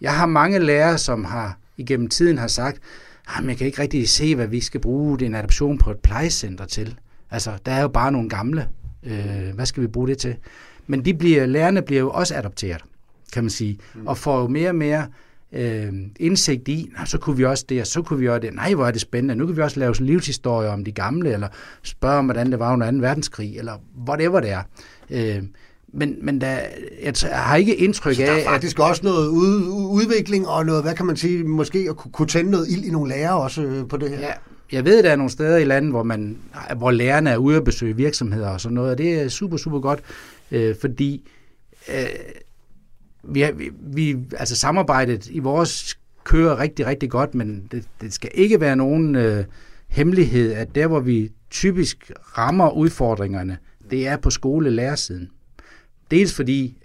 jeg 0.00 0.14
har 0.14 0.26
mange 0.26 0.58
lærere, 0.58 0.98
som 0.98 1.24
har 1.24 1.58
igennem 1.76 2.08
tiden 2.08 2.38
har 2.38 2.46
sagt, 2.46 2.78
at 3.38 3.44
jeg 3.44 3.56
kan 3.56 3.66
ikke 3.66 3.82
rigtig 3.82 4.08
se, 4.08 4.34
hvad 4.34 4.46
vi 4.46 4.60
skal 4.60 4.80
bruge 4.80 5.24
en 5.24 5.34
adoption 5.34 5.78
på 5.78 5.90
et 5.90 5.98
plejecenter 5.98 6.66
til. 6.66 6.98
Altså, 7.30 7.52
der 7.66 7.72
er 7.72 7.82
jo 7.82 7.88
bare 7.88 8.12
nogle 8.12 8.28
gamle. 8.28 8.68
Øh, 9.02 9.54
hvad 9.54 9.66
skal 9.66 9.82
vi 9.82 9.86
bruge 9.86 10.08
det 10.08 10.18
til? 10.18 10.36
Men 10.86 11.04
de 11.04 11.14
bliver, 11.14 11.46
lærerne 11.46 11.82
bliver 11.82 12.00
jo 12.00 12.10
også 12.10 12.34
adopteret, 12.34 12.84
kan 13.32 13.44
man 13.44 13.50
sige, 13.50 13.78
og 14.06 14.18
får 14.18 14.40
jo 14.40 14.46
mere 14.46 14.68
og 14.68 14.74
mere 14.74 15.06
øh, 15.52 15.92
indsigt 16.20 16.68
i, 16.68 16.90
så 17.04 17.18
kunne 17.18 17.36
vi 17.36 17.44
også 17.44 17.64
det, 17.68 17.80
og 17.80 17.86
så 17.86 18.02
kunne 18.02 18.18
vi 18.18 18.28
også 18.28 18.40
det. 18.40 18.54
Nej, 18.54 18.74
hvor 18.74 18.86
er 18.86 18.90
det 18.90 19.00
spændende. 19.00 19.34
Nu 19.34 19.46
kan 19.46 19.56
vi 19.56 19.62
også 19.62 19.80
lave 19.80 19.94
sådan 19.94 20.06
livshistorier 20.06 20.70
om 20.70 20.84
de 20.84 20.92
gamle, 20.92 21.32
eller 21.32 21.48
spørge 21.82 22.18
om, 22.18 22.24
hvordan 22.24 22.50
det 22.50 22.58
var 22.58 22.72
under 22.72 22.90
2. 22.90 22.96
verdenskrig, 22.96 23.58
eller 23.58 23.72
whatever 24.08 24.40
det 24.40 24.50
er. 24.50 24.62
Øh, 25.10 25.42
men, 25.92 26.16
men 26.22 26.40
der, 26.40 26.58
jeg 27.02 27.14
har 27.32 27.56
ikke 27.56 27.76
indtryk 27.76 28.10
af... 28.10 28.14
Så 28.14 28.22
der 28.22 28.32
er 28.32 28.44
faktisk 28.44 28.78
at, 28.78 28.84
også 28.84 29.02
noget 29.04 29.28
ud, 29.28 29.66
udvikling 29.90 30.48
og 30.48 30.66
noget, 30.66 30.82
hvad 30.82 30.94
kan 30.94 31.06
man 31.06 31.16
sige, 31.16 31.44
måske 31.44 31.86
at 31.88 31.96
kunne 31.96 32.28
tænde 32.28 32.50
noget 32.50 32.68
ild 32.68 32.84
i 32.84 32.90
nogle 32.90 33.10
lærere 33.10 33.40
også 33.40 33.62
øh, 33.62 33.88
på 33.88 33.96
det 33.96 34.10
her. 34.10 34.18
Ja, 34.18 34.32
jeg 34.72 34.84
ved, 34.84 34.98
at 34.98 35.04
der 35.04 35.10
er 35.10 35.16
nogle 35.16 35.30
steder 35.30 35.56
i 35.56 35.64
landet, 35.64 35.92
hvor, 35.92 36.02
man, 36.02 36.38
hvor 36.76 36.90
lærerne 36.90 37.30
er 37.30 37.36
ude 37.36 37.56
at 37.56 37.64
besøge 37.64 37.96
virksomheder 37.96 38.48
og 38.48 38.60
sådan 38.60 38.74
noget, 38.74 38.90
og 38.90 38.98
det 38.98 39.20
er 39.20 39.28
super, 39.28 39.56
super 39.56 39.80
godt, 39.80 40.00
øh, 40.50 40.74
fordi 40.80 41.28
øh, 41.88 42.06
vi, 43.22 43.44
vi, 43.56 43.70
vi, 43.80 44.16
altså 44.38 44.56
samarbejdet 44.56 45.28
i 45.28 45.38
vores 45.38 45.98
kører 46.24 46.58
rigtig, 46.58 46.86
rigtig 46.86 47.10
godt, 47.10 47.34
men 47.34 47.68
det, 47.72 47.84
det 48.00 48.12
skal 48.12 48.30
ikke 48.34 48.60
være 48.60 48.76
nogen 48.76 49.16
øh, 49.16 49.44
hemmelighed, 49.88 50.52
at 50.52 50.74
der, 50.74 50.86
hvor 50.86 51.00
vi 51.00 51.30
typisk 51.50 52.12
rammer 52.38 52.70
udfordringerne, 52.70 53.58
det 53.90 54.08
er 54.08 54.16
på 54.16 54.30
skolelærersiden. 54.30 55.30
Dels 56.10 56.34
fordi 56.34 56.78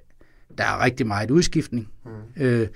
der 0.57 0.63
er 0.63 0.83
rigtig 0.83 1.07
meget 1.07 1.31
udskiftning. 1.31 1.87
Mm. 2.05 2.43
Øh, 2.43 2.67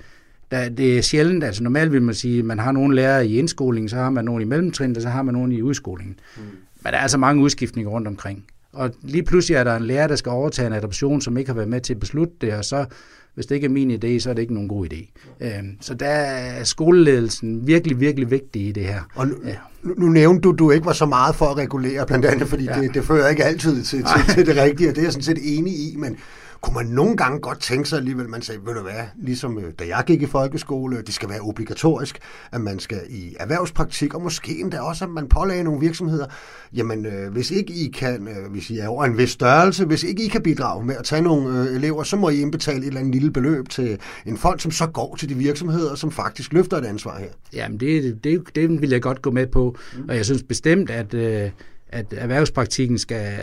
der, 0.50 0.68
det 0.68 0.98
er 0.98 1.02
sjældent, 1.02 1.44
altså 1.44 1.62
normalt 1.62 1.92
vil 1.92 2.02
man 2.02 2.14
sige, 2.14 2.38
at 2.38 2.44
man 2.44 2.58
har 2.58 2.72
nogle 2.72 2.96
lærere 2.96 3.26
i 3.26 3.38
indskolingen, 3.38 3.88
så 3.88 3.96
har 3.96 4.10
man 4.10 4.24
nogle 4.24 4.42
i 4.42 4.46
mellemtrin, 4.46 4.96
og 4.96 5.02
så 5.02 5.08
har 5.08 5.22
man 5.22 5.34
nogle 5.34 5.54
i 5.54 5.62
udskolingen. 5.62 6.18
Mm. 6.36 6.42
Men 6.82 6.92
der 6.92 6.98
er 6.98 7.02
altså 7.02 7.18
mange 7.18 7.42
udskiftninger 7.42 7.90
rundt 7.90 8.08
omkring. 8.08 8.44
Og 8.72 8.94
lige 9.02 9.22
pludselig 9.22 9.54
er 9.56 9.64
der 9.64 9.76
en 9.76 9.84
lærer, 9.84 10.06
der 10.06 10.16
skal 10.16 10.30
overtage 10.30 10.66
en 10.66 10.72
adoption, 10.72 11.20
som 11.20 11.36
ikke 11.36 11.48
har 11.48 11.54
været 11.54 11.68
med 11.68 11.80
til 11.80 11.94
at 11.94 12.00
beslutte 12.00 12.34
det, 12.40 12.54
og 12.54 12.64
så, 12.64 12.86
hvis 13.34 13.46
det 13.46 13.54
ikke 13.54 13.64
er 13.64 13.70
min 13.70 13.90
idé, 13.90 14.18
så 14.18 14.30
er 14.30 14.34
det 14.34 14.42
ikke 14.42 14.54
nogen 14.54 14.68
god 14.68 14.86
idé. 14.92 15.12
Øhm, 15.40 15.76
så 15.80 15.94
der 15.94 16.06
er 16.06 16.64
skoleledelsen 16.64 17.66
virkelig, 17.66 18.00
virkelig 18.00 18.30
vigtig 18.30 18.66
i 18.68 18.72
det 18.72 18.84
her. 18.84 19.00
Og 19.14 19.26
nu, 19.26 19.34
ja. 19.44 19.54
nu, 19.82 19.94
nu 19.98 20.08
nævnte 20.08 20.40
du, 20.40 20.52
du 20.52 20.70
ikke 20.70 20.86
var 20.86 20.92
så 20.92 21.06
meget 21.06 21.34
for 21.34 21.46
at 21.46 21.56
regulere, 21.56 22.06
blandt 22.06 22.24
andet, 22.24 22.48
fordi 22.48 22.64
ja. 22.64 22.80
det, 22.80 22.94
det 22.94 23.04
fører 23.04 23.28
ikke 23.28 23.44
altid 23.44 23.82
til, 23.82 24.04
til, 24.04 24.34
til 24.34 24.46
det 24.46 24.56
rigtige, 24.56 24.88
og 24.88 24.94
det 24.94 25.00
er 25.00 25.06
jeg 25.06 25.12
sådan 25.12 25.22
set 25.22 25.38
enig 25.58 25.72
i, 25.72 25.96
men 25.98 26.16
kunne 26.60 26.74
man 26.74 26.86
nogle 26.86 27.16
gange 27.16 27.40
godt 27.40 27.60
tænke 27.60 27.88
sig 27.88 27.98
alligevel, 27.98 28.28
man 28.28 28.42
sagde, 28.42 28.60
ved 28.66 28.74
du 28.74 28.80
hvad, 28.80 29.04
ligesom 29.22 29.58
øh, 29.58 29.72
da 29.78 29.86
jeg 29.86 30.04
gik 30.06 30.22
i 30.22 30.26
folkeskole, 30.26 31.02
det 31.02 31.14
skal 31.14 31.28
være 31.28 31.40
obligatorisk, 31.40 32.18
at 32.52 32.60
man 32.60 32.78
skal 32.78 33.00
i 33.08 33.36
erhvervspraktik, 33.40 34.14
og 34.14 34.22
måske 34.22 34.60
endda 34.60 34.80
også, 34.80 35.04
at 35.04 35.10
man 35.10 35.28
pålagde 35.28 35.64
nogle 35.64 35.80
virksomheder, 35.80 36.26
jamen 36.72 37.06
øh, 37.06 37.32
hvis 37.32 37.50
ikke 37.50 37.72
I 37.72 37.88
kan, 37.88 38.28
øh, 38.28 38.50
hvis 38.50 38.70
I 38.70 38.78
er 38.78 38.88
over 38.88 39.04
en 39.04 39.18
vis 39.18 39.30
størrelse, 39.30 39.84
hvis 39.84 40.02
ikke 40.02 40.24
I 40.24 40.28
kan 40.28 40.42
bidrage 40.42 40.84
med 40.84 40.96
at 40.96 41.04
tage 41.04 41.22
nogle 41.22 41.60
øh, 41.60 41.76
elever, 41.76 42.02
så 42.02 42.16
må 42.16 42.28
I 42.28 42.40
indbetale 42.40 42.78
et 42.78 42.86
eller 42.86 43.00
andet 43.00 43.14
lille 43.14 43.30
beløb 43.30 43.68
til 43.68 43.98
en 44.26 44.36
fond, 44.36 44.60
som 44.60 44.70
så 44.70 44.86
går 44.86 45.16
til 45.16 45.28
de 45.28 45.34
virksomheder, 45.34 45.94
som 45.94 46.10
faktisk 46.10 46.52
løfter 46.52 46.76
et 46.76 46.84
ansvar 46.84 47.18
her. 47.18 47.28
Jamen 47.52 47.80
det, 47.80 48.24
det, 48.24 48.42
det 48.54 48.80
vil 48.80 48.90
jeg 48.90 49.02
godt 49.02 49.22
gå 49.22 49.30
med 49.30 49.46
på, 49.46 49.76
mm. 49.96 50.08
og 50.08 50.16
jeg 50.16 50.24
synes 50.24 50.42
bestemt, 50.42 50.90
at, 50.90 51.14
øh, 51.14 51.50
at 51.88 52.06
erhvervspraktikken 52.16 52.98
skal 52.98 53.38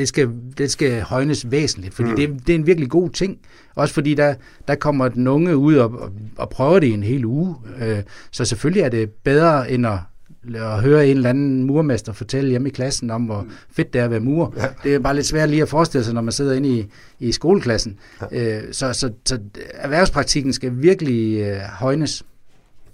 det 0.00 0.08
skal, 0.08 0.30
det 0.58 0.70
skal 0.70 1.02
højnes 1.02 1.50
væsentligt, 1.50 1.94
fordi 1.94 2.10
mm. 2.10 2.16
det, 2.16 2.46
det 2.46 2.52
er 2.52 2.58
en 2.58 2.66
virkelig 2.66 2.90
god 2.90 3.10
ting. 3.10 3.38
Også 3.74 3.94
fordi 3.94 4.14
der, 4.14 4.34
der 4.68 4.74
kommer 4.74 5.08
den 5.08 5.26
unge 5.26 5.56
ud 5.56 5.74
og, 5.74 6.00
og, 6.00 6.12
og 6.36 6.48
prøver 6.48 6.78
det 6.78 6.92
en 6.92 7.02
hel 7.02 7.24
uge. 7.24 7.56
Øh, 7.82 8.02
så 8.30 8.44
selvfølgelig 8.44 8.82
er 8.82 8.88
det 8.88 9.10
bedre 9.10 9.70
end 9.70 9.86
at, 9.86 9.98
at 10.54 10.82
høre 10.82 11.08
en 11.08 11.16
eller 11.16 11.30
anden 11.30 11.64
murmester 11.64 12.12
fortælle 12.12 12.50
hjemme 12.50 12.68
i 12.68 12.72
klassen 12.72 13.10
om, 13.10 13.22
hvor 13.22 13.46
fedt 13.72 13.92
det 13.92 14.00
er 14.00 14.04
at 14.04 14.10
være 14.10 14.20
mur. 14.20 14.54
Ja. 14.56 14.66
Det 14.84 14.94
er 14.94 14.98
bare 14.98 15.14
lidt 15.14 15.26
svært 15.26 15.50
lige 15.50 15.62
at 15.62 15.68
forestille 15.68 16.04
sig, 16.04 16.14
når 16.14 16.20
man 16.20 16.32
sidder 16.32 16.52
inde 16.54 16.68
i, 16.68 16.86
i 17.18 17.32
skoleklassen. 17.32 17.98
Ja. 18.32 18.58
Øh, 18.58 18.62
så, 18.72 18.92
så, 18.92 19.12
så 19.26 19.38
erhvervspraktikken 19.74 20.52
skal 20.52 20.72
virkelig 20.74 21.40
øh, 21.40 21.58
højnes. 21.58 22.24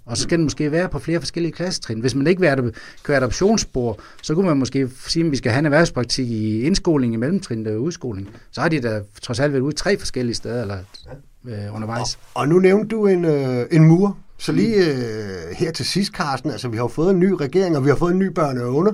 Og 0.07 0.17
så 0.17 0.23
skal 0.23 0.37
den 0.37 0.43
måske 0.43 0.71
være 0.71 0.89
på 0.89 0.99
flere 0.99 1.19
forskellige 1.19 1.51
klassetrin. 1.51 1.99
Hvis 1.99 2.15
man 2.15 2.27
ikke 2.27 2.41
vil 2.41 2.73
køre 3.03 3.17
adoptionsspor, 3.17 3.99
så 4.21 4.35
kunne 4.35 4.45
man 4.45 4.57
måske 4.57 4.89
sige, 5.07 5.25
at 5.25 5.31
vi 5.31 5.37
skal 5.37 5.51
have 5.51 5.59
en 5.59 5.65
erhvervspraktik 5.65 6.29
i 6.29 6.61
indskoling, 6.61 7.13
i 7.13 7.17
mellemtrin 7.17 7.67
og 7.67 7.81
udskoling. 7.81 8.29
Så 8.51 8.61
har 8.61 8.69
de 8.69 8.79
da 8.79 9.01
trods 9.21 9.39
alt 9.39 9.53
været 9.53 9.61
ude 9.61 9.75
tre 9.75 9.97
forskellige 9.97 10.35
steder 10.35 10.61
eller, 10.61 10.77
øh, 11.47 11.75
undervejs. 11.75 12.15
Og, 12.15 12.41
og 12.41 12.47
nu 12.47 12.59
nævnte 12.59 12.95
du 12.95 13.07
en, 13.07 13.25
øh, 13.25 13.65
en 13.71 13.83
mur. 13.83 14.17
Så 14.39 14.51
lige 14.51 14.75
øh, 14.75 15.55
her 15.57 15.71
til 15.71 15.85
sidst, 15.85 16.11
Carsten, 16.11 16.51
altså 16.51 16.67
vi 16.67 16.77
har 16.77 16.83
jo 16.83 16.87
fået 16.87 17.11
en 17.11 17.19
ny 17.19 17.31
regering, 17.31 17.77
og 17.77 17.83
vi 17.83 17.89
har 17.89 17.95
fået 17.95 18.11
en 18.11 18.19
ny 18.19 18.39
børne- 18.39 18.61
og 18.61 18.75
under, 18.75 18.93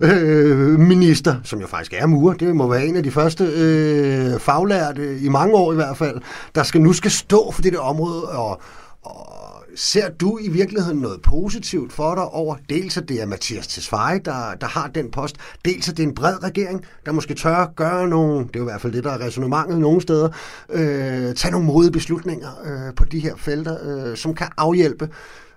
øh, 0.00 0.80
minister, 0.80 1.36
som 1.44 1.60
jo 1.60 1.66
faktisk 1.66 1.92
er 1.96 2.06
mur. 2.06 2.32
Det 2.32 2.56
må 2.56 2.68
være 2.68 2.86
en 2.86 2.96
af 2.96 3.02
de 3.02 3.10
første 3.10 3.44
øh, 3.44 4.40
faglærte, 4.40 5.18
i 5.18 5.28
mange 5.28 5.54
år 5.54 5.72
i 5.72 5.74
hvert 5.74 5.96
fald, 5.96 6.20
der 6.54 6.62
skal 6.62 6.80
nu 6.80 6.92
skal 6.92 7.10
stå 7.10 7.50
for 7.52 7.62
det 7.62 7.72
der 7.72 7.78
område 7.78 8.22
og, 8.22 8.60
og 9.02 9.51
ser 9.76 10.10
du 10.10 10.38
i 10.42 10.48
virkeligheden 10.48 10.98
noget 10.98 11.22
positivt 11.22 11.92
for 11.92 12.14
dig 12.14 12.24
over, 12.24 12.56
dels 12.70 12.96
at 12.96 13.08
det 13.08 13.20
er 13.22 13.26
Mathias 13.26 13.66
Tesfaye, 13.66 14.20
der, 14.24 14.54
der 14.60 14.66
har 14.66 14.88
den 14.88 15.10
post, 15.10 15.36
dels 15.64 15.88
at 15.88 15.96
det 15.96 16.02
er 16.02 16.06
en 16.06 16.14
bred 16.14 16.42
regering, 16.42 16.84
der 17.06 17.12
måske 17.12 17.34
tør 17.34 17.72
gøre 17.76 18.08
nogle, 18.08 18.38
det 18.38 18.56
er 18.56 18.60
jo 18.60 18.64
i 18.64 18.70
hvert 18.70 18.80
fald 18.80 18.92
det, 18.92 19.04
der 19.04 19.10
er 19.10 19.20
resonemanget 19.20 19.78
nogle 19.78 20.00
steder, 20.00 20.28
øh, 20.70 21.34
tage 21.34 21.50
nogle 21.50 21.66
modige 21.66 21.92
beslutninger 21.92 22.48
øh, 22.64 22.94
på 22.94 23.04
de 23.04 23.18
her 23.18 23.36
felter, 23.36 24.08
øh, 24.10 24.16
som 24.16 24.34
kan 24.34 24.48
afhjælpe 24.56 25.08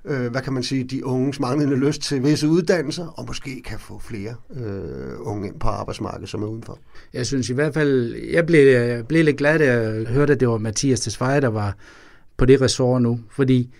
øh, 0.05 0.31
hvad 0.31 0.41
kan 0.41 0.53
man 0.53 0.63
sige, 0.63 0.83
de 0.83 1.05
unges 1.05 1.39
manglende 1.39 1.75
lyst 1.75 2.01
til 2.01 2.23
visse 2.23 2.47
uddannelser, 2.47 3.07
og 3.07 3.25
måske 3.27 3.61
kan 3.65 3.79
få 3.79 3.99
flere 3.99 4.35
øh, 4.55 5.13
unge 5.19 5.47
ind 5.47 5.59
på 5.59 5.67
arbejdsmarkedet, 5.67 6.29
som 6.29 6.43
er 6.43 6.47
udenfor. 6.47 6.79
Jeg 7.13 7.25
synes 7.25 7.49
i 7.49 7.53
hvert 7.53 7.73
fald, 7.73 8.15
jeg 8.15 8.45
blev, 8.45 9.03
blev 9.03 9.25
lidt 9.25 9.37
glad, 9.37 9.59
da 9.59 9.73
jeg 9.73 10.05
hørte, 10.05 10.33
at 10.33 10.39
det 10.39 10.47
var 10.47 10.57
Mathias 10.57 10.99
Tesfaye, 10.99 11.41
der 11.41 11.47
var 11.47 11.75
på 12.37 12.45
det 12.45 12.61
ressort 12.61 13.01
nu, 13.01 13.19
fordi 13.31 13.73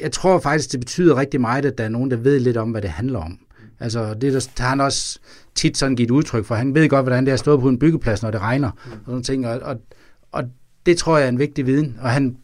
jeg 0.00 0.12
tror 0.12 0.38
faktisk, 0.38 0.72
det 0.72 0.80
betyder 0.80 1.16
rigtig 1.16 1.40
meget, 1.40 1.64
at 1.64 1.78
der 1.78 1.84
er 1.84 1.88
nogen, 1.88 2.10
der 2.10 2.16
ved 2.16 2.40
lidt 2.40 2.56
om, 2.56 2.70
hvad 2.70 2.82
det 2.82 2.90
handler 2.90 3.18
om. 3.18 3.38
Altså, 3.80 4.14
det 4.14 4.32
der, 4.32 4.62
har 4.62 4.68
han 4.68 4.80
også 4.80 5.18
tit 5.54 5.76
sådan 5.76 5.96
givet 5.96 6.10
udtryk 6.10 6.44
for. 6.44 6.54
Han 6.54 6.74
ved 6.74 6.88
godt, 6.88 7.04
hvordan 7.04 7.24
det 7.24 7.30
er 7.30 7.34
at 7.34 7.40
stå 7.40 7.60
på 7.60 7.68
en 7.68 7.78
byggeplads, 7.78 8.22
når 8.22 8.30
det 8.30 8.40
regner. 8.40 8.70
Mm. 8.70 8.92
Og, 8.92 9.00
sådan 9.06 9.22
ting. 9.22 9.46
Og, 9.46 9.58
og, 9.62 9.76
og 10.32 10.44
det 10.86 10.96
tror 10.96 11.18
jeg 11.18 11.24
er 11.24 11.28
en 11.28 11.38
vigtig 11.38 11.66
viden. 11.66 11.98
Og 12.00 12.10
han 12.10 12.36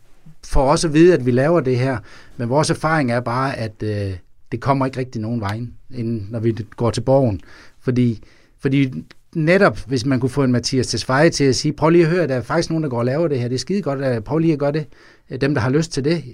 får 0.45 0.71
også 0.71 0.89
at 0.89 0.95
vide, 0.95 1.15
at 1.15 1.27
vi 1.27 1.31
laver 1.31 1.61
det 1.61 1.79
her. 1.79 1.99
Men 2.37 2.49
vores 2.49 2.71
erfaring 2.71 3.13
er 3.13 3.21
bare, 3.21 3.57
at 3.57 3.83
øh, 3.83 4.17
det 4.53 4.61
kommer 4.61 4.87
ikke 4.87 4.99
rigtig 4.99 5.21
nogen 5.21 5.41
vej, 5.41 5.61
inden, 5.95 6.29
når 6.31 6.39
vi 6.39 6.57
går 6.77 6.91
til 6.91 7.01
borgen. 7.01 7.41
Fordi, 7.81 8.23
fordi 8.59 9.05
netop, 9.35 9.79
hvis 9.87 10.07
man 10.07 10.21
kunne 10.21 10.31
få 10.31 10.45
en 10.45 10.53
Mathias 10.53 10.87
Tesfaye 10.87 11.31
til 11.31 11.45
at 11.45 11.57
sige, 11.57 11.73
prøv 11.73 11.91
lige 11.91 12.05
at 12.05 12.11
høre, 12.11 12.27
der 12.27 12.35
er 12.35 12.43
faktisk 12.43 12.71
nogen, 12.71 12.83
der 12.83 12.91
går 12.91 12.99
og 12.99 13.05
laver 13.05 13.29
det 13.29 13.41
her, 13.41 13.49
det 13.49 13.55
er 13.55 13.59
skide 13.59 13.83
godt, 13.83 14.25
prøv 14.25 14.39
lige 14.39 14.53
at 14.53 14.59
gøre 14.59 14.73
det. 14.73 14.87
Dem, 15.41 15.55
der 15.55 15.61
har 15.61 15.71
lyst 15.71 15.93
til 15.93 16.05
det. 16.05 16.25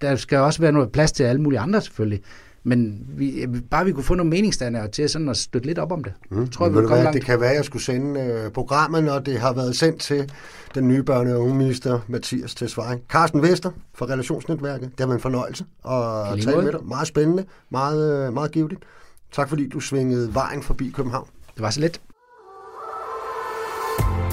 Der 0.00 0.16
skal 0.16 0.38
også 0.38 0.60
være 0.60 0.72
noget 0.72 0.92
plads 0.92 1.12
til 1.12 1.24
alle 1.24 1.42
mulige 1.42 1.60
andre 1.60 1.80
selvfølgelig. 1.80 2.20
Men 2.64 3.06
vi, 3.08 3.46
bare 3.70 3.84
vi 3.84 3.92
kunne 3.92 4.04
få 4.04 4.14
nogle 4.14 4.30
meningsdannere 4.30 4.88
til 4.88 5.08
sådan 5.08 5.28
at 5.28 5.36
støtte 5.36 5.66
lidt 5.66 5.78
op 5.78 5.92
om 5.92 6.04
det. 6.04 6.12
Mm. 6.30 6.48
Tror 6.48 6.68
vi 6.68 6.72
hvad, 6.80 7.02
langt. 7.02 7.14
Det 7.14 7.24
kan 7.24 7.40
være, 7.40 7.50
at 7.50 7.56
jeg 7.56 7.64
skulle 7.64 7.82
sende 7.82 8.50
programmet, 8.54 9.04
når 9.04 9.18
det 9.18 9.40
har 9.40 9.52
været 9.52 9.76
sendt 9.76 10.00
til 10.00 10.32
den 10.74 10.88
nye 10.88 11.04
børne- 11.10 11.32
og 11.34 11.40
ungeminister 11.42 12.00
Mathias 12.08 12.54
Tesfaye. 12.54 12.98
Carsten 13.08 13.42
Vester 13.42 13.70
fra 13.94 14.06
Relationsnetværket. 14.06 14.90
Det 14.90 15.00
har 15.00 15.06
været 15.06 15.16
en 15.18 15.22
fornøjelse 15.22 15.64
at 15.88 16.44
tale 16.44 16.62
med 16.62 16.72
dig. 16.72 16.80
Meget 16.84 17.08
spændende, 17.08 17.44
meget, 17.70 18.26
øh, 18.26 18.32
meget 18.34 18.52
givetigt. 18.52 18.80
Tak 19.32 19.48
fordi 19.48 19.68
du 19.68 19.80
svingede 19.80 20.34
vejen 20.34 20.62
forbi 20.62 20.92
København. 20.96 21.26
Det 21.54 21.62
var 21.62 21.70
så 21.70 21.80
let. 21.80 22.00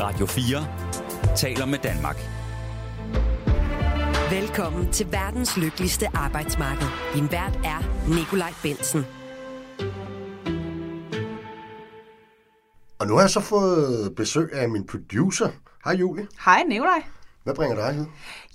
Radio 0.02 0.26
4 0.26 0.68
taler 1.36 1.66
med 1.66 1.78
Danmark. 1.84 2.39
Velkommen 4.32 4.92
til 4.92 5.12
verdens 5.12 5.58
lykkeligste 5.58 6.08
arbejdsmarked. 6.14 6.88
Din 7.16 7.32
vært 7.32 7.60
er 7.66 8.10
Nikolaj 8.16 8.52
Bensen. 8.64 9.06
Og 13.00 13.08
nu 13.08 13.14
har 13.14 13.22
jeg 13.22 13.30
så 13.30 13.40
fået 13.40 14.16
besøg 14.16 14.54
af 14.54 14.70
min 14.70 14.88
producer. 14.88 15.50
Hej 15.86 15.94
Julie. 15.94 16.28
Hej 16.46 16.64
Nikolaj. 16.64 17.04
Hvad 17.44 17.56
bringer 17.56 17.76
dig 17.76 17.94
her? 17.94 18.06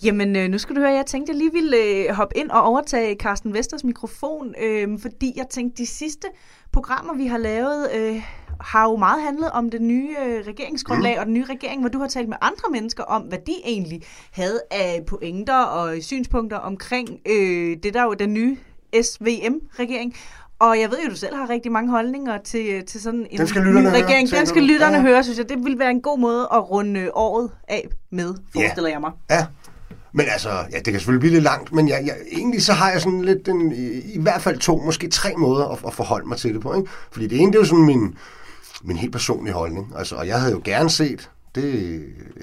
Jamen, 0.05 0.37
øh, 0.37 0.49
nu 0.49 0.59
skal 0.59 0.77
du 0.77 0.81
høre, 0.81 0.93
jeg 0.93 1.07
tænkte, 1.07 1.31
jeg 1.33 1.39
lige 1.39 1.53
ville 1.53 1.77
øh, 1.77 2.15
hoppe 2.15 2.37
ind 2.37 2.51
og 2.51 2.63
overtage 2.63 3.17
Carsten 3.17 3.55
Vesters 3.55 3.85
mikrofon, 3.85 4.55
øh, 4.63 4.99
fordi 5.03 5.33
jeg 5.37 5.47
tænkte, 5.51 5.83
de 5.83 5.87
sidste 5.87 6.29
programmer, 6.73 7.15
vi 7.15 7.27
har 7.27 7.39
lavet, 7.39 7.91
øh, 7.95 8.23
har 8.61 8.91
jo 8.91 8.97
meget 8.97 9.23
handlet 9.23 9.51
om 9.51 9.71
det 9.71 9.83
nye 9.83 10.17
øh, 10.27 10.47
regeringsgrundlag 10.47 11.15
mm. 11.15 11.21
og 11.21 11.27
den 11.27 11.35
nye 11.35 11.45
regering, 11.45 11.81
hvor 11.81 11.89
du 11.89 11.99
har 11.99 12.09
talt 12.09 12.29
med 12.29 12.37
andre 12.41 12.71
mennesker 12.73 13.05
om, 13.05 13.23
hvad 13.23 13.39
de 13.39 13.55
egentlig 13.65 14.03
havde 14.31 14.61
af 14.71 15.03
pointer 15.07 15.63
og 15.63 15.97
synspunkter 16.01 16.57
omkring 16.57 17.09
øh, 17.27 17.77
det 17.83 17.95
der 17.95 18.03
jo 18.03 18.15
den 18.15 18.35
nye 18.35 18.57
SVM-regering. 19.03 20.15
Og 20.59 20.81
jeg 20.81 20.91
ved 20.91 20.99
jo, 21.05 21.11
du 21.11 21.17
selv 21.17 21.37
har 21.37 21.51
rigtig 21.51 21.73
mange 21.73 21.91
holdninger 21.91 22.39
til, 22.39 22.87
til 22.87 23.01
sådan 23.01 23.27
en 23.31 23.41
ny 23.41 23.87
regering. 23.87 24.31
Høre, 24.31 24.39
den 24.39 24.47
skal 24.47 24.63
lytterne 24.63 24.97
ja. 24.97 25.03
høre, 25.03 25.25
synes 25.25 25.39
jeg. 25.39 25.49
Det 25.49 25.65
vil 25.65 25.79
være 25.79 25.91
en 25.91 26.01
god 26.01 26.19
måde 26.19 26.49
at 26.53 26.71
runde 26.71 27.11
året 27.15 27.51
af 27.69 27.89
med, 28.11 28.35
forestiller 28.53 28.89
ja. 28.89 28.95
jeg 28.95 29.01
mig. 29.01 29.11
Ja, 29.31 29.47
men 30.17 30.27
altså, 30.33 30.49
ja, 30.49 30.77
det 30.77 30.85
kan 30.85 30.95
selvfølgelig 30.95 31.21
blive 31.21 31.33
lidt 31.33 31.45
langt, 31.45 31.73
men 31.73 31.89
jeg, 31.89 32.03
jeg, 32.07 32.15
egentlig 32.33 32.63
så 32.63 32.73
har 32.73 32.91
jeg 32.91 33.01
sådan 33.01 33.23
lidt, 33.23 33.49
en, 33.49 33.73
i, 33.73 34.15
i 34.15 34.19
hvert 34.21 34.43
fald 34.43 34.59
to, 34.59 34.77
måske 34.77 35.09
tre 35.09 35.33
måder 35.37 35.65
at, 35.65 35.79
at 35.87 35.95
forholde 35.95 36.29
mig 36.29 36.39
til 36.39 36.55
det 36.55 36.61
på. 36.61 36.75
Ikke? 36.75 36.89
Fordi 37.11 37.27
det 37.27 37.41
ene, 37.41 37.53
det 37.53 37.59
er 37.59 37.61
jo 37.61 37.67
sådan 37.67 37.85
min, 37.85 38.15
min 38.83 38.97
helt 38.97 39.13
personlige 39.13 39.55
holdning. 39.55 39.93
Altså, 39.97 40.17
og 40.17 40.27
jeg 40.27 40.41
havde 40.41 40.53
jo 40.53 40.61
gerne 40.65 40.91
set, 40.91 41.31
det, 41.55 42.01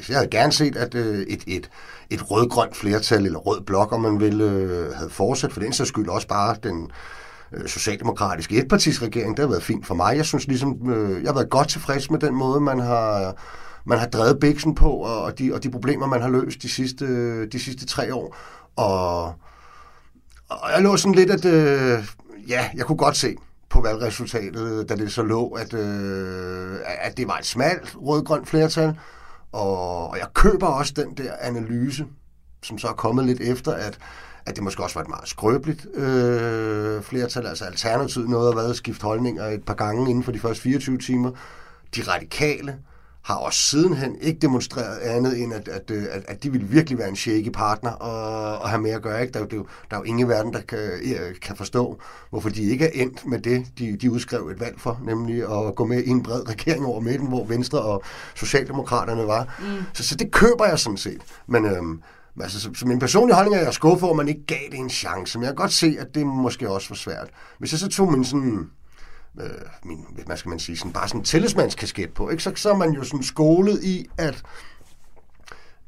jeg 0.10 0.18
havde 0.18 0.30
gerne 0.30 0.52
set, 0.52 0.76
at 0.76 0.96
øh, 0.96 1.20
et, 1.20 1.44
et, 1.48 1.70
et 2.10 2.32
rød-grønt 2.32 2.76
flertal, 2.76 3.26
eller 3.26 3.40
rød 3.40 3.62
blok, 3.62 3.92
om 3.92 4.02
man 4.02 4.20
ville, 4.20 4.44
øh, 4.44 4.94
havde 4.94 5.10
fortsat, 5.10 5.54
for 5.54 5.60
den 5.60 5.74
så 5.74 5.86
skyld 5.86 6.10
også 6.10 6.28
bare 6.28 6.56
den 6.64 6.92
øh, 7.54 7.68
socialdemokratiske 7.68 8.56
etpartisregering, 8.56 9.38
det 9.38 9.44
har 9.44 9.50
været 9.50 9.64
fint 9.64 9.86
for 9.86 9.96
mig. 9.96 10.18
Jeg 10.18 10.26
synes 10.26 10.48
ligesom, 10.48 10.90
øh, 10.90 11.24
jeg 11.24 11.30
har 11.30 11.34
været 11.34 11.50
godt 11.50 11.70
tilfreds 11.70 12.12
med 12.12 12.20
den 12.20 12.36
måde, 12.36 12.62
man 12.62 12.80
har, 12.80 13.36
man 13.86 14.00
har 14.00 14.08
drevet 14.08 14.40
biksen 14.40 14.76
på, 14.76 14.92
og 14.92 15.40
de, 15.40 15.54
og 15.54 15.64
de 15.64 15.72
problemer, 15.72 16.08
man 16.08 16.22
har 16.22 16.30
løst 16.30 16.62
de 16.62 16.70
sidste, 16.70 17.46
de 17.46 17.60
sidste 17.60 17.86
tre 17.86 18.16
år. 18.16 18.36
Og, 18.76 19.26
og 20.50 20.72
jeg 20.76 20.82
lå 20.82 20.98
sådan 20.98 21.16
lidt, 21.16 21.32
at 21.32 21.46
øh, 21.46 22.04
ja, 22.48 22.70
jeg 22.76 22.86
kunne 22.86 22.98
godt 22.98 23.18
se, 23.18 23.36
på 23.72 23.82
valgresultatet, 23.82 24.90
da 24.90 24.96
det 24.96 25.12
så 25.12 25.24
lå, 25.24 25.48
at, 25.48 25.74
øh, 25.74 26.80
at 26.86 27.18
det 27.18 27.28
var 27.28 27.38
et 27.38 27.46
smalt 27.46 27.96
rød-grønt 27.96 28.48
flertal. 28.48 29.00
Og, 29.52 30.10
og 30.10 30.18
jeg 30.18 30.28
køber 30.34 30.68
også 30.68 30.94
den 30.96 31.14
der 31.18 31.34
analyse, 31.42 32.06
som 32.64 32.78
så 32.78 32.88
er 32.88 32.94
kommet 32.94 33.26
lidt 33.26 33.42
efter, 33.42 33.72
at, 33.74 34.00
at 34.46 34.56
det 34.56 34.64
måske 34.64 34.84
også 34.84 34.94
var 34.94 35.02
et 35.02 35.10
meget 35.10 35.28
skrøbeligt 35.28 35.86
øh, 35.94 37.02
flertal. 37.02 37.48
Altså 37.48 37.66
Alternativet 37.66 38.30
noget 38.30 38.50
at 38.50 38.56
været 38.56 38.76
skifte 38.76 39.04
holdninger 39.04 39.46
et 39.46 39.66
par 39.66 39.74
gange 39.74 40.10
inden 40.10 40.24
for 40.24 40.32
de 40.32 40.40
første 40.40 40.62
24 40.64 40.98
timer. 40.98 41.32
De 41.96 42.02
radikale 42.02 42.78
har 43.24 43.36
også 43.36 43.60
sidenhen 43.60 44.16
ikke 44.22 44.40
demonstreret 44.40 44.98
andet 44.98 45.42
end, 45.42 45.54
at, 45.54 45.68
at, 45.68 45.92
at, 45.92 46.24
at 46.28 46.44
de 46.44 46.52
vil 46.52 46.72
virkelig 46.72 46.98
være 46.98 47.10
en 47.10 47.16
shaky 47.16 47.50
partner 47.54 47.92
og, 47.92 48.58
og 48.60 48.70
have 48.70 48.82
mere 48.82 48.96
at 48.96 49.02
gøre. 49.02 49.22
Ikke? 49.22 49.34
Der, 49.34 49.40
er 49.40 49.46
jo, 49.54 49.66
der 49.90 49.96
er 49.96 50.00
jo 50.00 50.04
ingen 50.04 50.28
i 50.28 50.30
verden, 50.30 50.54
der 50.54 50.62
kan, 50.62 50.80
kan 51.42 51.56
forstå, 51.56 52.02
hvorfor 52.30 52.50
de 52.50 52.64
ikke 52.64 52.86
er 52.86 53.04
endt 53.04 53.26
med 53.26 53.40
det, 53.40 53.66
de, 53.78 53.98
de 53.98 54.12
udskrev 54.12 54.48
et 54.48 54.60
valg 54.60 54.80
for, 54.80 55.02
nemlig 55.06 55.68
at 55.68 55.76
gå 55.76 55.86
med 55.86 56.04
i 56.04 56.10
en 56.10 56.24
bred 56.24 56.50
regering 56.50 56.86
over 56.86 57.00
midten, 57.00 57.28
hvor 57.28 57.46
Venstre 57.46 57.82
og 57.82 58.04
Socialdemokraterne 58.36 59.28
var. 59.28 59.60
Mm. 59.60 59.84
Så, 59.94 60.04
så 60.04 60.16
det 60.16 60.32
køber 60.32 60.66
jeg 60.66 60.80
sådan 60.80 60.98
set. 60.98 61.22
Men 61.48 61.66
øhm, 61.66 62.02
altså, 62.42 62.60
så, 62.60 62.70
så 62.76 62.88
min 62.88 63.00
personlige 63.00 63.36
holdning 63.36 63.56
er, 63.56 63.60
at 63.60 63.66
jeg 63.66 63.74
skuffet 63.74 64.04
over, 64.04 64.14
at 64.14 64.18
man 64.18 64.28
ikke 64.28 64.46
gav 64.46 64.72
det 64.72 64.80
en 64.80 64.90
chance. 64.90 65.38
Men 65.38 65.44
jeg 65.44 65.50
kan 65.50 65.56
godt 65.56 65.74
se, 65.74 65.96
at 66.00 66.08
det 66.16 66.28
måske 66.28 66.70
også 66.70 66.90
var 66.90 66.96
svært. 66.96 67.30
Hvis 67.60 67.72
jeg 67.72 67.80
så 67.80 67.88
tog 67.88 68.12
min 68.12 68.26
sådan 68.26 68.70
øh, 69.40 69.50
min, 69.84 70.06
hvad 70.26 70.38
skal 70.38 70.50
man 70.50 70.60
sige, 70.60 70.78
sådan, 70.78 70.94
bare 70.94 71.08
sådan 71.08 71.22
en 71.22 71.26
tillidsmandskasket 71.26 72.14
på, 72.14 72.30
ikke? 72.30 72.44
Så, 72.44 72.52
så 72.56 72.70
er 72.70 72.76
man 72.78 72.92
jo 72.92 73.04
sådan 73.04 73.24
skolet 73.24 73.84
i 73.84 74.10
at, 74.18 74.44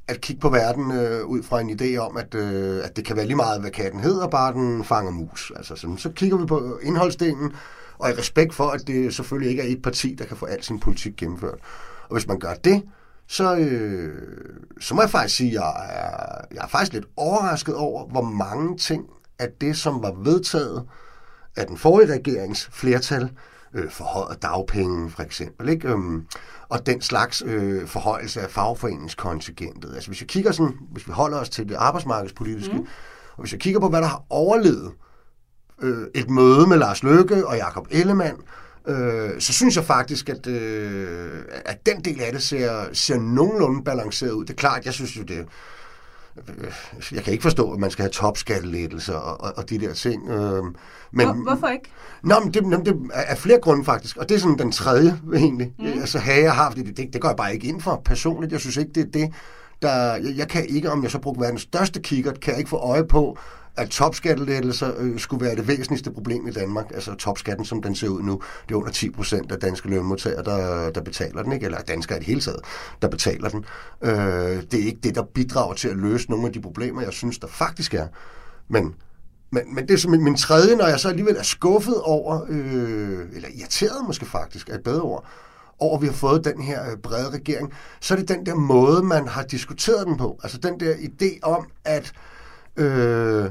at 0.08 0.22
kigge 0.22 0.40
på 0.40 0.50
verden 0.50 0.92
øh, 0.92 1.26
ud 1.26 1.44
fra 1.44 1.62
en 1.62 1.70
idé 1.82 1.98
om, 1.98 2.18
at, 2.18 2.36
øh, 2.36 2.86
at 2.86 2.96
det 2.96 3.06
kan 3.06 3.16
være 3.16 3.26
lige 3.26 3.36
meget, 3.36 3.62
hvad 3.62 3.72
katten 3.72 4.00
hedder, 4.00 4.28
bare 4.28 4.54
den 4.54 4.84
fanger 4.84 5.12
mus. 5.12 5.52
Altså, 5.56 5.76
sådan, 5.76 5.98
så 5.98 6.10
kigger 6.10 6.38
vi 6.38 6.46
på 6.46 6.80
indholdsdelen, 6.84 7.54
og 7.98 8.10
i 8.10 8.14
respekt 8.14 8.54
for, 8.54 8.70
at 8.70 8.88
det 8.88 9.16
selvfølgelig 9.16 9.50
ikke 9.50 9.64
er 9.64 9.68
et 9.68 9.82
parti, 9.82 10.16
der 10.20 10.26
kan 10.26 10.38
få 10.38 10.46
al 10.46 10.64
sin 10.64 10.80
politik 10.80 11.16
gennemført. 11.18 11.60
Og 12.10 12.16
hvis 12.16 12.28
man 12.28 12.40
gør 12.40 12.54
det, 12.54 12.84
så, 13.28 13.56
øh, 13.56 14.20
så 14.82 14.96
må 14.96 15.02
jeg 15.02 15.10
faktisk 15.10 15.36
sige, 15.36 15.50
at 15.50 15.54
jeg 15.54 15.70
er, 15.90 16.46
jeg 16.52 16.64
er 16.64 16.68
faktisk 16.68 16.94
lidt 16.94 17.06
overrasket 17.18 17.76
over, 17.76 18.08
hvor 18.08 18.22
mange 18.22 18.78
ting 18.78 19.06
af 19.40 19.48
det, 19.62 19.78
som 19.78 20.04
var 20.04 20.12
vedtaget, 20.12 20.82
øh, 20.82 21.03
af 21.56 21.68
den 21.68 21.78
forrige 21.78 22.14
regerings 22.14 22.70
flertal, 22.74 23.30
øh, 23.74 23.90
forhøjet 23.92 24.42
dagpenge 24.42 25.10
for 25.10 25.24
eksempel, 25.24 25.70
ikke? 25.70 25.88
Øhm, 25.88 26.26
og 26.70 26.86
den 26.86 27.02
slags 27.02 27.44
øh, 27.46 27.88
forhøjelse 27.88 28.42
af 28.42 28.50
fagforeningskontingentet. 28.50 29.96
Altså 29.96 30.10
hvis 30.10 30.22
vi 30.22 30.26
kigger 30.26 30.52
sådan, 30.52 30.78
hvis 30.92 31.08
vi 31.08 31.12
holder 31.12 31.38
os 31.38 31.50
til 31.50 31.70
det 31.70 31.76
arbejdsmarkedspolitiske, 31.76 32.74
mm. 32.74 32.88
og 33.36 33.40
hvis 33.40 33.52
jeg 33.52 33.60
kigger 33.60 33.80
på, 33.80 33.90
hvad 33.90 34.02
der 34.02 34.08
har 34.08 34.24
overlevet 34.30 34.92
øh, 35.82 36.08
et 36.16 36.30
møde 36.30 36.68
med 36.68 36.78
Lars 36.78 37.04
Løkke 37.04 37.48
og 37.48 37.58
Jakob 37.58 37.88
Ellemann, 37.92 38.38
øh, 38.88 39.42
så 39.42 39.54
synes 39.54 39.76
jeg 39.76 39.84
faktisk, 39.84 40.30
at, 40.30 40.48
øh, 40.48 41.42
at 41.66 41.86
den 41.86 42.06
del 42.06 42.22
af 42.22 42.32
det 42.32 42.44
ser, 42.44 42.86
ser 42.94 43.20
nogenlunde 43.20 43.84
balanceret 43.84 44.32
ud. 44.32 44.46
Det 44.46 44.54
er 44.54 44.58
klart, 44.58 44.86
jeg 44.86 44.94
synes 44.94 45.18
jo, 45.18 45.24
det 45.24 45.46
jeg 47.12 47.24
kan 47.24 47.34
ikke 47.34 47.42
forstå, 47.42 47.72
at 47.72 47.80
man 47.80 47.92
skal 47.92 48.04
have 48.04 48.12
topskattelettelser 48.12 49.14
og, 49.14 49.42
og, 49.42 49.54
og 49.58 49.70
de 49.70 49.80
der 49.80 49.94
ting. 49.94 50.30
Øh, 50.30 50.64
men, 50.64 50.74
Hvor, 51.12 51.44
hvorfor 51.44 51.68
ikke? 51.68 51.90
Nå, 52.24 52.36
men 52.40 52.54
det, 52.54 52.86
det 52.86 53.12
er 53.14 53.36
flere 53.36 53.60
grunde 53.60 53.86
faktisk, 53.86 54.18
og 54.18 54.30
det 54.30 54.36
er 54.36 54.40
sådan 54.40 54.58
den 54.58 54.72
tredje 54.72 55.20
egentlig. 55.36 55.74
Mm. 55.80 55.86
Altså 55.86 56.20
have 56.20 56.44
jeg 56.44 56.54
haft 56.54 56.78
det, 56.78 56.98
det, 56.98 57.14
det 57.14 57.22
går 57.22 57.30
jeg 57.30 57.38
bare 57.38 57.54
ikke 57.54 57.68
ind 57.68 57.82
for 57.82 58.02
personligt. 58.06 58.52
Jeg 58.52 58.60
synes 58.60 58.78
ikke, 58.78 58.92
det 58.96 59.02
er 59.08 59.12
det, 59.12 59.34
der... 59.82 60.16
Jeg, 60.16 60.34
jeg 60.38 60.48
kan 60.48 60.66
ikke, 60.70 60.92
om 60.92 61.04
jeg 61.04 61.12
så 61.12 61.20
bruger 61.20 61.40
verdens 61.40 61.62
største 61.62 62.02
kikkert, 62.02 62.40
kan 62.40 62.52
jeg 62.52 62.60
ikke 62.60 62.70
få 62.70 62.78
øje 62.78 63.06
på, 63.08 63.38
at 63.78 63.90
topskattelettelser 63.90 64.92
øh, 64.98 65.20
skulle 65.20 65.46
være 65.46 65.56
det 65.56 65.68
væsentligste 65.68 66.12
problem 66.12 66.48
i 66.48 66.52
Danmark. 66.52 66.86
Altså 66.94 67.16
topskatten, 67.16 67.66
som 67.66 67.82
den 67.82 67.96
ser 67.96 68.08
ud 68.08 68.22
nu, 68.22 68.42
det 68.68 68.76
er 68.76 68.80
under 68.80 68.92
10 68.92 69.10
procent 69.10 69.52
af 69.52 69.60
danske 69.60 69.90
lønmodtagere, 69.90 70.44
der, 70.44 70.90
der 70.90 71.02
betaler 71.02 71.44
den, 71.44 71.52
ikke? 71.52 71.66
eller 71.66 71.82
danskere 71.82 72.18
i 72.18 72.20
det 72.20 72.28
hele 72.28 72.42
taget, 72.42 72.60
der 73.02 73.08
betaler 73.08 73.50
den. 73.50 73.66
Øh, 74.02 74.64
det 74.72 74.74
er 74.74 74.86
ikke 74.86 75.00
det, 75.04 75.16
der 75.16 75.24
bidrager 75.24 75.74
til 75.74 75.88
at 75.88 75.98
løse 75.98 76.30
nogle 76.30 76.48
af 76.48 76.54
de 76.54 76.62
problemer, 76.62 77.02
jeg 77.02 77.14
synes, 77.14 77.40
der 77.40 77.48
faktisk 77.48 77.94
er. 77.94 78.08
Men 78.68 78.96
men, 79.54 79.76
men 79.76 79.88
det 79.88 79.94
er 79.94 79.98
som 79.98 80.12
min, 80.12 80.24
min 80.24 80.36
tredje, 80.36 80.76
når 80.76 80.88
jeg 80.88 81.00
så 81.00 81.10
alligevel 81.10 81.36
er 81.38 81.44
skuffet 81.44 82.02
over, 82.02 82.46
øh, 82.50 83.20
eller 83.34 83.50
irriteret 83.54 84.08
måske 84.08 84.26
faktisk, 84.26 84.70
er 84.70 84.76
et 84.76 84.84
bedre 84.84 85.02
ord, 85.02 85.26
over 85.80 85.96
at 85.96 86.02
vi 86.02 86.08
har 86.08 86.14
fået 86.14 86.46
den 86.46 86.62
her 86.62 86.92
øh, 86.92 86.98
brede 86.98 87.30
regering, 87.30 87.74
så 88.00 88.14
er 88.14 88.18
det 88.18 88.28
den 88.28 88.46
der 88.46 88.56
måde, 88.56 89.04
man 89.04 89.28
har 89.28 89.44
diskuteret 89.44 90.08
den 90.08 90.18
på. 90.18 90.40
Altså 90.44 90.58
den 90.58 90.80
der 90.80 90.94
idé 90.94 91.40
om, 91.42 91.68
at 91.86 92.14
øh, 92.76 93.50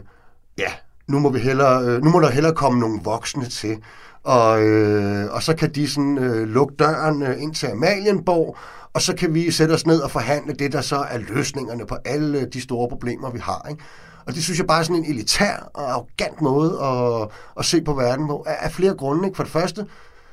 ja, 0.58 0.72
nu 1.08 1.18
må, 1.18 1.30
vi 1.30 1.38
hellere, 1.38 1.84
øh, 1.84 2.04
nu 2.04 2.10
må 2.10 2.20
der 2.20 2.30
hellere 2.30 2.54
komme 2.54 2.80
nogle 2.80 3.00
voksne 3.04 3.46
til, 3.46 3.76
og, 4.24 4.62
øh, 4.62 5.32
og 5.34 5.42
så 5.42 5.56
kan 5.56 5.70
de 5.70 5.88
sådan 5.88 6.18
øh, 6.18 6.48
lukke 6.48 6.74
døren 6.78 7.22
øh, 7.22 7.42
ind 7.42 7.54
til 7.54 7.66
Amalienborg, 7.66 8.56
og 8.94 9.02
så 9.02 9.14
kan 9.14 9.34
vi 9.34 9.50
sætte 9.50 9.72
os 9.72 9.86
ned 9.86 10.00
og 10.00 10.10
forhandle 10.10 10.54
det, 10.54 10.72
der 10.72 10.80
så 10.80 10.96
er 10.96 11.18
løsningerne 11.18 11.86
på 11.86 11.96
alle 12.04 12.44
de 12.44 12.60
store 12.60 12.88
problemer, 12.88 13.30
vi 13.30 13.38
har. 13.38 13.66
Ikke? 13.70 13.82
Og 14.26 14.34
det 14.34 14.44
synes 14.44 14.58
jeg 14.58 14.66
bare 14.66 14.78
er 14.78 14.82
sådan 14.82 14.96
en 14.96 15.10
elitær 15.10 15.70
og 15.74 15.90
arrogant 15.90 16.40
måde 16.40 16.82
at, 16.82 17.28
at 17.58 17.64
se 17.64 17.82
på 17.82 17.94
verden 17.94 18.26
på, 18.26 18.44
af, 18.46 18.56
af 18.60 18.72
flere 18.72 18.94
grunde. 18.94 19.24
Ikke? 19.24 19.36
For 19.36 19.42
det 19.42 19.52
første, 19.52 19.86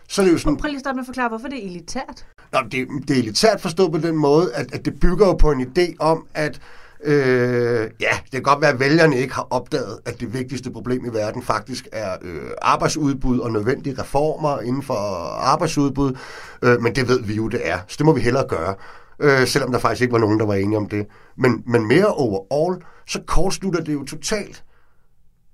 så 0.08 0.22
er 0.22 0.26
det 0.26 0.34
jo 0.34 0.38
sådan... 0.38 0.58
Prøv 0.58 0.68
lige 0.68 0.76
at 0.76 0.82
starte 0.82 0.96
med 0.96 1.04
at 1.04 1.06
forklare, 1.06 1.30
hvorfor 1.30 1.48
det 1.48 1.66
er 1.66 1.70
elitært. 1.70 2.26
Nå, 2.54 2.60
det, 2.72 2.88
det 3.08 3.16
er 3.16 3.20
elitært 3.20 3.62
forstået 3.62 3.92
på 3.92 3.98
den 3.98 4.16
måde, 4.16 4.54
at, 4.54 4.74
at 4.74 4.86
det 4.86 5.00
bygger 5.00 5.28
jo 5.28 5.34
på 5.34 5.52
en 5.52 5.62
idé 5.62 5.96
om, 6.00 6.26
at 6.34 6.60
Øh, 7.04 7.90
ja, 8.00 8.12
det 8.24 8.32
kan 8.32 8.44
godt 8.44 8.62
være, 8.62 8.72
at 8.72 8.80
vælgerne 8.80 9.18
ikke 9.18 9.34
har 9.34 9.48
opdaget, 9.50 10.00
at 10.06 10.20
det 10.20 10.34
vigtigste 10.34 10.72
problem 10.72 11.06
i 11.06 11.10
verden 11.10 11.44
faktisk 11.44 11.88
er 11.92 12.18
øh, 12.22 12.52
arbejdsudbud 12.62 13.40
og 13.40 13.52
nødvendige 13.52 14.02
reformer 14.02 14.60
inden 14.60 14.84
for 14.84 14.94
arbejdsudbud, 15.40 16.18
øh, 16.62 16.82
men 16.82 16.96
det 16.96 17.08
ved 17.08 17.24
vi 17.24 17.34
jo, 17.34 17.48
det 17.48 17.62
er, 17.64 17.80
så 17.88 17.96
det 17.98 18.06
må 18.06 18.14
vi 18.14 18.22
hellere 18.22 18.48
gøre, 18.48 18.76
øh, 19.20 19.48
selvom 19.48 19.72
der 19.72 19.80
faktisk 19.80 20.02
ikke 20.02 20.12
var 20.12 20.20
nogen, 20.20 20.40
der 20.40 20.46
var 20.46 20.54
enige 20.54 20.78
om 20.78 20.90
det. 20.90 21.08
Men, 21.38 21.64
men 21.68 21.88
mere 21.88 22.08
overall, 22.08 22.82
så 23.08 23.22
kortslutter 23.28 23.84
det 23.84 23.94
jo 23.94 24.04
totalt, 24.04 24.64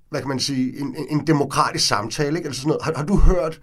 hvad 0.10 0.22
kan 0.22 0.30
man 0.30 0.40
sige, 0.40 0.80
en, 0.80 0.96
en 1.10 1.28
demokratisk 1.28 1.88
samtale. 1.88 2.38
Ikke? 2.38 2.48
Altså 2.48 2.62
sådan 2.62 2.70
noget. 2.70 2.84
Har, 2.84 2.94
har 2.96 3.06
du 3.06 3.18
hørt 3.18 3.62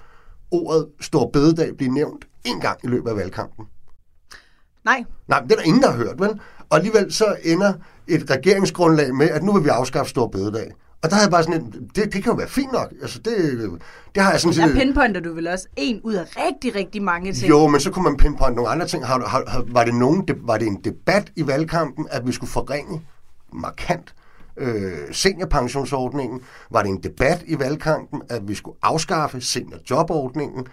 ordet 0.51 0.89
stor 1.01 1.31
bededag 1.33 1.77
blive 1.77 1.95
nævnt 1.95 2.25
en 2.45 2.61
gang 2.61 2.79
i 2.85 2.87
løbet 2.87 3.11
af 3.11 3.17
valgkampen? 3.17 3.67
Nej. 4.85 5.05
Nej, 5.29 5.41
det 5.41 5.53
er 5.53 5.57
der 5.57 5.63
ingen, 5.63 5.83
der 5.83 5.91
har 5.91 5.97
hørt, 5.97 6.21
vel? 6.21 6.41
Og 6.71 6.77
alligevel 6.77 7.13
så 7.13 7.37
ender 7.45 7.73
et 8.07 8.31
regeringsgrundlag 8.31 9.15
med, 9.15 9.31
at 9.31 9.43
nu 9.43 9.53
vil 9.53 9.65
vi 9.65 9.69
afskaffe 9.69 10.11
stor 10.11 10.27
bededag. 10.27 10.73
Og 11.03 11.11
der 11.11 11.17
havde 11.17 11.25
jeg 11.25 11.31
bare 11.31 11.43
sådan 11.43 11.61
en, 11.61 11.73
det, 11.95 12.13
det 12.13 12.13
kan 12.13 12.25
jo 12.27 12.33
være 12.33 12.49
fint 12.49 12.73
nok. 12.73 12.93
Altså, 13.03 13.19
det, 13.19 13.71
det 14.15 14.23
har 14.23 14.31
jeg 14.31 14.41
sådan 14.41 14.55
set... 14.55 14.65
Der 14.65 14.75
pinpointer 14.75 15.21
du 15.21 15.35
vel 15.35 15.49
også 15.49 15.67
en 15.77 16.01
ud 16.05 16.15
af 16.15 16.25
rigtig, 16.37 16.75
rigtig 16.75 17.03
mange 17.03 17.33
ting. 17.33 17.51
Jo, 17.51 17.67
men 17.67 17.81
så 17.81 17.91
kunne 17.91 18.03
man 18.03 18.17
pinpointe 18.17 18.57
nogle 18.57 18.71
andre 18.71 18.87
ting. 18.87 19.07
Har, 19.07 19.27
har, 19.27 19.65
var, 19.69 19.85
det 19.85 19.95
nogen, 19.95 20.29
var 20.37 20.59
det 20.59 20.67
en 20.67 20.81
debat 20.85 21.33
i 21.37 21.47
valgkampen, 21.47 22.07
at 22.11 22.27
vi 22.27 22.33
skulle 22.33 22.51
forringe 22.51 23.03
markant 23.53 24.15
øh, 24.57 24.93
seniorpensionsordningen? 25.13 26.41
Var 26.71 26.83
det 26.83 26.89
en 26.89 27.03
debat 27.03 27.43
i 27.47 27.59
valgkampen, 27.59 28.23
at 28.29 28.49
vi 28.49 28.55
skulle 28.55 28.77
afskaffe 28.83 29.41
seniorjobordningen? 29.41 30.67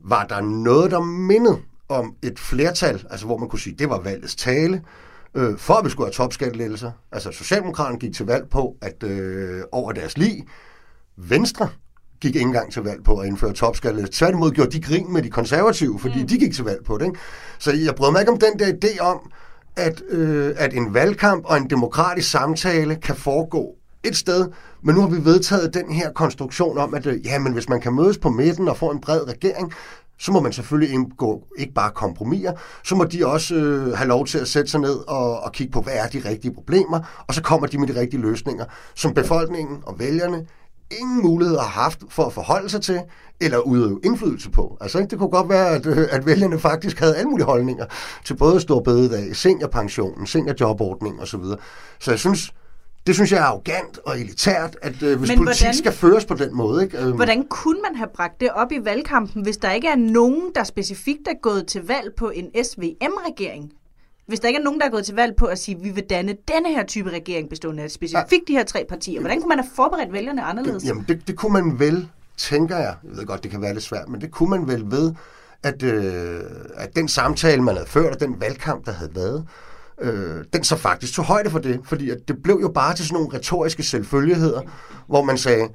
Var 0.00 0.24
der 0.24 0.40
noget, 0.40 0.90
der 0.90 1.00
mindede 1.00 1.58
om 1.88 2.14
et 2.22 2.38
flertal, 2.38 3.06
altså 3.10 3.26
hvor 3.26 3.38
man 3.38 3.48
kunne 3.48 3.60
sige, 3.60 3.76
det 3.78 3.90
var 3.90 4.00
valgets 4.00 4.36
tale, 4.36 4.82
øh, 5.34 5.58
for 5.58 5.74
at 5.74 5.84
vi 5.84 5.90
skulle 5.90 6.06
have 6.06 6.12
topskattelettelser. 6.12 6.90
Altså 7.12 7.32
Socialdemokraterne 7.32 7.98
gik 7.98 8.14
til 8.14 8.26
valg 8.26 8.48
på, 8.50 8.76
at 8.82 9.02
øh, 9.02 9.62
over 9.72 9.92
deres 9.92 10.18
lig, 10.18 10.44
Venstre 11.16 11.68
gik 12.20 12.34
ikke 12.34 12.46
engang 12.46 12.72
til 12.72 12.82
valg 12.82 13.04
på 13.04 13.16
at 13.16 13.26
indføre 13.26 13.52
topskattelettelser. 13.52 14.18
Tværtimod 14.18 14.50
gjorde 14.50 14.70
de 14.70 14.80
grin 14.80 15.12
med 15.12 15.22
de 15.22 15.30
konservative, 15.30 15.98
fordi 15.98 16.20
mm. 16.20 16.28
de 16.28 16.38
gik 16.38 16.54
til 16.54 16.64
valg 16.64 16.84
på 16.84 16.98
det. 16.98 17.06
Ikke? 17.06 17.18
Så 17.58 17.72
jeg 17.72 17.94
bryder 17.94 18.12
mig 18.12 18.20
ikke 18.20 18.32
om 18.32 18.38
den 18.38 18.58
der 18.58 18.72
idé 18.72 19.00
om, 19.00 19.30
at, 19.76 20.02
øh, 20.08 20.54
at 20.56 20.74
en 20.74 20.94
valgkamp 20.94 21.44
og 21.44 21.56
en 21.56 21.70
demokratisk 21.70 22.30
samtale 22.30 22.96
kan 22.96 23.16
foregå 23.16 23.74
et 24.04 24.16
sted, 24.16 24.48
men 24.82 24.94
nu 24.94 25.00
har 25.00 25.08
vi 25.08 25.24
vedtaget 25.24 25.74
den 25.74 25.92
her 25.92 26.12
konstruktion 26.12 26.78
om, 26.78 26.94
at 26.94 27.06
øh, 27.06 27.26
ja, 27.26 27.38
men 27.38 27.52
hvis 27.52 27.68
man 27.68 27.80
kan 27.80 27.94
mødes 27.94 28.18
på 28.18 28.30
midten 28.30 28.68
og 28.68 28.76
få 28.76 28.90
en 28.90 29.00
bred 29.00 29.28
regering, 29.28 29.72
så 30.18 30.32
må 30.32 30.40
man 30.40 30.52
selvfølgelig 30.52 30.94
indgå 30.94 31.46
ikke 31.58 31.72
bare 31.72 31.90
kompromiser, 31.90 32.52
så 32.84 32.94
må 32.94 33.04
de 33.04 33.26
også 33.26 33.54
øh, 33.54 33.92
have 33.92 34.08
lov 34.08 34.26
til 34.26 34.38
at 34.38 34.48
sætte 34.48 34.70
sig 34.70 34.80
ned 34.80 35.08
og, 35.08 35.40
og 35.40 35.52
kigge 35.52 35.72
på, 35.72 35.80
hvad 35.80 35.94
er 35.94 36.06
de 36.06 36.22
rigtige 36.28 36.54
problemer, 36.54 37.24
og 37.26 37.34
så 37.34 37.42
kommer 37.42 37.66
de 37.66 37.78
med 37.78 37.88
de 37.88 38.00
rigtige 38.00 38.20
løsninger, 38.20 38.64
som 38.94 39.14
befolkningen 39.14 39.78
og 39.86 39.98
vælgerne 39.98 40.46
ingen 40.90 41.22
mulighed 41.22 41.58
har 41.58 41.66
haft 41.66 41.98
for 42.08 42.24
at 42.24 42.32
forholde 42.32 42.68
sig 42.68 42.82
til, 42.82 43.00
eller 43.40 43.58
udøve 43.58 44.00
indflydelse 44.04 44.50
på. 44.50 44.76
Altså, 44.80 44.98
ikke? 44.98 45.10
det 45.10 45.18
kunne 45.18 45.30
godt 45.30 45.48
være, 45.48 45.68
at, 45.68 45.86
øh, 45.86 46.08
at 46.10 46.26
vælgerne 46.26 46.58
faktisk 46.58 46.98
havde 46.98 47.16
alle 47.16 47.30
mulige 47.30 47.46
holdninger 47.46 47.86
til 48.24 48.36
både 48.36 48.60
stor 48.60 48.80
bededag, 48.80 49.36
seniorpensionen, 49.36 50.26
seniorjobordning 50.26 51.20
osv. 51.20 51.40
Så 51.98 52.10
jeg 52.10 52.18
synes, 52.18 52.52
det 53.08 53.16
synes 53.16 53.32
jeg 53.32 53.38
er 53.38 53.42
arrogant 53.44 53.98
og 54.06 54.20
elitært, 54.20 54.76
at 54.82 55.02
øh, 55.02 55.18
hvis 55.18 55.28
Men 55.28 55.38
politik 55.38 55.62
hvordan- 55.62 55.74
skal 55.74 55.92
føres 55.92 56.24
på 56.24 56.34
den 56.34 56.56
måde. 56.56 56.84
Ikke? 56.84 56.98
Øhm, 56.98 57.16
Hvordan 57.16 57.44
kunne 57.50 57.80
man 57.82 57.96
have 57.96 58.08
bragt 58.14 58.40
det 58.40 58.50
op 58.50 58.72
i 58.72 58.78
valgkampen, 58.84 59.42
hvis 59.42 59.56
der 59.56 59.70
ikke 59.72 59.88
er 59.88 59.96
nogen, 59.96 60.42
der 60.54 60.64
specifikt 60.64 61.28
er 61.28 61.40
gået 61.42 61.66
til 61.66 61.86
valg 61.86 62.14
på 62.16 62.30
en 62.30 62.50
SVM-regering? 62.64 63.72
Hvis 64.26 64.40
der 64.40 64.48
ikke 64.48 64.60
er 64.60 64.64
nogen, 64.64 64.80
der 64.80 64.86
er 64.86 64.90
gået 64.90 65.04
til 65.04 65.14
valg 65.14 65.36
på 65.36 65.46
at 65.46 65.58
sige, 65.58 65.76
at 65.76 65.84
vi 65.84 65.90
vil 65.90 66.04
danne 66.10 66.36
denne 66.54 66.68
her 66.68 66.84
type 66.84 67.10
regering 67.10 67.48
bestående 67.48 67.82
af 67.82 67.90
specifikt 67.90 68.48
de 68.48 68.52
her 68.52 68.64
tre 68.64 68.84
partier. 68.88 69.20
Hvordan 69.20 69.40
kunne 69.40 69.48
man 69.48 69.58
have 69.58 69.70
forberedt 69.74 70.12
vælgerne 70.12 70.42
anderledes? 70.42 70.84
Jamen, 70.84 71.04
det, 71.08 71.26
det 71.28 71.36
kunne 71.36 71.52
man 71.52 71.78
vel, 71.78 72.08
tænker 72.36 72.76
jeg, 72.76 72.94
jeg 73.08 73.16
ved 73.16 73.26
godt, 73.26 73.42
det 73.42 73.50
kan 73.50 73.62
være 73.62 73.72
lidt 73.74 73.84
svært, 73.84 74.08
men 74.08 74.20
det 74.20 74.30
kunne 74.30 74.50
man 74.50 74.68
vel 74.68 74.84
ved, 74.90 75.12
at, 75.62 75.82
øh, 75.82 76.40
at 76.76 76.96
den 76.96 77.08
samtale, 77.08 77.62
man 77.62 77.74
havde 77.74 77.88
ført, 77.88 78.14
og 78.14 78.20
den 78.20 78.40
valgkamp, 78.40 78.86
der 78.86 78.92
havde 78.92 79.10
været, 79.14 79.46
øh, 80.00 80.44
den 80.52 80.64
så 80.64 80.76
faktisk 80.76 81.12
tog 81.14 81.24
højde 81.24 81.50
for 81.50 81.58
det, 81.58 81.80
fordi 81.84 82.10
at 82.10 82.18
det 82.28 82.42
blev 82.42 82.58
jo 82.62 82.68
bare 82.68 82.94
til 82.94 83.04
sådan 83.06 83.14
nogle 83.22 83.38
retoriske 83.38 83.82
selvfølgeligheder, 83.82 84.60
hvor 85.06 85.22
man 85.24 85.38
sagde, 85.38 85.68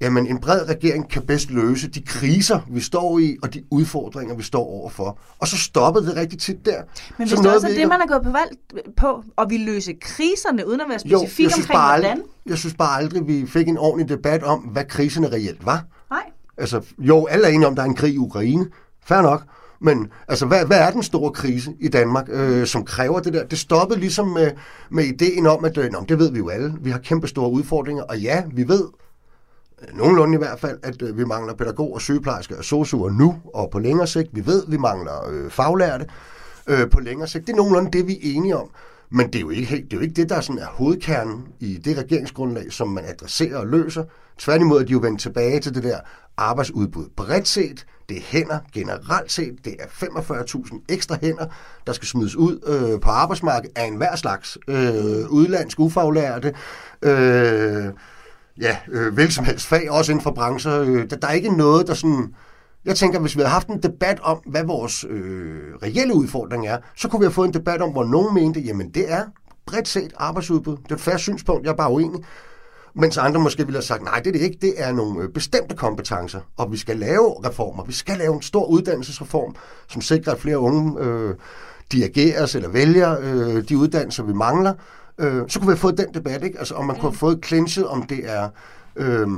jamen 0.00 0.26
en 0.26 0.38
bred 0.40 0.68
regering 0.68 1.10
kan 1.10 1.22
bedst 1.22 1.50
løse 1.50 1.88
de 1.90 2.02
kriser, 2.02 2.60
vi 2.70 2.80
står 2.80 3.18
i, 3.18 3.36
og 3.42 3.54
de 3.54 3.62
udfordringer, 3.70 4.34
vi 4.34 4.42
står 4.42 4.64
overfor. 4.66 5.18
Og 5.38 5.48
så 5.48 5.56
stoppede 5.58 6.06
det 6.06 6.16
rigtig 6.16 6.38
tit 6.38 6.64
der. 6.66 6.82
Men 6.82 6.84
Så 7.08 7.14
hvis 7.18 7.30
det 7.30 7.38
nåede 7.42 7.54
også 7.56 7.66
er 7.66 7.70
det, 7.70 7.76
ikke- 7.76 7.88
man 7.88 8.00
er 8.00 8.06
gået 8.06 8.22
på 8.22 8.30
valg 8.30 8.50
på, 8.96 9.24
og 9.36 9.50
vi 9.50 9.56
løse 9.56 9.92
kriserne, 10.00 10.68
uden 10.68 10.80
at 10.80 10.86
være 10.88 10.98
specifik 10.98 11.46
omkring, 11.46 11.66
bare 11.68 11.98
hvordan? 12.00 12.10
aldrig, 12.10 12.26
jeg 12.46 12.58
synes 12.58 12.74
bare 12.74 12.98
aldrig, 12.98 13.26
vi 13.26 13.46
fik 13.46 13.68
en 13.68 13.78
ordentlig 13.78 14.08
debat 14.16 14.42
om, 14.42 14.58
hvad 14.60 14.84
kriserne 14.84 15.28
reelt 15.32 15.66
var. 15.66 15.84
Nej. 16.10 16.22
Altså, 16.58 16.80
jo, 16.98 17.26
alle 17.26 17.44
er 17.46 17.50
enige 17.50 17.66
om, 17.66 17.74
der 17.74 17.82
er 17.82 17.86
en 17.86 17.94
krig 17.94 18.14
i 18.14 18.18
Ukraine. 18.18 18.66
Fair 19.06 19.20
nok. 19.20 19.42
Men 19.82 20.08
altså, 20.28 20.46
hvad, 20.46 20.66
hvad 20.66 20.78
er 20.78 20.90
den 20.90 21.02
store 21.02 21.32
krise 21.32 21.74
i 21.80 21.88
Danmark, 21.88 22.26
øh, 22.28 22.66
som 22.66 22.84
kræver 22.84 23.20
det 23.20 23.32
der? 23.32 23.44
Det 23.44 23.58
stoppede 23.58 24.00
ligesom 24.00 24.28
med, 24.28 24.50
med 24.90 25.04
ideen 25.04 25.46
om, 25.46 25.64
at 25.64 25.78
øh, 25.78 25.92
nå, 25.92 26.04
det 26.08 26.18
ved 26.18 26.32
vi 26.32 26.38
jo 26.38 26.48
alle. 26.48 26.74
Vi 26.80 26.90
har 26.90 26.98
kæmpe 26.98 27.28
store 27.28 27.50
udfordringer, 27.50 28.02
og 28.02 28.18
ja, 28.18 28.42
vi 28.54 28.68
ved, 28.68 28.84
øh, 29.82 29.96
nogenlunde 29.98 30.34
i 30.34 30.38
hvert 30.38 30.60
fald, 30.60 30.78
at 30.82 31.02
øh, 31.02 31.18
vi 31.18 31.24
mangler 31.24 31.54
pædagoger, 31.54 31.98
sygeplejersker 31.98 32.56
og 32.56 32.64
sosuer 32.64 33.10
nu 33.10 33.36
og 33.54 33.70
på 33.70 33.78
længere 33.78 34.06
sigt. 34.06 34.28
Vi 34.32 34.46
ved, 34.46 34.62
vi 34.68 34.76
mangler 34.76 35.28
øh, 35.30 35.50
faglærte 35.50 36.06
øh, 36.66 36.90
på 36.90 37.00
længere 37.00 37.28
sigt. 37.28 37.46
Det 37.46 37.52
er 37.52 37.56
nogenlunde 37.56 37.90
det, 37.90 38.06
vi 38.06 38.12
er 38.12 38.20
enige 38.22 38.56
om. 38.56 38.70
Men 39.10 39.26
det 39.26 39.36
er 39.36 39.40
jo 39.40 39.50
ikke, 39.50 39.68
helt, 39.68 39.84
det, 39.84 39.92
er 39.92 39.96
jo 39.96 40.02
ikke 40.02 40.14
det, 40.14 40.28
der 40.28 40.40
sådan 40.40 40.62
er 40.62 40.66
hovedkernen 40.66 41.44
i 41.60 41.74
det 41.84 41.98
regeringsgrundlag, 41.98 42.72
som 42.72 42.88
man 42.88 43.04
adresserer 43.04 43.58
og 43.58 43.66
løser. 43.66 44.04
Tværtimod 44.38 44.80
er 44.80 44.84
de 44.84 44.92
jo 44.92 44.98
vendt 44.98 45.20
tilbage 45.20 45.60
til 45.60 45.74
det 45.74 45.82
der 45.82 45.98
arbejdsudbud. 46.36 47.06
Bredt 47.16 47.48
set, 47.48 47.86
det 48.08 48.16
er 48.16 48.20
hænder 48.24 48.58
generelt 48.72 49.32
set, 49.32 49.64
det 49.64 49.76
er 49.78 49.86
45.000 49.86 50.84
ekstra 50.88 51.16
hænder, 51.22 51.46
der 51.86 51.92
skal 51.92 52.08
smides 52.08 52.36
ud 52.36 52.58
øh, 52.66 53.00
på 53.00 53.10
arbejdsmarkedet 53.10 53.78
af 53.78 53.86
enhver 53.86 54.16
slags 54.16 54.58
øh, 54.68 55.30
udlandsk 55.30 55.80
ufaglærte. 55.80 56.54
Øh, 57.02 57.92
ja, 58.60 58.76
øh, 58.88 59.16
vel 59.16 59.32
som 59.32 59.44
helst 59.44 59.66
fag, 59.66 59.90
også 59.90 60.12
inden 60.12 60.22
for 60.22 60.30
brancher. 60.30 60.80
Øh, 60.80 61.10
der, 61.10 61.16
der 61.16 61.28
er 61.28 61.32
ikke 61.32 61.56
noget, 61.56 61.86
der 61.86 61.94
sådan... 61.94 62.34
Jeg 62.84 62.96
tænker, 62.96 63.20
hvis 63.20 63.36
vi 63.36 63.40
havde 63.40 63.50
haft 63.50 63.68
en 63.68 63.82
debat 63.82 64.20
om, 64.20 64.38
hvad 64.46 64.64
vores 64.64 65.04
øh, 65.08 65.74
reelle 65.82 66.14
udfordring 66.14 66.66
er, 66.66 66.78
så 66.96 67.08
kunne 67.08 67.20
vi 67.20 67.24
have 67.24 67.32
fået 67.32 67.48
en 67.48 67.54
debat 67.54 67.82
om, 67.82 67.90
hvor 67.90 68.04
nogen 68.04 68.34
mente, 68.34 68.60
jamen 68.60 68.90
det 68.90 69.12
er 69.12 69.24
bredt 69.66 69.88
set 69.88 70.12
arbejdsudbud. 70.16 70.76
Det 70.76 70.90
er 70.90 70.94
et 70.94 71.00
færre 71.00 71.18
synspunkt, 71.18 71.64
jeg 71.64 71.72
er 71.72 71.76
bare 71.76 71.92
uenig. 71.92 72.20
Mens 72.94 73.18
andre 73.18 73.40
måske 73.40 73.64
ville 73.64 73.76
have 73.76 73.82
sagt, 73.82 74.02
nej, 74.02 74.18
det 74.18 74.26
er 74.26 74.32
det 74.32 74.40
ikke. 74.40 74.58
Det 74.60 74.74
er 74.76 74.92
nogle 74.92 75.22
øh, 75.22 75.28
bestemte 75.28 75.76
kompetencer, 75.76 76.40
og 76.56 76.72
vi 76.72 76.76
skal 76.76 76.96
lave 76.96 77.48
reformer. 77.48 77.84
Vi 77.84 77.92
skal 77.92 78.18
lave 78.18 78.34
en 78.34 78.42
stor 78.42 78.64
uddannelsesreform, 78.64 79.56
som 79.88 80.02
sikrer, 80.02 80.32
at 80.32 80.40
flere 80.40 80.58
unge 80.58 81.00
øh, 81.00 81.34
dirigeres 81.92 82.54
eller 82.54 82.68
vælger 82.68 83.16
øh, 83.20 83.68
de 83.68 83.78
uddannelser, 83.78 84.22
vi 84.22 84.32
mangler. 84.32 84.74
Øh, 85.18 85.42
så 85.48 85.58
kunne 85.58 85.66
vi 85.66 85.72
have 85.72 85.78
fået 85.78 85.98
den 85.98 86.14
debat, 86.14 86.44
ikke? 86.44 86.58
Altså, 86.58 86.74
om 86.74 86.86
man 86.86 86.96
kunne 86.96 87.10
have 87.10 87.18
fået 87.18 87.44
clinchet, 87.44 87.86
om 87.86 88.02
det 88.02 88.30
er... 88.30 88.48
Øh, 88.96 89.28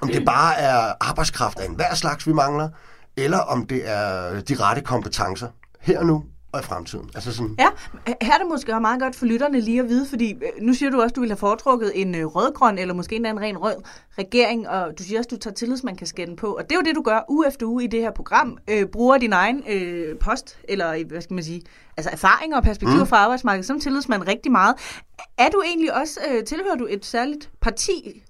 om 0.00 0.08
det 0.08 0.24
bare 0.26 0.58
er 0.58 0.92
arbejdskraft 1.00 1.60
af 1.60 1.66
enhver 1.68 1.94
slags, 1.94 2.26
vi 2.26 2.32
mangler, 2.32 2.68
eller 3.16 3.38
om 3.38 3.66
det 3.66 3.82
er 3.84 4.40
de 4.40 4.54
rette 4.54 4.82
kompetencer 4.82 5.48
her 5.80 5.98
og 5.98 6.06
nu 6.06 6.24
og 6.52 6.60
i 6.60 6.62
fremtiden. 6.62 7.10
Altså 7.14 7.32
sådan, 7.32 7.56
Ja, 7.58 7.68
her 8.06 8.32
er 8.34 8.38
det 8.38 8.46
måske 8.48 8.80
meget 8.80 9.00
godt 9.00 9.16
for 9.16 9.26
lytterne 9.26 9.60
lige 9.60 9.80
at 9.80 9.88
vide, 9.88 10.06
fordi 10.06 10.32
øh, 10.32 10.62
nu 10.62 10.74
siger 10.74 10.90
du 10.90 10.96
også, 10.96 11.12
at 11.12 11.16
du 11.16 11.20
ville 11.20 11.32
have 11.32 11.38
foretrukket 11.38 11.92
en 11.94 12.14
øh, 12.14 12.26
rødgrøn, 12.26 12.78
eller 12.78 12.94
måske 12.94 13.16
endda 13.16 13.30
en 13.30 13.40
ren 13.40 13.58
rød 13.58 13.74
regering, 14.18 14.68
og 14.68 14.98
du 14.98 15.02
siger 15.02 15.18
også, 15.18 15.26
at 15.26 15.30
du 15.30 15.36
tager 15.36 15.54
tillidsmandskasketten 15.54 16.36
på, 16.36 16.46
og 16.46 16.62
det 16.62 16.72
er 16.72 16.76
jo 16.76 16.82
det, 16.82 16.94
du 16.94 17.02
gør 17.02 17.20
uge 17.28 17.48
efter 17.48 17.66
uge 17.66 17.84
i 17.84 17.86
det 17.86 18.00
her 18.00 18.10
program. 18.10 18.58
Øh, 18.70 18.86
bruger 18.86 19.18
din 19.18 19.32
egen 19.32 19.62
øh, 19.68 20.18
post, 20.18 20.58
eller 20.68 20.92
øh, 20.92 21.04
hvad 21.08 21.20
skal 21.20 21.34
man 21.34 21.44
sige, 21.44 21.62
altså 21.96 22.10
erfaringer 22.10 22.56
og 22.56 22.62
perspektiver 22.62 23.04
mm. 23.04 23.08
fra 23.08 23.16
arbejdsmarkedet 23.16 23.66
som 23.66 23.80
tillidsmand 23.80 24.28
rigtig 24.28 24.52
meget. 24.52 24.74
Er 25.38 25.48
du 25.48 25.62
egentlig 25.66 25.94
også, 25.94 26.20
øh, 26.30 26.44
tilhører 26.44 26.76
du 26.76 26.86
et 26.90 27.04
særligt 27.04 27.50
parti? 27.60 28.22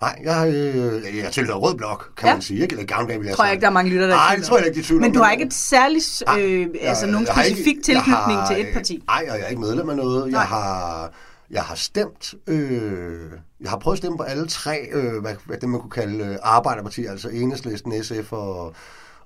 Nej, 0.00 0.20
jeg, 0.24 0.52
øh, 0.54 1.16
jeg 1.16 1.32
tilhører 1.32 1.58
rød 1.58 1.74
blok, 1.74 2.12
kan 2.16 2.28
Ja. 2.28 2.34
man 2.34 2.42
sige. 2.42 2.62
Ikke? 2.62 2.72
Eller 2.72 2.86
gamle 2.86 3.08
dage, 3.08 3.18
vil 3.18 3.26
jeg 3.26 3.36
Tror 3.36 3.44
jeg 3.44 3.52
ikke, 3.52 3.62
der 3.62 3.66
er 3.68 3.72
mange 3.72 3.90
lytter, 3.90 4.06
der 4.06 4.14
er 4.14 4.18
Nej, 4.18 4.34
det 4.36 4.44
tror 4.44 4.56
jeg 4.58 4.66
ikke, 4.66 4.74
de 4.74 4.80
er 4.80 4.84
i 4.84 4.86
tvivl 4.86 5.00
Men 5.00 5.12
du 5.14 5.20
har 5.22 5.30
ikke 5.30 5.44
et 5.44 5.54
særligt, 5.54 6.22
øh, 6.38 6.66
altså 6.80 7.06
nogen 7.06 7.26
jeg 7.26 7.34
specifik 7.44 7.66
ikke- 7.66 7.82
tilknytning 7.82 8.14
jeg 8.30 8.38
har, 8.38 8.54
til 8.54 8.60
et 8.68 8.72
parti? 8.74 9.04
Nej, 9.06 9.26
og 9.30 9.36
jeg 9.38 9.44
er 9.44 9.48
ikke 9.48 9.60
medlem 9.60 9.90
af 9.90 9.96
noget. 9.96 10.30
Nej. 10.30 10.40
Jeg 10.40 10.48
har, 10.48 11.10
jeg 11.50 11.62
har 11.62 11.74
stemt, 11.74 12.34
øh, 12.46 13.20
jeg 13.60 13.70
har 13.70 13.78
prøvet 13.78 13.94
at 13.94 13.98
stemme 13.98 14.16
på 14.16 14.22
alle 14.22 14.46
tre, 14.46 14.78
øh, 14.92 15.20
hvad, 15.22 15.34
hvad 15.44 15.56
det 15.58 15.68
man 15.68 15.80
kunne 15.80 15.90
kalde 15.90 16.24
øh, 16.24 16.36
arbejderpartier, 16.42 17.10
altså 17.10 17.28
Enhedslisten, 17.28 18.04
SF 18.04 18.32
og, 18.32 18.72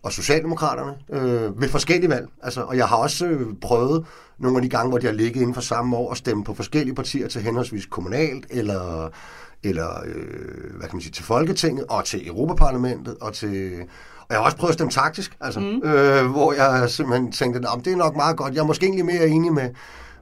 og 0.02 0.12
Socialdemokraterne, 0.12 0.92
øh, 1.12 1.60
ved 1.60 1.68
forskellige 1.68 2.10
valg. 2.10 2.28
Altså, 2.42 2.60
og 2.60 2.76
jeg 2.76 2.88
har 2.88 2.96
også 2.96 3.26
øh, 3.26 3.46
prøvet 3.60 4.06
nogle 4.38 4.56
af 4.56 4.62
de 4.62 4.68
gange, 4.68 4.88
hvor 4.88 4.98
de 4.98 5.06
har 5.06 5.12
ligget 5.14 5.40
inden 5.40 5.54
for 5.54 5.60
samme 5.60 5.96
år, 5.96 6.10
at 6.10 6.16
stemme 6.16 6.44
på 6.44 6.54
forskellige 6.54 6.94
partier 6.94 7.28
til 7.28 7.40
henholdsvis 7.42 7.86
kommunalt 7.86 8.46
eller 8.50 9.10
eller 9.64 10.00
øh, 10.04 10.76
hvad 10.76 10.88
kan 10.88 10.96
man 10.96 11.00
sige, 11.00 11.12
til 11.12 11.24
Folketinget 11.24 11.84
og 11.88 12.04
til 12.04 12.28
Europaparlamentet 12.28 13.16
og 13.20 13.32
til 13.32 13.82
og 14.22 14.34
jeg 14.34 14.38
har 14.38 14.44
også 14.44 14.56
prøvet 14.56 14.70
at 14.70 14.74
stemme 14.74 14.90
taktisk, 14.90 15.36
altså, 15.40 15.60
mm. 15.60 15.88
øh, 15.88 16.30
hvor 16.30 16.52
jeg 16.52 16.90
simpelthen 16.90 17.32
tænkte, 17.32 17.58
at 17.58 17.84
det 17.84 17.92
er 17.92 17.96
nok 17.96 18.16
meget 18.16 18.36
godt. 18.36 18.54
Jeg 18.54 18.60
er 18.60 18.66
måske 18.66 18.86
egentlig 18.86 19.04
mere 19.04 19.28
enig 19.28 19.52
med, 19.52 19.70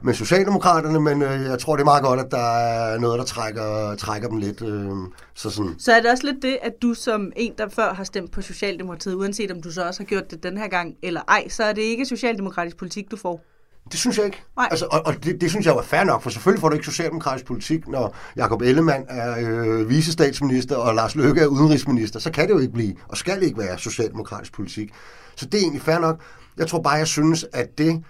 med 0.02 0.14
Socialdemokraterne, 0.14 1.00
men 1.00 1.22
øh, 1.22 1.42
jeg 1.42 1.58
tror, 1.58 1.76
det 1.76 1.80
er 1.80 1.84
meget 1.84 2.02
godt, 2.02 2.20
at 2.20 2.30
der 2.30 2.58
er 2.58 2.98
noget, 2.98 3.18
der 3.18 3.24
trækker, 3.24 3.94
trækker 3.94 4.28
dem 4.28 4.38
lidt. 4.38 4.62
Øh, 4.62 4.90
så 5.34 5.50
sådan. 5.50 5.74
Så 5.78 5.92
er 5.92 6.00
det 6.00 6.10
også 6.10 6.26
lidt 6.26 6.42
det, 6.42 6.58
at 6.62 6.72
du 6.82 6.94
som 6.94 7.32
en, 7.36 7.52
der 7.58 7.68
før 7.68 7.94
har 7.94 8.04
stemt 8.04 8.32
på 8.32 8.42
Socialdemokratiet, 8.42 9.14
uanset 9.14 9.50
om 9.50 9.62
du 9.62 9.72
så 9.72 9.86
også 9.86 10.00
har 10.00 10.06
gjort 10.06 10.30
det 10.30 10.42
den 10.42 10.58
her 10.58 10.68
gang 10.68 10.94
eller 11.02 11.20
ej, 11.28 11.48
så 11.48 11.64
er 11.64 11.72
det 11.72 11.82
ikke 11.82 12.06
socialdemokratisk 12.06 12.76
politik, 12.76 13.10
du 13.10 13.16
får. 13.16 13.44
Det 13.92 14.00
synes 14.00 14.16
jeg 14.18 14.26
ikke. 14.26 14.42
Nej. 14.56 14.68
Altså, 14.70 14.86
og 14.90 15.06
og 15.06 15.24
det, 15.24 15.40
det 15.40 15.50
synes 15.50 15.66
jeg 15.66 15.74
var 15.74 15.82
fair 15.82 16.04
nok, 16.04 16.22
for 16.22 16.30
selvfølgelig 16.30 16.60
får 16.60 16.68
du 16.68 16.74
ikke 16.74 16.86
socialdemokratisk 16.86 17.46
politik, 17.46 17.88
når 17.88 18.16
Jakob 18.36 18.62
Ellemann 18.62 19.04
er 19.08 19.36
øh, 19.38 19.88
visestatsminister, 19.88 20.76
og 20.76 20.94
Lars 20.94 21.14
Løkke 21.14 21.40
er 21.40 21.46
udenrigsminister. 21.46 22.20
Så 22.20 22.30
kan 22.30 22.48
det 22.48 22.54
jo 22.54 22.58
ikke 22.58 22.72
blive, 22.72 22.94
og 23.08 23.16
skal 23.16 23.42
ikke 23.42 23.58
være 23.58 23.78
socialdemokratisk 23.78 24.52
politik. 24.52 24.90
Så 25.36 25.46
det 25.46 25.54
er 25.54 25.62
egentlig 25.62 25.82
fair 25.82 25.98
nok. 25.98 26.20
Jeg 26.56 26.66
tror 26.66 26.80
bare, 26.80 26.94
jeg 26.94 27.06
synes, 27.06 27.46
at 27.52 27.78
det, 27.78 28.04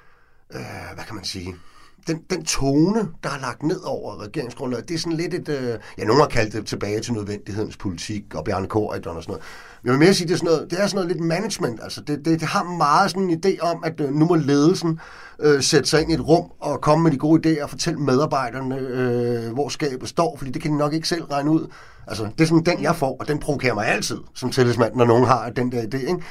øh, 0.55 0.61
hvad 0.95 1.05
kan 1.05 1.15
man 1.15 1.25
sige, 1.25 1.57
den, 2.07 2.21
den 2.31 2.45
tone, 2.45 3.09
der 3.23 3.31
er 3.31 3.41
lagt 3.41 3.63
ned 3.63 3.81
over 3.85 4.23
regeringsgrundlaget, 4.23 4.89
det 4.89 4.95
er 4.95 4.99
sådan 4.99 5.17
lidt 5.17 5.35
et, 5.35 5.49
øh, 5.49 5.79
ja, 5.99 6.05
nogen 6.05 6.21
har 6.21 6.29
kaldt 6.29 6.53
det 6.53 6.67
tilbage 6.67 7.01
til 7.01 7.13
nødvendighedens 7.13 7.77
politik, 7.77 8.35
og 8.35 8.45
Bjarne 8.45 8.67
Corydon 8.67 9.17
og 9.17 9.23
sådan 9.23 9.33
noget. 9.33 9.45
Men 9.83 9.87
jeg 9.89 9.99
vil 9.99 10.07
mere 10.07 10.15
sige, 10.15 10.29
det 10.29 10.35
er 10.35 10.39
sådan 10.39 10.53
noget, 10.53 10.71
det 10.71 10.81
er 10.81 10.87
sådan 10.87 10.97
noget 10.97 11.17
lidt 11.17 11.27
management, 11.27 11.81
altså 11.83 12.01
det, 12.01 12.25
det, 12.25 12.41
det 12.41 12.49
har 12.49 12.65
meget 12.65 13.11
sådan 13.11 13.31
en 13.31 13.43
idé 13.45 13.61
om, 13.61 13.85
at 13.85 14.01
øh, 14.01 14.15
nu 14.15 14.25
må 14.25 14.35
ledelsen 14.35 15.01
øh, 15.41 15.63
sætte 15.63 15.89
sig 15.89 16.03
ind 16.03 16.11
i 16.11 16.15
et 16.15 16.29
rum 16.29 16.51
og 16.61 16.81
komme 16.81 17.03
med 17.03 17.13
de 17.13 17.19
gode 17.19 17.49
idéer 17.49 17.63
og 17.63 17.71
fortælle 17.71 18.01
medarbejderne, 18.01 18.77
øh, 18.79 19.53
hvor 19.53 19.69
skabet 19.69 20.09
står, 20.09 20.37
fordi 20.37 20.51
det 20.51 20.63
kan 20.63 20.73
de 20.73 20.77
nok 20.77 20.93
ikke 20.93 21.09
selv 21.09 21.25
regne 21.25 21.51
ud. 21.51 21.67
Altså, 22.07 22.29
det 22.39 22.41
er 22.41 22.49
sådan 22.49 22.65
den, 22.77 22.83
jeg 22.83 22.97
får, 22.97 23.17
og 23.21 23.29
den 23.29 23.39
provokerer 23.39 23.75
mig 23.75 23.87
altid 23.87 24.19
som 24.35 24.51
tillidsmand, 24.51 24.95
når 24.95 25.05
nogen 25.05 25.25
har 25.25 25.51
den 25.51 25.73
der 25.73 25.83
idé, 25.83 25.97
ikke? 25.97 26.23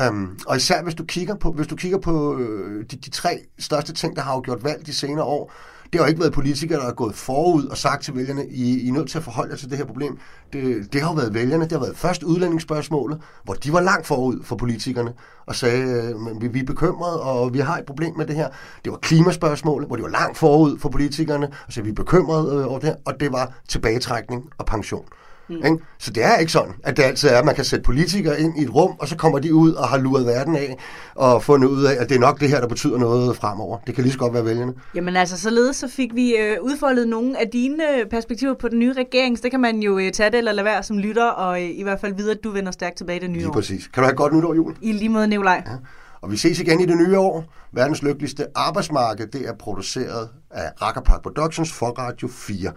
Øhm, 0.00 0.38
og 0.46 0.56
især 0.56 0.82
hvis 0.82 0.94
du 0.94 1.04
kigger 1.04 1.34
på, 1.34 1.52
hvis 1.52 1.66
du 1.66 1.76
kigger 1.76 1.98
på 1.98 2.38
øh, 2.38 2.84
de, 2.90 2.96
de 2.96 3.10
tre 3.10 3.40
største 3.58 3.92
ting, 3.92 4.16
der 4.16 4.22
har 4.22 4.34
jo 4.34 4.40
gjort 4.44 4.64
valg 4.64 4.86
de 4.86 4.94
senere 4.94 5.24
år, 5.24 5.52
det 5.94 6.00
har 6.00 6.06
jo 6.06 6.08
ikke 6.08 6.20
været 6.20 6.32
politikere, 6.32 6.80
der 6.80 6.86
er 6.86 6.92
gået 6.92 7.14
forud 7.14 7.66
og 7.66 7.76
sagt 7.76 8.04
til 8.04 8.16
vælgerne, 8.16 8.46
I, 8.46 8.80
I 8.80 8.88
er 8.88 8.92
nødt 8.92 9.10
til 9.10 9.18
at 9.18 9.24
forholde 9.24 9.50
jer 9.50 9.56
til 9.56 9.70
det 9.70 9.78
her 9.78 9.84
problem. 9.84 10.18
Det, 10.52 10.92
det 10.92 11.00
har 11.00 11.08
jo 11.08 11.14
været 11.14 11.34
vælgerne, 11.34 11.64
det 11.64 11.72
har 11.72 11.78
været 11.78 11.96
først 11.96 12.22
udlændingsspørgsmålet, 12.22 13.20
hvor 13.44 13.54
de 13.54 13.72
var 13.72 13.80
langt 13.80 14.06
forud 14.06 14.42
for 14.42 14.56
politikerne 14.56 15.12
og 15.46 15.54
sagde, 15.54 15.82
øh, 15.82 16.20
men 16.20 16.40
vi, 16.40 16.48
vi 16.48 16.60
er 16.60 16.64
bekymrede, 16.64 17.22
og 17.22 17.54
vi 17.54 17.58
har 17.58 17.78
et 17.78 17.84
problem 17.86 18.16
med 18.16 18.26
det 18.26 18.36
her. 18.36 18.48
Det 18.84 18.92
var 18.92 18.98
klimaspørgsmålet, 18.98 19.86
hvor 19.86 19.96
de 19.96 20.02
var 20.02 20.08
langt 20.08 20.38
forud 20.38 20.78
for 20.78 20.88
politikerne 20.88 21.48
og 21.66 21.72
sagde, 21.72 21.84
vi 21.84 21.90
er 21.90 21.94
bekymrede 21.94 22.56
øh, 22.56 22.70
over 22.70 22.78
det 22.78 22.88
her, 22.88 22.96
og 23.04 23.20
det 23.20 23.32
var 23.32 23.52
tilbagetrækning 23.68 24.44
og 24.58 24.66
pension. 24.66 25.04
Mm. 25.48 25.56
Ikke? 25.56 25.78
Så 25.98 26.10
det 26.10 26.24
er 26.24 26.36
ikke 26.36 26.52
sådan, 26.52 26.72
at 26.84 26.96
det 26.96 27.02
altid 27.02 27.28
er, 27.28 27.38
at 27.38 27.44
man 27.44 27.54
kan 27.54 27.64
sætte 27.64 27.82
politikere 27.82 28.40
ind 28.40 28.58
i 28.58 28.62
et 28.62 28.74
rum, 28.74 28.94
og 28.98 29.08
så 29.08 29.16
kommer 29.16 29.38
de 29.38 29.54
ud 29.54 29.72
og 29.72 29.88
har 29.88 29.98
luret 29.98 30.26
verden 30.26 30.56
af, 30.56 30.76
og 31.14 31.42
fundet 31.42 31.68
ud 31.68 31.84
af, 31.84 31.96
at 32.00 32.08
det 32.08 32.14
er 32.14 32.20
nok 32.20 32.40
det 32.40 32.48
her, 32.48 32.60
der 32.60 32.68
betyder 32.68 32.98
noget 32.98 33.36
fremover. 33.36 33.78
Det 33.86 33.94
kan 33.94 34.02
lige 34.04 34.12
så 34.12 34.18
godt 34.18 34.34
være 34.34 34.44
vælgerne. 34.44 34.72
Jamen 34.94 35.16
altså, 35.16 35.40
således 35.40 35.76
så 35.76 35.88
fik 35.88 36.14
vi 36.14 36.36
øh, 36.36 36.56
udfoldet 36.62 37.08
nogle 37.08 37.40
af 37.40 37.48
dine 37.48 37.82
perspektiver 38.10 38.54
på 38.54 38.68
den 38.68 38.78
nye 38.78 38.92
regering, 38.92 39.38
så 39.38 39.42
det 39.42 39.50
kan 39.50 39.60
man 39.60 39.80
jo 39.80 39.98
øh, 39.98 40.12
tage 40.12 40.30
det 40.30 40.38
eller 40.38 40.52
lade 40.52 40.64
være 40.64 40.82
som 40.82 40.98
lytter, 40.98 41.26
og 41.26 41.62
øh, 41.62 41.68
i 41.68 41.82
hvert 41.82 42.00
fald 42.00 42.14
vide, 42.14 42.30
at 42.30 42.38
du 42.44 42.50
vender 42.50 42.72
stærkt 42.72 42.96
tilbage 42.96 43.16
i 43.18 43.20
det 43.20 43.30
nye 43.30 43.36
Lige 43.38 43.48
år. 43.48 43.52
præcis. 43.52 43.86
Kan 43.86 44.00
du 44.02 44.04
have 44.04 44.12
et 44.12 44.16
godt 44.16 44.32
nytår, 44.32 44.54
Jul? 44.54 44.74
I 44.82 44.92
lige 44.92 45.08
måde, 45.08 45.26
Nikolaj. 45.28 45.62
Ja. 45.66 45.72
Og 46.20 46.30
vi 46.30 46.36
ses 46.36 46.60
igen 46.60 46.80
i 46.80 46.86
det 46.86 46.96
nye 46.96 47.18
år. 47.18 47.44
Verdens 47.72 48.02
lykkeligste 48.02 48.46
arbejdsmarked, 48.54 49.26
det 49.26 49.48
er 49.48 49.52
produceret 49.58 50.28
af 50.50 50.70
Rackerpark 50.82 51.22
Productions 51.22 51.72
for 51.72 51.86
Radio 51.86 52.28
4. 52.28 52.72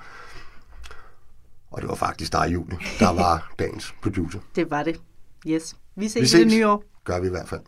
Og 1.72 1.82
det 1.82 1.90
var 1.90 1.96
faktisk 1.96 2.32
dig, 2.32 2.54
Julie, 2.54 2.78
der 3.00 3.14
var 3.14 3.54
dagens 3.60 3.96
producer. 4.02 4.40
Det 4.56 4.72
var 4.72 4.84
det. 4.84 5.02
Yes. 5.48 5.76
Vi 5.96 6.06
ses, 6.08 6.22
Vi 6.22 6.26
ses. 6.28 6.34
i 6.40 6.44
det 6.44 6.48
nye 6.48 6.68
år. 6.68 6.84
Gør 7.04 7.20
vi 7.20 7.28
i 7.28 7.30
hvert 7.30 7.48
fald. 7.50 7.62